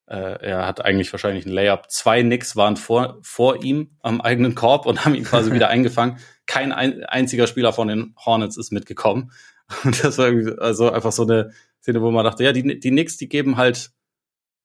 [0.07, 1.91] äh, er hat eigentlich wahrscheinlich ein Layup.
[1.91, 6.19] Zwei Knicks waren vor, vor ihm am eigenen Korb und haben ihn quasi wieder eingefangen
[6.49, 9.31] kein ein, einziger Spieler von den Hornets ist mitgekommen.
[9.85, 12.91] Und das war irgendwie, also einfach so eine Szene, wo man dachte, ja, die, die
[12.91, 13.93] Knicks, die geben halt,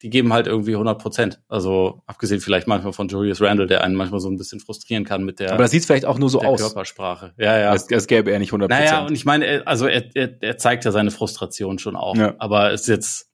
[0.01, 1.41] die geben halt irgendwie 100 Prozent.
[1.47, 5.23] Also abgesehen vielleicht manchmal von Julius Randle, der einen manchmal so ein bisschen frustrieren kann
[5.23, 5.51] mit der.
[5.51, 6.61] Aber das sieht vielleicht auch nur so aus.
[6.61, 7.33] Körpersprache.
[7.37, 7.73] Ja, ja.
[7.75, 8.89] Es, es gäbe er nicht 100 Prozent.
[8.89, 12.15] Naja, und ich meine, also er, er, er zeigt ja seine Frustration schon auch.
[12.15, 12.33] Ja.
[12.39, 13.31] Aber es ist jetzt,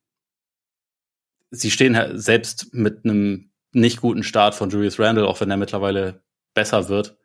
[1.52, 5.58] sie stehen halt selbst mit einem nicht guten Start von Julius Randle, auch wenn er
[5.58, 6.24] mittlerweile
[6.56, 7.19] besser wird,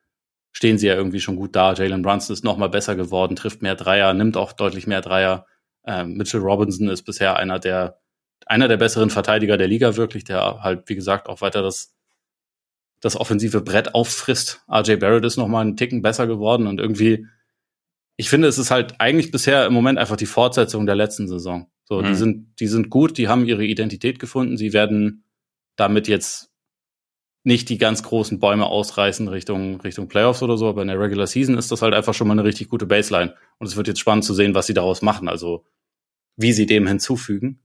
[0.54, 1.74] stehen sie ja irgendwie schon gut da.
[1.74, 5.46] Jalen Brunson ist noch mal besser geworden, trifft mehr Dreier, nimmt auch deutlich mehr Dreier.
[5.84, 7.98] Ähm, Mitchell Robinson ist bisher einer der
[8.46, 11.94] einer der besseren Verteidiger der Liga wirklich, der halt wie gesagt auch weiter das
[13.00, 14.62] das offensive Brett auffrisst.
[14.70, 17.26] RJ Barrett ist noch mal einen Ticken besser geworden und irgendwie
[18.16, 21.68] ich finde, es ist halt eigentlich bisher im Moment einfach die Fortsetzung der letzten Saison.
[21.84, 22.06] So, mhm.
[22.06, 25.24] die sind die sind gut, die haben ihre Identität gefunden, sie werden
[25.74, 26.53] damit jetzt
[27.44, 31.26] nicht die ganz großen Bäume ausreißen Richtung, Richtung Playoffs oder so, aber in der Regular
[31.26, 33.34] Season ist das halt einfach schon mal eine richtig gute Baseline.
[33.58, 35.64] Und es wird jetzt spannend zu sehen, was sie daraus machen, also
[36.36, 37.60] wie sie dem hinzufügen.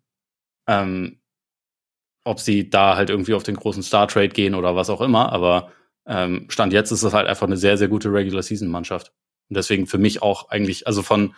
[0.67, 1.21] Ähm,
[2.25, 5.31] ob sie da halt irgendwie auf den großen Star Trade gehen oder was auch immer,
[5.31, 5.71] aber
[6.05, 9.13] ähm, Stand jetzt ist es halt einfach eine sehr, sehr gute Regular Season Mannschaft.
[9.47, 11.33] Und deswegen für mich auch eigentlich, also von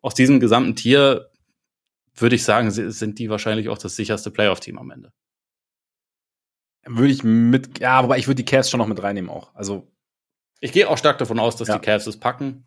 [0.00, 1.30] aus diesem gesamten Tier
[2.14, 5.12] würde ich sagen, sind die wahrscheinlich auch das sicherste Playoff-Team am Ende.
[6.84, 9.54] Würde ich mit, ja, aber ich würde die Cavs schon noch mit reinnehmen auch.
[9.54, 9.88] Also.
[10.60, 11.78] Ich gehe auch stark davon aus, dass ja.
[11.78, 12.66] die Cavs es packen.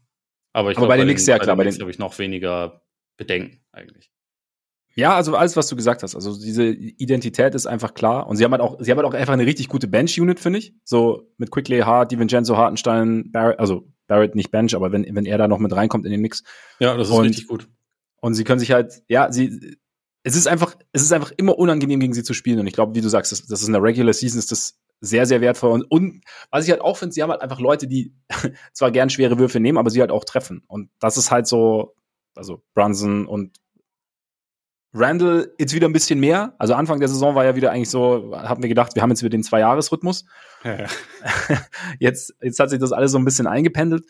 [0.53, 2.81] Aber ich glaube, bei den Knicks, ja klar, bei den habe ich noch weniger
[3.17, 4.11] Bedenken eigentlich.
[4.95, 6.15] Ja, also alles, was du gesagt hast.
[6.15, 8.27] Also diese Identität ist einfach klar.
[8.27, 10.59] Und sie haben halt auch, sie haben halt auch einfach eine richtig gute Bench-Unit, finde
[10.59, 10.73] ich.
[10.85, 15.37] So mit Quickly, Hart, DiVincenzo, Hartenstein, Barrett, also Barrett nicht Bench, aber wenn, wenn er
[15.37, 16.43] da noch mit reinkommt in den Mix.
[16.79, 17.67] Ja, das ist und, richtig gut.
[18.21, 19.77] Und sie können sich halt, ja, sie,
[20.25, 22.59] es ist einfach, es ist einfach immer unangenehm, gegen sie zu spielen.
[22.59, 24.79] Und ich glaube, wie du sagst, das, das ist in der Regular Season ist das
[24.99, 25.71] sehr, sehr wertvoll.
[25.71, 28.11] Und, und was ich halt auch finde, sie haben halt einfach Leute, die
[28.73, 30.63] zwar gern schwere Würfe nehmen, aber sie halt auch treffen.
[30.67, 31.93] Und das ist halt so,
[32.33, 33.59] also Brunson und
[34.95, 36.55] Randall jetzt wieder ein bisschen mehr.
[36.57, 39.21] Also Anfang der Saison war ja wieder eigentlich so, haben wir gedacht, wir haben jetzt
[39.21, 40.25] wieder den Zwei-Jahres-Rhythmus.
[40.63, 40.87] Ja, ja.
[41.99, 44.05] jetzt, jetzt hat sich das alles so ein bisschen eingependelt.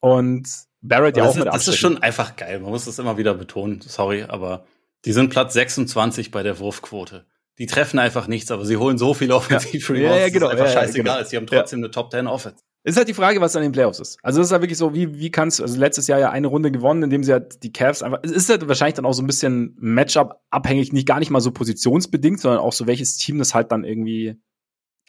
[0.00, 0.48] Und
[0.80, 2.58] Barrett ja auch mit Das ist schon einfach geil.
[2.58, 3.80] Man muss das immer wieder betonen.
[3.80, 4.66] Sorry, aber
[5.04, 7.26] die sind Platz 26 bei der Wurfquote.
[7.58, 10.10] Die treffen einfach nichts, aber sie holen so viel Offensive ja.
[10.10, 10.46] Ja, ja, genau.
[10.46, 11.16] Das ist einfach ja, scheißegal.
[11.18, 11.28] Genau.
[11.28, 12.62] Sie haben trotzdem eine Top 10 Offense.
[12.84, 14.18] Ist halt die Frage, was an den Playoffs ist.
[14.24, 16.48] Also es ist halt wirklich so, wie, wie kannst du, also letztes Jahr ja eine
[16.48, 19.22] Runde gewonnen, indem sie halt die Cavs einfach, es ist halt wahrscheinlich dann auch so
[19.22, 23.38] ein bisschen Matchup abhängig, nicht gar nicht mal so positionsbedingt, sondern auch so, welches Team
[23.38, 24.34] das halt dann irgendwie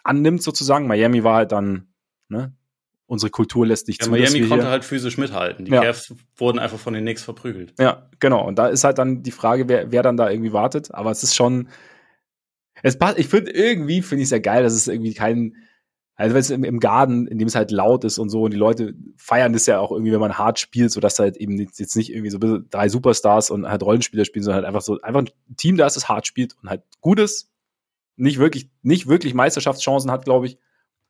[0.03, 0.85] annimmt sozusagen.
[0.85, 1.93] Miami war halt dann,
[2.27, 2.55] ne,
[3.13, 4.11] unsere Kultur lässt nicht ja, zu.
[4.11, 5.65] Miami konnte halt physisch mithalten.
[5.65, 5.81] Die ja.
[5.81, 7.73] Cavs wurden einfach von den Knicks verprügelt.
[7.79, 8.45] Ja, genau.
[8.45, 10.93] Und da ist halt dann die Frage, wer, wer dann da irgendwie wartet.
[10.93, 11.69] Aber es ist schon,
[12.81, 15.55] es passt, ich finde irgendwie, finde ich es ja geil, dass es irgendwie kein,
[16.15, 18.51] also wenn es im, im Garten, in dem es halt laut ist und so, und
[18.51, 21.59] die Leute feiern das ja auch irgendwie, wenn man hart spielt, so dass halt eben
[21.59, 25.21] jetzt nicht irgendwie so drei Superstars und halt Rollenspieler spielen, sondern halt einfach so, einfach
[25.21, 27.51] ein Team da ist, das hart spielt und halt gut ist,
[28.15, 30.57] nicht wirklich, nicht wirklich Meisterschaftschancen hat, glaube ich,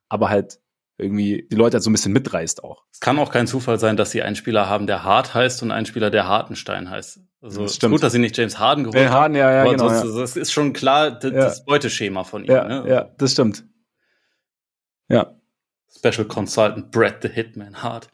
[0.09, 0.59] aber halt
[1.03, 2.83] irgendwie die Leute halt so ein bisschen mitreißt auch.
[2.91, 5.71] Es kann auch kein Zufall sein, dass sie einen Spieler haben, der Hart heißt und
[5.71, 7.19] einen Spieler, der Hartenstein heißt.
[7.41, 7.91] Also das stimmt.
[7.91, 9.13] gut, dass sie nicht James Harden geholt haben.
[9.13, 9.89] Harden, ja, ja, genau.
[9.89, 10.21] Sonst, ja.
[10.21, 11.63] Das ist schon klar das, ja.
[11.65, 12.51] Beuteschema von ihm.
[12.51, 12.85] Ja, ne?
[12.87, 13.65] ja, das stimmt.
[15.09, 15.35] Ja.
[15.95, 18.09] Special Consultant Brad the Hitman Hart.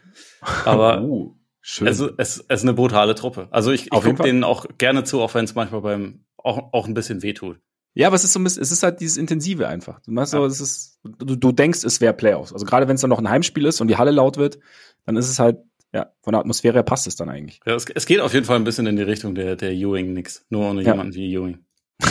[0.65, 1.87] Aber uh, schön.
[1.87, 3.47] Es, es, es ist eine brutale Truppe.
[3.51, 6.87] Also ich, ich gucke denen auch gerne zu, auch wenn es manchmal beim auch, auch
[6.87, 7.59] ein bisschen wehtut.
[7.93, 9.99] Ja, aber es ist so ein bisschen, es ist halt dieses Intensive einfach.
[10.01, 10.39] Du machst ja.
[10.39, 12.53] so, es ist, du, du denkst, es wäre Playoffs.
[12.53, 14.59] Also gerade wenn es dann noch ein Heimspiel ist und die Halle laut wird,
[15.05, 15.57] dann ist es halt,
[15.91, 17.59] ja, von der Atmosphäre her passt es dann eigentlich.
[17.65, 20.13] Ja, es, es geht auf jeden Fall ein bisschen in die Richtung der, der Ewing
[20.13, 20.45] nix.
[20.49, 20.91] Nur ohne ja.
[20.91, 21.65] jemanden wie Ewing.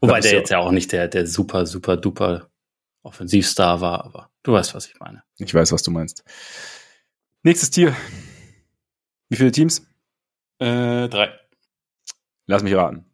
[0.00, 2.48] Wobei der jetzt ja auch nicht der, der super, super, duper
[3.02, 5.22] Offensivstar war, aber du weißt, was ich meine.
[5.38, 6.24] Ich weiß, was du meinst.
[7.42, 7.96] Nächstes Tier.
[9.28, 9.86] Wie viele Teams?
[10.58, 11.32] Äh, drei.
[12.46, 13.04] Lass mich raten.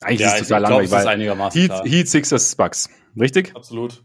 [0.00, 2.88] Eigentlich ja, ist es total langweilig, weil einigermaßen Heat, Heat, Sixers, Bucks.
[3.18, 3.54] Richtig?
[3.56, 4.04] Absolut.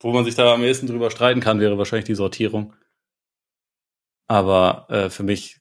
[0.00, 2.74] Wo man sich da am ehesten drüber streiten kann, wäre wahrscheinlich die Sortierung.
[4.26, 5.60] Aber äh, für mich,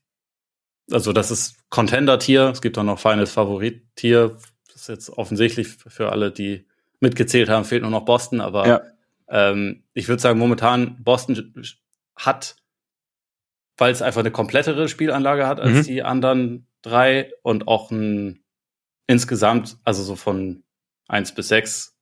[0.91, 2.49] also das ist Contender-Tier.
[2.49, 4.37] Es gibt auch noch Finals Favorit-Tier.
[4.67, 6.67] Das ist jetzt offensichtlich für alle, die
[6.99, 8.41] mitgezählt haben, fehlt nur noch Boston.
[8.41, 8.81] Aber ja.
[9.29, 11.63] ähm, ich würde sagen, momentan Boston
[12.17, 12.57] hat,
[13.77, 15.83] weil es einfach eine komplettere Spielanlage hat als mhm.
[15.83, 18.44] die anderen drei und auch ein
[19.07, 20.63] insgesamt, also so von
[21.07, 21.97] eins bis sechs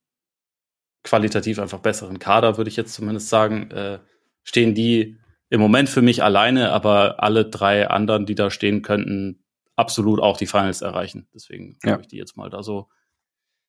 [1.04, 4.00] qualitativ einfach besseren Kader, würde ich jetzt zumindest sagen, äh,
[4.44, 5.18] stehen die
[5.50, 9.44] im Moment für mich alleine, aber alle drei anderen, die da stehen, könnten
[9.76, 11.28] absolut auch die Finals erreichen.
[11.34, 11.94] Deswegen ja.
[11.94, 12.88] habe ich die jetzt mal da so,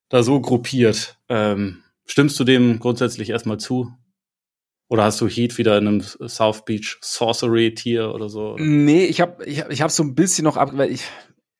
[0.08, 1.18] da so gruppiert.
[1.28, 3.92] Ähm, stimmst du dem grundsätzlich erstmal zu?
[4.88, 8.56] Oder hast du Heat wieder in einem South Beach Sorcery Tier oder so?
[8.58, 11.04] Nee, ich habe ich hab, ich hab so ein bisschen noch ab, weil ich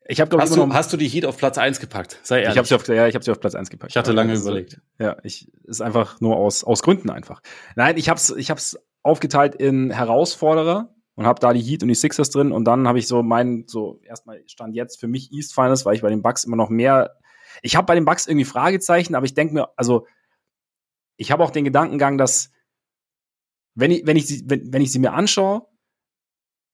[0.07, 2.21] ich habe hast, du, hast du die Heat auf Platz 1 gepackt?
[2.23, 2.53] Sei ehrlich.
[2.53, 3.93] Ich habe sie auf ja, ich habe sie auf Platz 1 gepackt.
[3.93, 4.81] Ich hatte lange also, überlegt.
[4.99, 7.41] Ja, ich ist einfach nur aus aus Gründen einfach.
[7.77, 11.95] Nein, ich hab's ich hab's aufgeteilt in Herausforderer und habe da die Heat und die
[11.95, 15.55] Sixers drin und dann habe ich so meinen so erstmal stand jetzt für mich East
[15.55, 17.17] Finals, weil ich bei den Bucks immer noch mehr
[17.63, 20.07] ich habe bei den Bucks irgendwie Fragezeichen, aber ich denke mir also
[21.17, 22.51] ich habe auch den Gedankengang, dass
[23.75, 25.67] wenn ich, wenn ich sie, wenn, wenn ich sie mir anschaue,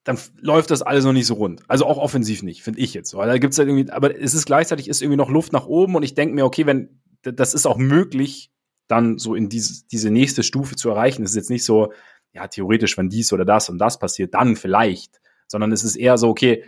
[0.04, 1.62] dann läuft das alles noch nicht so rund.
[1.68, 3.14] Also auch offensiv nicht, finde ich jetzt.
[3.14, 5.94] Weil da gibt's halt irgendwie, aber es ist gleichzeitig ist irgendwie noch Luft nach oben
[5.94, 8.50] und ich denke mir, okay, wenn das ist auch möglich,
[8.88, 11.22] dann so in diese, diese nächste Stufe zu erreichen.
[11.22, 11.92] Es ist jetzt nicht so,
[12.32, 15.20] ja, theoretisch, wenn dies oder das und das passiert, dann vielleicht.
[15.46, 16.64] Sondern es ist eher so, okay,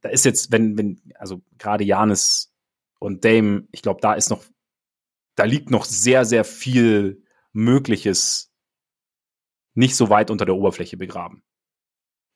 [0.00, 2.54] da ist jetzt, wenn, wenn, also gerade Janis
[2.98, 4.42] und Dame, ich glaube, da ist noch,
[5.34, 8.50] da liegt noch sehr, sehr viel Mögliches
[9.74, 11.42] nicht so weit unter der Oberfläche begraben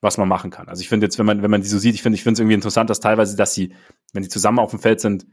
[0.01, 0.67] was man machen kann.
[0.67, 2.33] Also ich finde jetzt, wenn man, wenn man die so sieht, ich finde, ich finde
[2.33, 3.73] es irgendwie interessant, dass teilweise, dass sie,
[4.13, 5.25] wenn sie zusammen auf dem Feld sind,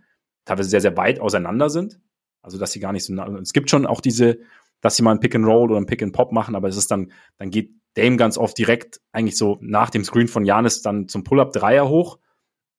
[0.45, 2.01] teilweise sehr, sehr weit auseinander sind.
[2.43, 4.39] Also, dass sie gar nicht so, nah, es gibt schon auch diese,
[4.81, 6.77] dass sie mal ein Pick and Roll oder ein Pick and Pop machen, aber es
[6.77, 10.83] ist dann, dann geht Dame ganz oft direkt eigentlich so nach dem Screen von Janis
[10.83, 12.19] dann zum Pull-Up Dreier hoch,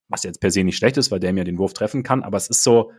[0.10, 2.38] was jetzt per se nicht schlecht ist, weil Dame ja den Wurf treffen kann, aber
[2.38, 2.92] es ist so,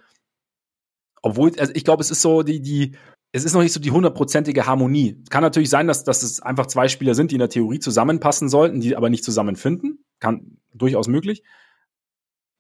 [1.20, 2.97] obwohl, also ich glaube, es ist so die, die,
[3.35, 5.20] es ist noch nicht so die hundertprozentige Harmonie.
[5.28, 8.49] Kann natürlich sein, dass, dass es einfach zwei Spieler sind, die in der Theorie zusammenpassen
[8.49, 10.05] sollten, die aber nicht zusammenfinden.
[10.20, 11.43] Kann durchaus möglich.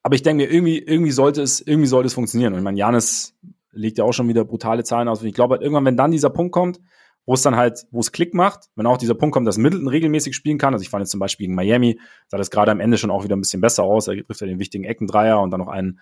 [0.02, 2.54] Aber ich denke mir, irgendwie, irgendwie sollte es, irgendwie sollte es funktionieren.
[2.54, 3.36] Und ich meine, Janis
[3.70, 5.20] legt ja auch schon wieder brutale Zahlen aus.
[5.20, 6.80] Und ich glaube halt irgendwann, wenn dann dieser Punkt kommt,
[7.24, 9.86] wo es dann halt, wo es Klick macht, wenn auch dieser Punkt kommt, dass Middleton
[9.86, 10.74] regelmäßig spielen kann.
[10.74, 13.22] Also ich fand jetzt zum Beispiel gegen Miami, sah das gerade am Ende schon auch
[13.22, 14.08] wieder ein bisschen besser aus.
[14.08, 16.00] Er trifft ja den wichtigen Eckendreier und dann noch einen,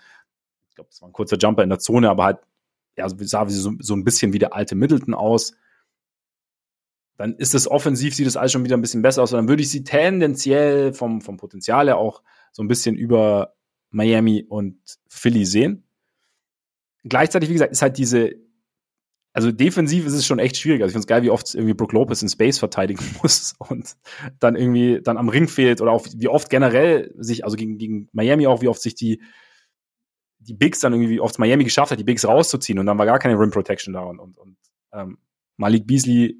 [0.71, 2.39] ich glaube, das war ein kurzer Jumper in der Zone, aber halt
[2.97, 5.55] ja, sah so, so ein bisschen wie der alte Middleton aus.
[7.17, 9.33] Dann ist es offensiv, sieht es alles schon wieder ein bisschen besser aus.
[9.33, 12.23] Und dann würde ich sie tendenziell vom, vom Potenzial her auch
[12.53, 13.55] so ein bisschen über
[13.91, 14.79] Miami und
[15.09, 15.85] Philly sehen.
[17.05, 18.33] Gleichzeitig, wie gesagt, ist halt diese,
[19.33, 20.83] also defensiv ist es schon echt schwierig.
[20.83, 23.97] Also ich finde es geil, wie oft irgendwie Brook Lopez in Space verteidigen muss und
[24.41, 28.09] dann irgendwie dann am Ring fehlt oder auch wie oft generell sich, also gegen, gegen
[28.13, 29.23] Miami auch, wie oft sich die
[30.43, 33.07] die Bigs dann irgendwie, wie oft Miami geschafft hat, die Bigs rauszuziehen und dann war
[33.07, 34.57] gar keine Rim Protection da und, und, und
[34.93, 35.19] ähm,
[35.57, 36.37] Malik Beasley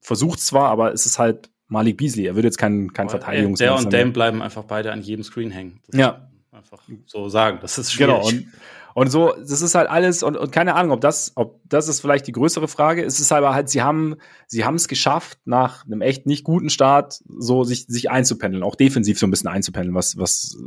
[0.00, 2.26] versucht zwar, aber es ist halt Malik Beasley.
[2.26, 5.50] Er würde jetzt kein, kein Verteidigungs Der und Dame bleiben einfach beide an jedem Screen
[5.50, 5.80] hängen.
[5.88, 6.28] Das ja.
[6.50, 7.58] Einfach so sagen.
[7.62, 8.14] Das ist schwierig.
[8.14, 8.28] Genau.
[8.28, 8.46] Und,
[8.94, 12.00] und so, das ist halt alles, und, und keine Ahnung, ob das, ob das ist
[12.00, 13.02] vielleicht die größere Frage.
[13.02, 16.68] Es ist aber halt, sie haben, sie haben es geschafft, nach einem echt nicht guten
[16.68, 20.58] Start, so sich, sich einzupendeln, auch defensiv so ein bisschen einzupendeln, was, was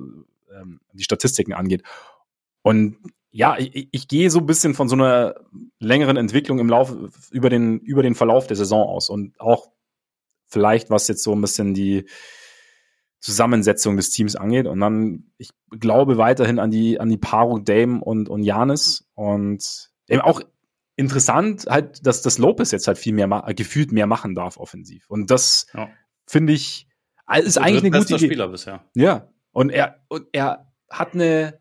[0.59, 1.83] ähm, die Statistiken angeht.
[2.65, 2.97] Und
[3.29, 5.35] ja, ich, ich gehe so ein bisschen von so einer
[5.79, 6.95] längeren Entwicklung im Lauf
[7.29, 9.69] über den über den Verlauf der Saison aus und auch
[10.47, 12.05] vielleicht was jetzt so ein bisschen die
[13.19, 18.03] Zusammensetzung des Teams angeht und dann ich glaube weiterhin an die an die Paarung Dame
[18.03, 20.41] und und Janis und eben auch
[20.95, 25.29] interessant halt, dass das Lopez jetzt halt viel mehr gefühlt mehr machen darf offensiv und
[25.29, 25.89] das ja.
[26.25, 26.87] finde ich
[27.43, 28.25] ist eigentlich eine gute Idee.
[28.25, 28.83] Spieler bisher.
[28.95, 31.59] Ja und er und er hat eine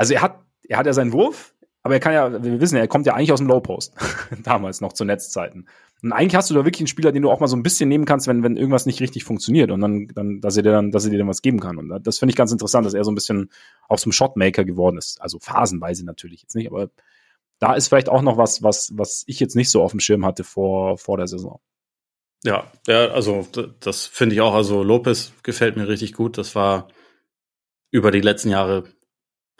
[0.00, 2.80] also er hat, er hat ja seinen Wurf, aber er kann ja, wir wissen ja,
[2.80, 3.94] er kommt ja eigentlich aus dem Low Post.
[4.42, 5.68] Damals noch zu Netzzeiten.
[6.02, 7.90] Und eigentlich hast du da wirklich einen Spieler, den du auch mal so ein bisschen
[7.90, 10.90] nehmen kannst, wenn, wenn irgendwas nicht richtig funktioniert und dann, dann, dass er dir dann,
[10.90, 11.76] dass er dir dann was geben kann.
[11.76, 13.50] Und das finde ich ganz interessant, dass er so ein bisschen
[13.90, 15.20] auch zum Shotmaker geworden ist.
[15.20, 16.88] Also phasenweise natürlich jetzt nicht, aber
[17.58, 20.24] da ist vielleicht auch noch was, was, was ich jetzt nicht so auf dem Schirm
[20.24, 21.60] hatte vor, vor der Saison.
[22.42, 23.46] Ja, ja, also
[23.80, 24.54] das finde ich auch.
[24.54, 26.38] Also Lopez gefällt mir richtig gut.
[26.38, 26.88] Das war
[27.90, 28.84] über die letzten Jahre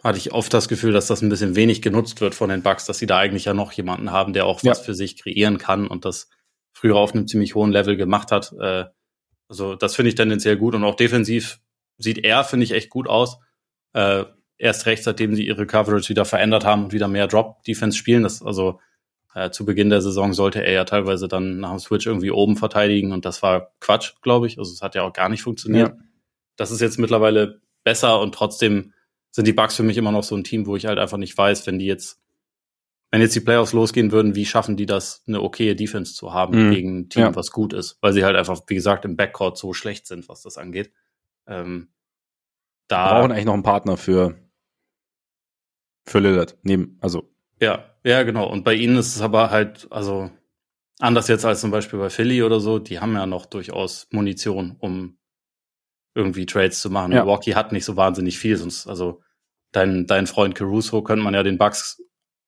[0.03, 2.85] hatte ich oft das Gefühl, dass das ein bisschen wenig genutzt wird von den Bugs,
[2.85, 4.71] dass sie da eigentlich ja noch jemanden haben, der auch ja.
[4.71, 6.29] was für sich kreieren kann und das
[6.73, 8.53] früher auf einem ziemlich hohen Level gemacht hat.
[8.59, 8.85] Äh,
[9.47, 11.59] also das finde ich tendenziell gut und auch defensiv
[11.97, 13.37] sieht er, finde ich, echt gut aus.
[13.93, 14.25] Äh,
[14.57, 18.23] erst recht, seitdem sie ihre Coverage wieder verändert haben und wieder mehr Drop-Defense spielen.
[18.23, 18.79] Das, also
[19.35, 22.57] äh, zu Beginn der Saison sollte er ja teilweise dann nach dem Switch irgendwie oben
[22.57, 24.57] verteidigen und das war Quatsch, glaube ich.
[24.57, 25.89] Also es hat ja auch gar nicht funktioniert.
[25.89, 25.97] Ja.
[26.57, 28.93] Das ist jetzt mittlerweile besser und trotzdem
[29.31, 31.37] sind die Bucks für mich immer noch so ein Team, wo ich halt einfach nicht
[31.37, 32.21] weiß, wenn die jetzt,
[33.09, 36.67] wenn jetzt die Playoffs losgehen würden, wie schaffen die das, eine okaye Defense zu haben
[36.67, 36.71] mhm.
[36.71, 37.35] gegen ein Team, ja.
[37.35, 40.41] was gut ist, weil sie halt einfach, wie gesagt, im Backcourt so schlecht sind, was
[40.41, 40.91] das angeht.
[41.47, 41.89] Ähm,
[42.87, 44.37] da Wir brauchen eigentlich noch einen Partner für
[46.05, 47.31] für Lillard neben, also
[47.61, 48.49] ja, ja genau.
[48.49, 50.31] Und bei ihnen ist es aber halt, also
[50.99, 54.75] anders jetzt als zum Beispiel bei Philly oder so, die haben ja noch durchaus Munition,
[54.79, 55.17] um
[56.13, 57.11] irgendwie Trades zu machen.
[57.11, 57.19] Ja.
[57.19, 59.21] Milwaukee hat nicht so wahnsinnig viel, sonst, also
[59.71, 62.01] dein, dein Freund Caruso könnte man ja den Bucks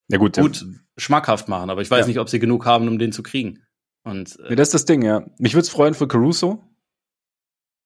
[0.10, 0.68] ja, gut, gut ja.
[0.98, 2.08] schmackhaft machen, aber ich weiß ja.
[2.08, 3.64] nicht, ob sie genug haben, um den zu kriegen.
[4.04, 5.26] Und, äh, das ist das Ding, ja.
[5.38, 6.62] Mich würde es freuen für Caruso,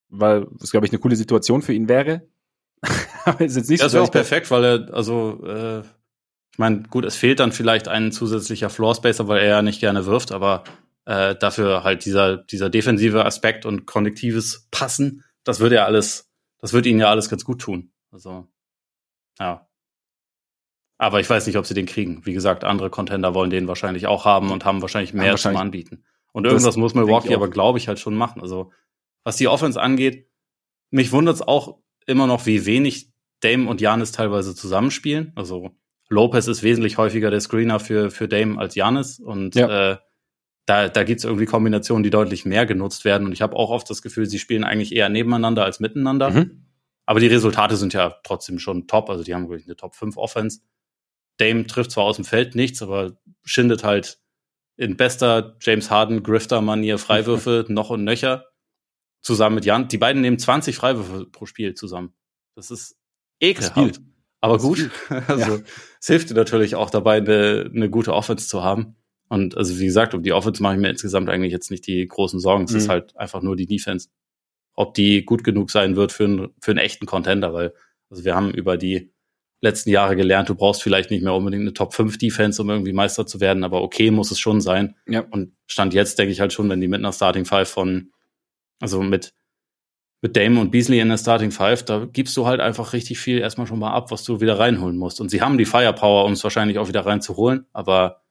[0.10, 2.28] weil es, glaube ich, eine coole Situation für ihn wäre.
[3.26, 4.00] aber ist jetzt nicht das so.
[4.00, 5.80] Das wäre auch perfekt, weil er, also, äh,
[6.52, 9.80] ich meine, gut, es fehlt dann vielleicht ein zusätzlicher Floor Spacer, weil er ja nicht
[9.80, 10.64] gerne wirft, aber
[11.06, 16.30] äh, dafür halt dieser, dieser defensive Aspekt und konnektives Passen das würde ja alles,
[16.60, 17.92] das würde ihnen ja alles ganz gut tun.
[18.12, 18.48] Also,
[19.40, 19.68] ja.
[20.98, 22.26] Aber ich weiß nicht, ob sie den kriegen.
[22.26, 25.56] Wie gesagt, andere Contender wollen den wahrscheinlich auch haben und haben wahrscheinlich mehr ja, zum
[25.56, 26.04] Anbieten.
[26.34, 28.42] Und irgendwas muss Milwaukee aber, glaube ich, halt schon machen.
[28.42, 28.72] Also,
[29.24, 30.30] was die Offense angeht,
[30.90, 33.12] mich wundert es auch immer noch, wie wenig
[33.42, 35.32] Dame und Janis teilweise zusammenspielen.
[35.36, 35.72] Also,
[36.10, 39.20] Lopez ist wesentlich häufiger der Screener für, für Dame als Janis.
[39.20, 39.92] Und ja.
[39.92, 39.98] äh,
[40.68, 43.26] da, da gibt es irgendwie Kombinationen, die deutlich mehr genutzt werden.
[43.26, 46.30] Und ich habe auch oft das Gefühl, sie spielen eigentlich eher nebeneinander als miteinander.
[46.30, 46.66] Mhm.
[47.06, 49.10] Aber die Resultate sind ja trotzdem schon top.
[49.10, 50.60] Also die haben wirklich eine Top 5 Offense.
[51.38, 54.20] Dame trifft zwar aus dem Feld nichts, aber schindet halt
[54.76, 58.44] in bester James Harden Grifter-Manier Freiwürfe noch und nöcher
[59.22, 59.88] zusammen mit Jan.
[59.88, 62.14] Die beiden nehmen 20 Freiwürfe pro Spiel zusammen.
[62.56, 62.98] Das ist
[63.40, 64.02] ekelhaft.
[64.42, 64.90] Aber gut.
[65.10, 65.64] Also ja.
[66.02, 68.98] es hilft dir natürlich auch dabei, eine, eine gute Offense zu haben.
[69.30, 72.08] Und also wie gesagt, um die Offense mache ich mir insgesamt eigentlich jetzt nicht die
[72.08, 72.66] großen Sorgen.
[72.66, 72.78] Es mhm.
[72.78, 74.10] ist halt einfach nur die Defense.
[74.74, 77.74] Ob die gut genug sein wird für, einen für einen echten Contender, weil
[78.10, 79.12] also wir haben über die
[79.60, 82.94] letzten Jahre gelernt, du brauchst vielleicht nicht mehr unbedingt eine Top 5 Defense, um irgendwie
[82.94, 84.96] Meister zu werden, aber okay muss es schon sein.
[85.08, 85.22] Ja.
[85.32, 88.12] Und Stand jetzt denke ich halt schon, wenn die mit einer Starting Five von,
[88.80, 89.34] also mit,
[90.22, 93.40] mit Dame und Beasley in der Starting Five, da gibst du halt einfach richtig viel
[93.40, 95.20] erstmal schon mal ab, was du wieder reinholen musst.
[95.20, 98.22] Und sie haben die Firepower, um es wahrscheinlich auch wieder reinzuholen, aber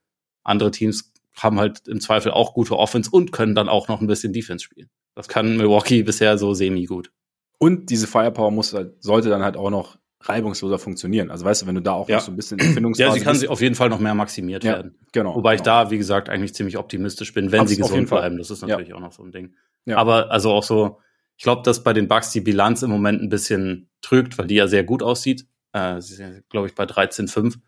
[0.46, 4.06] andere Teams haben halt im Zweifel auch gute Offense und können dann auch noch ein
[4.06, 4.88] bisschen Defense spielen.
[5.14, 7.10] Das kann Milwaukee bisher so semi gut.
[7.58, 11.30] Und diese Firepower muss halt, sollte dann halt auch noch reibungsloser funktionieren.
[11.30, 12.16] Also weißt du, wenn du da auch ja.
[12.16, 14.64] noch so ein bisschen Empfindungsphase Ja, sie kann bist, auf jeden Fall noch mehr maximiert
[14.64, 14.98] ja, werden.
[15.12, 15.34] Genau.
[15.34, 15.60] Wobei genau.
[15.60, 18.38] ich da, wie gesagt, eigentlich ziemlich optimistisch bin, wenn Abs sie gesund bleiben.
[18.38, 18.96] Das ist natürlich ja.
[18.96, 19.54] auch noch so ein Ding.
[19.94, 20.98] Aber also auch so,
[21.36, 24.56] ich glaube, dass bei den Bucks die Bilanz im Moment ein bisschen trügt, weil die
[24.56, 25.46] ja sehr gut aussieht.
[25.72, 27.58] Äh, sie sind, glaube ich, bei 13,5.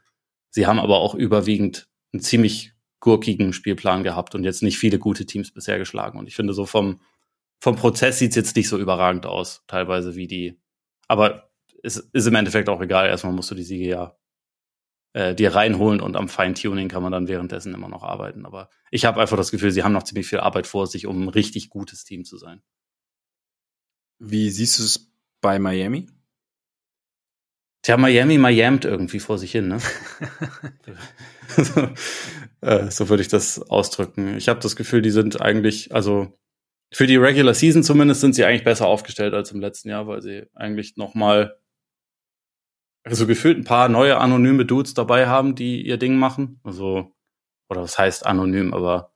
[0.50, 5.26] Sie haben aber auch überwiegend einen ziemlich gurkigen Spielplan gehabt und jetzt nicht viele gute
[5.26, 6.18] Teams bisher geschlagen.
[6.18, 7.00] Und ich finde, so vom,
[7.60, 10.60] vom Prozess sieht es jetzt nicht so überragend aus, teilweise wie die.
[11.06, 11.50] Aber
[11.82, 13.08] es ist im Endeffekt auch egal.
[13.08, 14.16] Erstmal musst du die Siege ja
[15.12, 18.46] äh, dir reinholen und am Feintuning kann man dann währenddessen immer noch arbeiten.
[18.46, 21.22] Aber ich habe einfach das Gefühl, sie haben noch ziemlich viel Arbeit vor sich, um
[21.22, 22.62] ein richtig gutes Team zu sein.
[24.18, 26.08] Wie siehst du es bei Miami?
[27.82, 29.78] Tja, Miami Miamt irgendwie vor sich hin, ne?
[31.56, 31.88] so,
[32.60, 34.36] äh, so würde ich das ausdrücken.
[34.36, 36.38] Ich habe das Gefühl, die sind eigentlich, also
[36.92, 40.22] für die Regular Season zumindest sind sie eigentlich besser aufgestellt als im letzten Jahr, weil
[40.22, 41.58] sie eigentlich noch mal
[43.04, 46.60] also gefühlt ein paar neue anonyme Dudes dabei haben, die ihr Ding machen.
[46.62, 47.14] Also
[47.70, 49.12] oder was heißt anonym, aber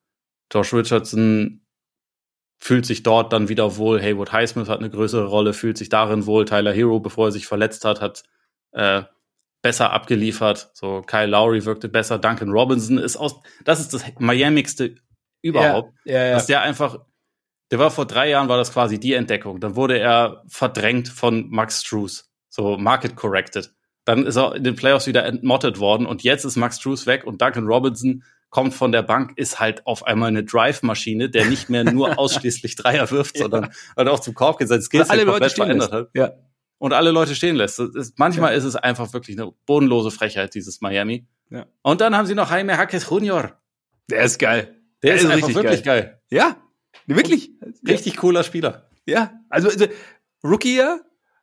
[0.53, 1.67] Josh Richardson
[2.61, 4.01] fühlt sich dort dann wieder wohl.
[4.01, 6.45] Haywood Highsmith hat eine größere Rolle, fühlt sich darin wohl.
[6.45, 8.25] Tyler Hero, bevor er sich verletzt hat, hat
[8.73, 9.03] äh,
[9.63, 10.71] besser abgeliefert.
[10.75, 12.19] So Kyle Lowry wirkte besser.
[12.19, 13.41] Duncan Robinson ist aus.
[13.65, 14.97] Das ist das Miamigste
[15.41, 16.35] überhaupt, ja, ja, ja.
[16.35, 16.99] dass der einfach.
[17.71, 19.59] Der war vor drei Jahren war das quasi die Entdeckung.
[19.59, 23.73] Dann wurde er verdrängt von Max Struess, so market corrected.
[24.05, 27.25] Dann ist er in den Playoffs wieder entmottet worden und jetzt ist Max Struess weg
[27.25, 31.71] und Duncan Robinson kommt von der Bank, ist halt auf einmal eine Drive-Maschine, der nicht
[31.71, 35.49] mehr nur ausschließlich Dreier wirft, sondern halt auch zum Korb geht, sein Skills alle Leute
[35.49, 36.11] verändert hat.
[36.13, 36.33] Ja
[36.83, 37.79] und alle Leute stehen lässt.
[37.79, 38.59] Ist, manchmal ja.
[38.59, 41.29] ist es einfach wirklich eine bodenlose Frechheit, dieses Miami.
[41.49, 41.67] Ja.
[41.83, 43.53] Und dann haben sie noch Jaime Hackes Junior.
[44.11, 44.81] Der ist geil.
[45.01, 46.03] Der, Der ist, ist einfach wirklich geil.
[46.03, 46.21] geil.
[46.29, 46.57] Ja,
[47.07, 47.53] wirklich.
[47.61, 48.89] Und richtig cooler Spieler.
[49.07, 49.87] Ja, also, also
[50.43, 50.99] Rookie ja,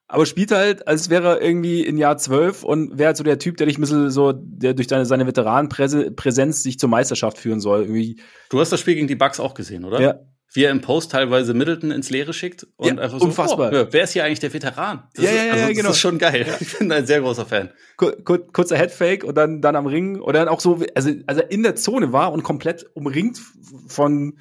[0.10, 3.40] aber spielt halt, als wäre er irgendwie in Jahr zwölf und wäre halt so der
[3.40, 7.62] Typ, der dich ein bisschen so, der durch deine, seine Veteranenpräsenz sich zur Meisterschaft führen
[7.62, 7.84] soll.
[7.84, 8.20] Irgendwie.
[8.50, 10.02] Du hast das Spiel gegen die Bucks auch gesehen, oder?
[10.02, 10.20] Ja
[10.52, 13.72] wie er im Post teilweise Middleton ins Leere schickt und ja, einfach so, unfassbar.
[13.72, 15.08] Oh, wer ist hier eigentlich der Veteran?
[15.14, 15.84] Das ja, ja, ja, also, ja, genau.
[15.84, 16.46] Das ist schon geil.
[16.48, 16.56] Ja.
[16.60, 17.72] Ich bin ein sehr großer Fan.
[17.98, 21.64] Kur kurzer Headfake und dann, dann am Ring oder dann auch so, also, also in
[21.64, 23.40] der Zone war und komplett umringt
[23.88, 24.40] von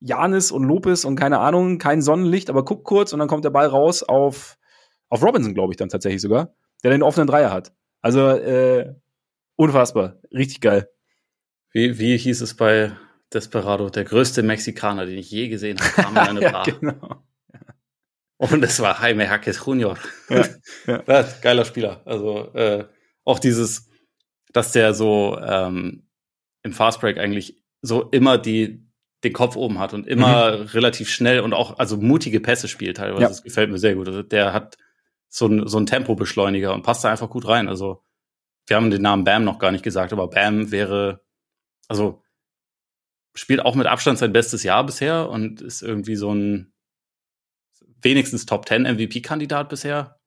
[0.00, 3.50] Janis und Lopez und keine Ahnung, kein Sonnenlicht, aber guckt kurz und dann kommt der
[3.50, 4.56] Ball raus auf,
[5.08, 7.72] auf Robinson, glaube ich, dann tatsächlich sogar, der den offenen Dreier hat.
[8.00, 8.94] Also, äh,
[9.56, 10.16] unfassbar.
[10.32, 10.88] Richtig geil.
[11.72, 12.96] Wie, wie hieß es bei
[13.32, 16.64] Desperado, der größte Mexikaner, den ich je gesehen habe, kam in eine ja, Bar.
[16.64, 17.22] Genau.
[18.38, 19.98] Und es war Jaime Hackes Junior.
[20.30, 20.46] Ja,
[20.86, 21.02] ja.
[21.06, 22.02] ja, geiler Spieler.
[22.04, 22.86] Also äh,
[23.24, 23.90] auch dieses,
[24.52, 26.08] dass der so ähm,
[26.62, 28.88] im Fastbreak eigentlich so immer die
[29.24, 30.62] den Kopf oben hat und immer mhm.
[30.66, 33.22] relativ schnell und auch also mutige Pässe spielt teilweise.
[33.22, 33.28] Ja.
[33.28, 34.06] Das gefällt mir sehr gut.
[34.06, 34.76] Also der hat
[35.28, 37.68] so ein, so ein Tempobeschleuniger und passt da einfach gut rein.
[37.68, 38.02] Also
[38.66, 41.24] wir haben den Namen Bam noch gar nicht gesagt, aber Bam wäre,
[41.88, 42.22] also
[43.38, 46.72] spielt auch mit Abstand sein bestes Jahr bisher und ist irgendwie so ein
[48.02, 50.18] wenigstens Top 10 MVP-Kandidat bisher.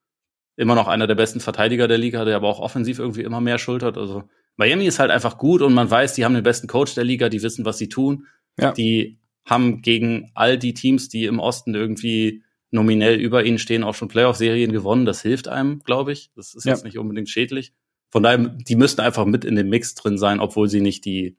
[0.56, 3.58] Immer noch einer der besten Verteidiger der Liga, der aber auch offensiv irgendwie immer mehr
[3.58, 3.98] schultert.
[3.98, 4.24] Also
[4.58, 7.30] Miami ist halt einfach gut und man weiß, die haben den besten Coach der Liga,
[7.30, 8.28] die wissen, was sie tun.
[8.60, 8.72] Ja.
[8.74, 13.96] Die haben gegen all die Teams, die im Osten irgendwie nominell über ihnen stehen, auch
[13.96, 15.06] schon Playoff-Serien gewonnen.
[15.06, 16.32] Das hilft einem, glaube ich.
[16.36, 16.74] Das ist ja.
[16.74, 17.74] jetzt nicht unbedingt schädlich.
[18.10, 21.38] von daher, die müssten einfach mit in dem Mix drin sein, obwohl sie nicht die,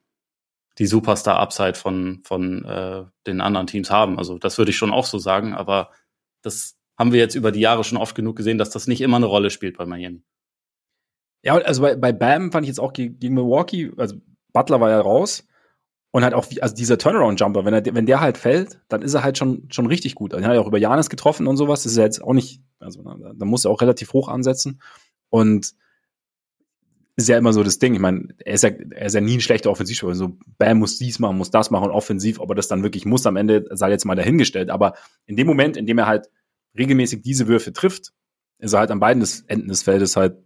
[0.78, 4.18] die Superstar-Upside von, von äh, den anderen Teams haben.
[4.18, 5.90] Also das würde ich schon auch so sagen, aber
[6.42, 9.16] das haben wir jetzt über die Jahre schon oft genug gesehen, dass das nicht immer
[9.16, 10.22] eine Rolle spielt bei Miami.
[11.42, 14.16] Ja, also bei, bei Bam fand ich jetzt auch gegen, Milwaukee, also
[14.52, 15.46] Butler war ja raus
[16.12, 19.38] und halt auch, also dieser Turnaround-Jumper, wenn, wenn der halt fällt, dann ist er halt
[19.38, 20.32] schon, schon richtig gut.
[20.32, 22.62] Er hat ja auch über Janis getroffen und sowas, das ist ja jetzt auch nicht,
[22.78, 24.80] also da, da muss er auch relativ hoch ansetzen
[25.30, 25.74] und
[27.16, 27.94] ist ja immer so das Ding.
[27.94, 30.14] Ich meine, er ist ja, er ist ja nie ein schlechter Offensivspieler.
[30.14, 33.36] So, Bam muss dies machen, muss das machen, offensiv, aber das dann wirklich muss am
[33.36, 34.70] Ende, sei jetzt mal dahingestellt.
[34.70, 34.94] Aber
[35.26, 36.30] in dem Moment, in dem er halt
[36.76, 38.12] regelmäßig diese Würfe trifft,
[38.58, 40.38] ist er halt an beiden Enden des Feldes halt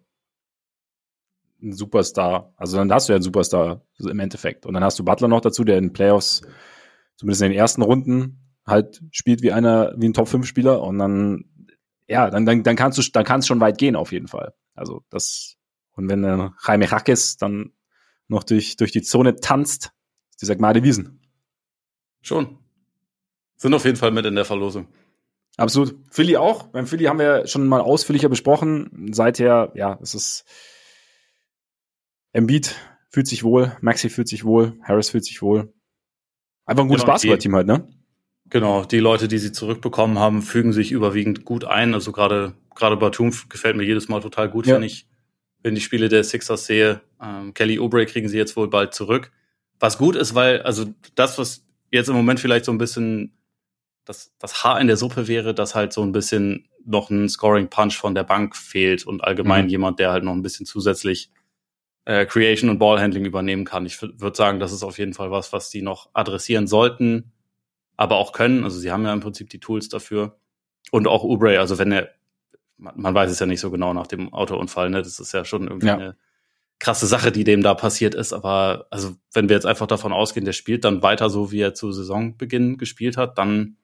[1.62, 2.52] ein Superstar.
[2.56, 4.66] Also dann hast du ja einen Superstar im Endeffekt.
[4.66, 6.42] Und dann hast du Butler noch dazu, der in den Playoffs,
[7.16, 10.82] zumindest in den ersten Runden, halt spielt wie einer, wie ein Top-5-Spieler.
[10.82, 11.44] Und dann,
[12.08, 14.54] ja, dann, dann, dann kannst du, dann kannst schon weit gehen auf jeden Fall.
[14.74, 15.56] Also das,
[15.96, 17.72] und wenn äh, Jaime Hackes dann
[18.28, 19.92] noch durch, durch die Zone tanzt,
[20.30, 21.20] ist dieser Gnade Wiesen.
[22.22, 22.58] Schon.
[23.56, 24.88] Sind auf jeden Fall mit in der Verlosung.
[25.56, 25.96] Absolut.
[26.10, 26.64] Philly auch.
[26.64, 29.10] Beim Philly haben wir schon mal ausführlicher besprochen.
[29.12, 30.44] Seither, ja, es ist
[32.32, 32.76] Embiid
[33.08, 35.72] fühlt sich wohl, Maxi fühlt sich wohl, Harris fühlt sich wohl.
[36.66, 37.88] Einfach ein gutes genau, Basketballteam halt, ne?
[38.50, 41.94] Genau, die Leute, die sie zurückbekommen haben, fügen sich überwiegend gut ein.
[41.94, 44.76] Also gerade gerade Batum gefällt mir jedes Mal total gut, ja.
[44.76, 45.08] wenn ich
[45.62, 47.00] wenn ich Spiele der Sixers sehe.
[47.22, 49.32] Ähm, Kelly Oubre kriegen sie jetzt wohl bald zurück.
[49.78, 53.36] Was gut ist, weil also das, was jetzt im Moment vielleicht so ein bisschen
[54.04, 57.68] das, das Haar in der Suppe wäre, dass halt so ein bisschen noch ein Scoring
[57.68, 59.70] Punch von der Bank fehlt und allgemein mhm.
[59.70, 61.30] jemand, der halt noch ein bisschen zusätzlich
[62.04, 63.84] äh, Creation und Ballhandling übernehmen kann.
[63.84, 67.32] Ich würde sagen, das ist auf jeden Fall was, was die noch adressieren sollten,
[67.96, 68.62] aber auch können.
[68.64, 70.38] Also sie haben ja im Prinzip die Tools dafür.
[70.92, 72.10] Und auch Ubre, also wenn er,
[72.76, 75.02] man, man weiß es ja nicht so genau nach dem Autounfall, ne?
[75.02, 75.94] Das ist ja schon irgendwie ja.
[75.94, 76.16] eine
[76.78, 78.32] krasse Sache, die dem da passiert ist.
[78.32, 81.74] Aber also wenn wir jetzt einfach davon ausgehen, der spielt dann weiter so, wie er
[81.74, 83.76] zu Saisonbeginn gespielt hat, dann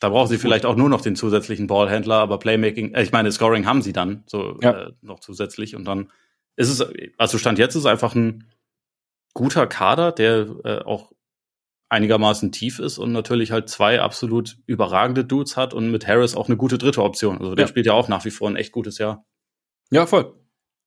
[0.00, 3.30] da brauchen sie vielleicht auch nur noch den zusätzlichen Ballhändler, aber Playmaking, äh, ich meine,
[3.30, 4.72] Scoring haben sie dann so ja.
[4.86, 6.10] äh, noch zusätzlich und dann
[6.56, 6.84] ist es,
[7.18, 8.50] also Stand jetzt ist es einfach ein
[9.32, 11.12] guter Kader, der äh, auch
[11.92, 16.48] einigermaßen tief ist und natürlich halt zwei absolut überragende Dudes hat und mit Harris auch
[16.48, 17.38] eine gute dritte Option.
[17.38, 17.68] Also der ja.
[17.68, 19.26] spielt ja auch nach wie vor ein echt gutes Jahr.
[19.90, 20.34] Ja, voll.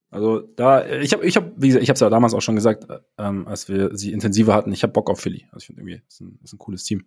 [0.10, 2.56] Also da, ich habe, ich habe, wie gesagt, ich habe es ja damals auch schon
[2.56, 2.88] gesagt,
[3.19, 4.72] ähm, als wir sie intensiver hatten.
[4.72, 5.48] Ich habe Bock auf Philly.
[5.52, 7.06] Also ich finde irgendwie, ist ein, ist ein cooles Team.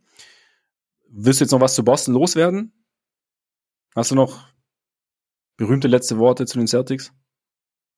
[1.09, 2.73] Willst du jetzt noch was zu Boston loswerden?
[3.97, 4.47] Hast du noch
[5.57, 7.13] berühmte letzte Worte zu den Celtics?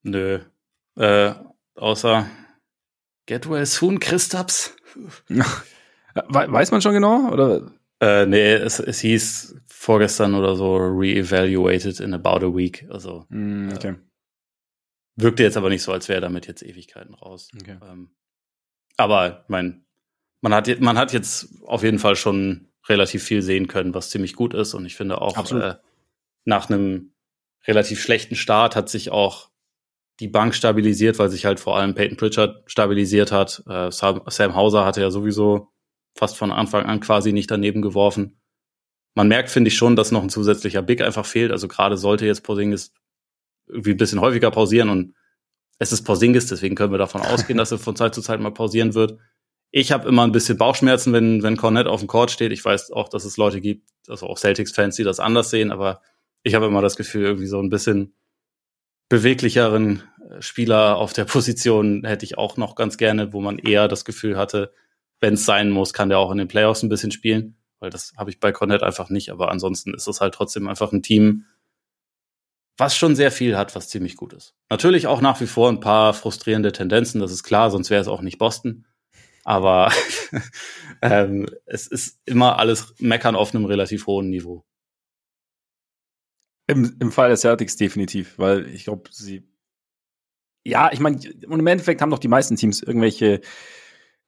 [0.03, 0.41] Nö.
[0.97, 1.35] Äh,
[1.75, 2.27] außer
[3.27, 4.75] Get well soon, Christaps.
[6.15, 7.31] Weiß man schon genau?
[7.31, 7.73] Oder?
[8.01, 12.87] Äh, nee, es, es hieß vorgestern oder so re-evaluated in about a week.
[12.91, 13.89] Also mm, okay.
[13.89, 13.97] äh,
[15.17, 17.51] wirkte jetzt aber nicht so, als wäre damit jetzt Ewigkeiten raus.
[17.55, 17.79] Okay.
[17.83, 18.11] Ähm,
[18.97, 19.85] aber mein,
[20.41, 24.35] man hat man hat jetzt auf jeden Fall schon relativ viel sehen können, was ziemlich
[24.35, 24.75] gut ist.
[24.75, 25.77] Und ich finde auch äh,
[26.45, 27.13] nach einem
[27.67, 29.51] relativ schlechten Start hat sich auch
[30.21, 33.63] die Bank stabilisiert, weil sich halt vor allem Peyton Pritchard stabilisiert hat.
[33.67, 35.70] Äh, Sam Hauser hatte ja sowieso
[36.15, 38.41] fast von Anfang an quasi nicht daneben geworfen.
[39.15, 41.51] Man merkt, finde ich schon, dass noch ein zusätzlicher Big einfach fehlt.
[41.51, 42.93] Also gerade sollte jetzt Porzingis
[43.67, 45.15] irgendwie ein bisschen häufiger pausieren und
[45.79, 48.53] es ist Porzingis, deswegen können wir davon ausgehen, dass er von Zeit zu Zeit mal
[48.53, 49.19] pausieren wird.
[49.73, 52.53] Ich habe immer ein bisschen Bauchschmerzen, wenn, wenn Cornette auf dem Court steht.
[52.53, 56.03] Ich weiß auch, dass es Leute gibt, also auch Celtics-Fans, die das anders sehen, aber
[56.43, 58.15] ich habe immer das Gefühl, irgendwie so ein bisschen
[59.09, 63.89] beweglicheren äh, Spieler auf der Position hätte ich auch noch ganz gerne, wo man eher
[63.89, 64.73] das Gefühl hatte,
[65.21, 68.13] wenn es sein muss, kann der auch in den Playoffs ein bisschen spielen, weil das
[68.17, 69.31] habe ich bei Cornet einfach nicht.
[69.31, 71.47] Aber ansonsten ist es halt trotzdem einfach ein Team,
[72.77, 74.55] was schon sehr viel hat, was ziemlich gut ist.
[74.71, 78.09] Natürlich auch nach wie vor ein paar frustrierende Tendenzen, das ist klar, sonst wäre es
[78.09, 78.87] auch nicht Boston.
[79.45, 79.93] Aber
[81.03, 84.65] ähm, es ist immer alles meckern auf einem relativ hohen Niveau.
[86.67, 89.47] Im, Im Fall der Celtics definitiv, weil ich glaube, sie.
[90.65, 93.41] Ja, ich meine, im Endeffekt haben doch die meisten Teams irgendwelche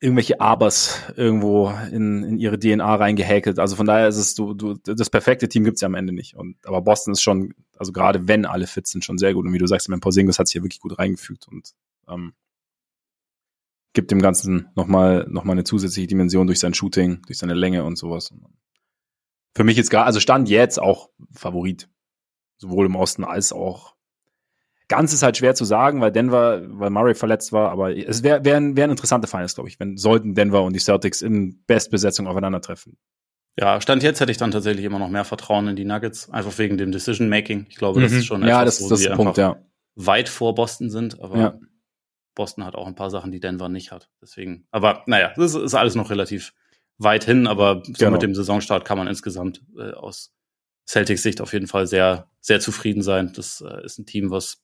[0.03, 3.61] irgendwelche Abers irgendwo in, in ihre DNA reingehäkelt.
[3.61, 6.35] Also von daher ist es du, du das perfekte Team gibt's ja am Ende nicht.
[6.35, 9.47] Und aber Boston ist schon, also gerade wenn alle fit sind, schon sehr gut.
[9.47, 11.71] Und wie du sagst, mein Porzingis hat sich hier wirklich gut reingefügt und
[12.09, 12.33] ähm,
[13.93, 17.85] gibt dem Ganzen nochmal noch mal eine zusätzliche Dimension durch sein Shooting, durch seine Länge
[17.85, 18.35] und sowas.
[19.55, 21.89] Für mich jetzt gerade, also stand jetzt auch Favorit
[22.59, 23.92] sowohl im Osten als auch
[24.89, 28.45] ganz ist halt schwer zu sagen, weil Denver, weil Murray verletzt war, aber es wäre
[28.45, 31.63] wär ein, wär ein interessanter Finals, glaube ich, wenn sollten Denver und die Celtics in
[31.67, 32.97] Bestbesetzung aufeinandertreffen.
[33.59, 36.57] Ja, Stand jetzt hätte ich dann tatsächlich immer noch mehr Vertrauen in die Nuggets, einfach
[36.59, 37.67] wegen dem Decision Making.
[37.69, 38.19] Ich glaube, das mhm.
[38.19, 39.57] ist schon etwas, ja, das, das ist ein Punkt, ja.
[39.95, 41.59] weit vor Boston sind, aber ja.
[42.35, 44.09] Boston hat auch ein paar Sachen, die Denver nicht hat.
[44.23, 46.55] Deswegen, aber naja, das ist alles noch relativ
[46.97, 48.13] weit hin, aber so genau.
[48.13, 50.33] mit dem Saisonstart kann man insgesamt äh, aus
[50.87, 53.33] Celtics Sicht auf jeden Fall sehr, sehr zufrieden sein.
[53.35, 54.63] Das äh, ist ein Team, was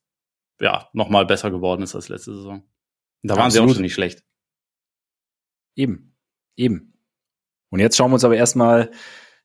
[0.59, 2.63] ja nochmal besser geworden ist als letzte Saison.
[3.23, 4.23] Da waren sie auch schon nicht schlecht.
[5.75, 6.15] Eben.
[6.55, 6.93] Eben.
[7.69, 8.91] Und jetzt schauen wir uns aber erstmal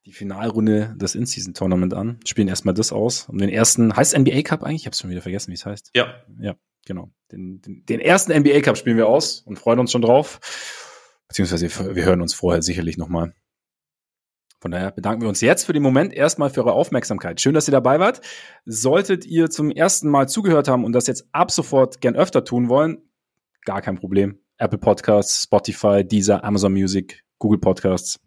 [0.07, 2.21] die Finalrunde des In-Season-Tournament an.
[2.27, 3.29] Spielen erstmal das aus.
[3.29, 4.83] Um den ersten, heißt NBA Cup eigentlich?
[4.83, 5.91] Ich hab's schon wieder vergessen, wie es heißt.
[5.95, 6.23] Ja.
[6.41, 7.11] Ja, genau.
[7.33, 10.41] Den, den, den ersten NBA Cup spielen wir aus und freuen uns schon drauf.
[11.29, 13.35] Beziehungsweise wir hören uns vorher sicherlich nochmal.
[14.65, 17.39] Von daher bedanken wir uns jetzt für den Moment erstmal für eure Aufmerksamkeit.
[17.39, 18.23] Schön, dass ihr dabei wart.
[18.65, 22.71] Solltet ihr zum ersten Mal zugehört haben und das jetzt ab sofort gern öfter tun
[22.71, 22.97] wollen,
[23.67, 24.41] gar kein Problem.
[24.57, 28.19] Apple Podcasts, Spotify, Deezer, Amazon Music, Google Podcasts,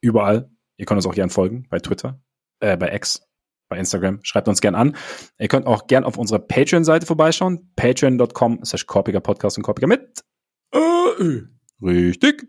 [0.00, 0.48] überall.
[0.76, 2.22] Ihr könnt uns auch gern folgen bei Twitter,
[2.60, 3.26] äh, bei X,
[3.68, 4.20] bei Instagram.
[4.22, 4.94] Schreibt uns gern an.
[5.40, 7.72] Ihr könnt auch gern auf unserer Patreon-Seite vorbeischauen.
[7.74, 10.22] Patreon.com slash Korpiger Podcast und Korpiger mit.
[10.70, 11.40] Äh,
[11.82, 12.46] richtig.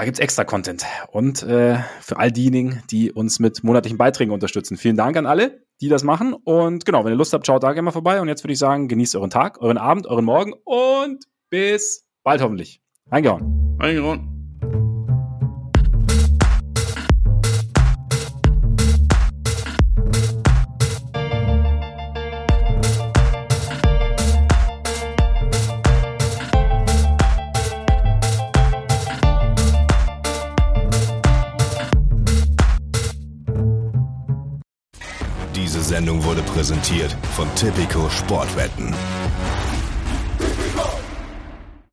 [0.00, 0.86] Da gibt's extra Content.
[1.10, 4.78] Und äh, für all diejenigen, die uns mit monatlichen Beiträgen unterstützen.
[4.78, 6.32] Vielen Dank an alle, die das machen.
[6.32, 8.18] Und genau, wenn ihr Lust habt, schaut da gerne mal vorbei.
[8.22, 12.40] Und jetzt würde ich sagen, genießt euren Tag, euren Abend, euren Morgen und bis bald
[12.40, 12.80] hoffentlich.
[13.10, 13.76] Eingehauen.
[13.78, 14.39] Eingehauen.
[36.30, 38.94] Wurde präsentiert von Tipico Sportwetten.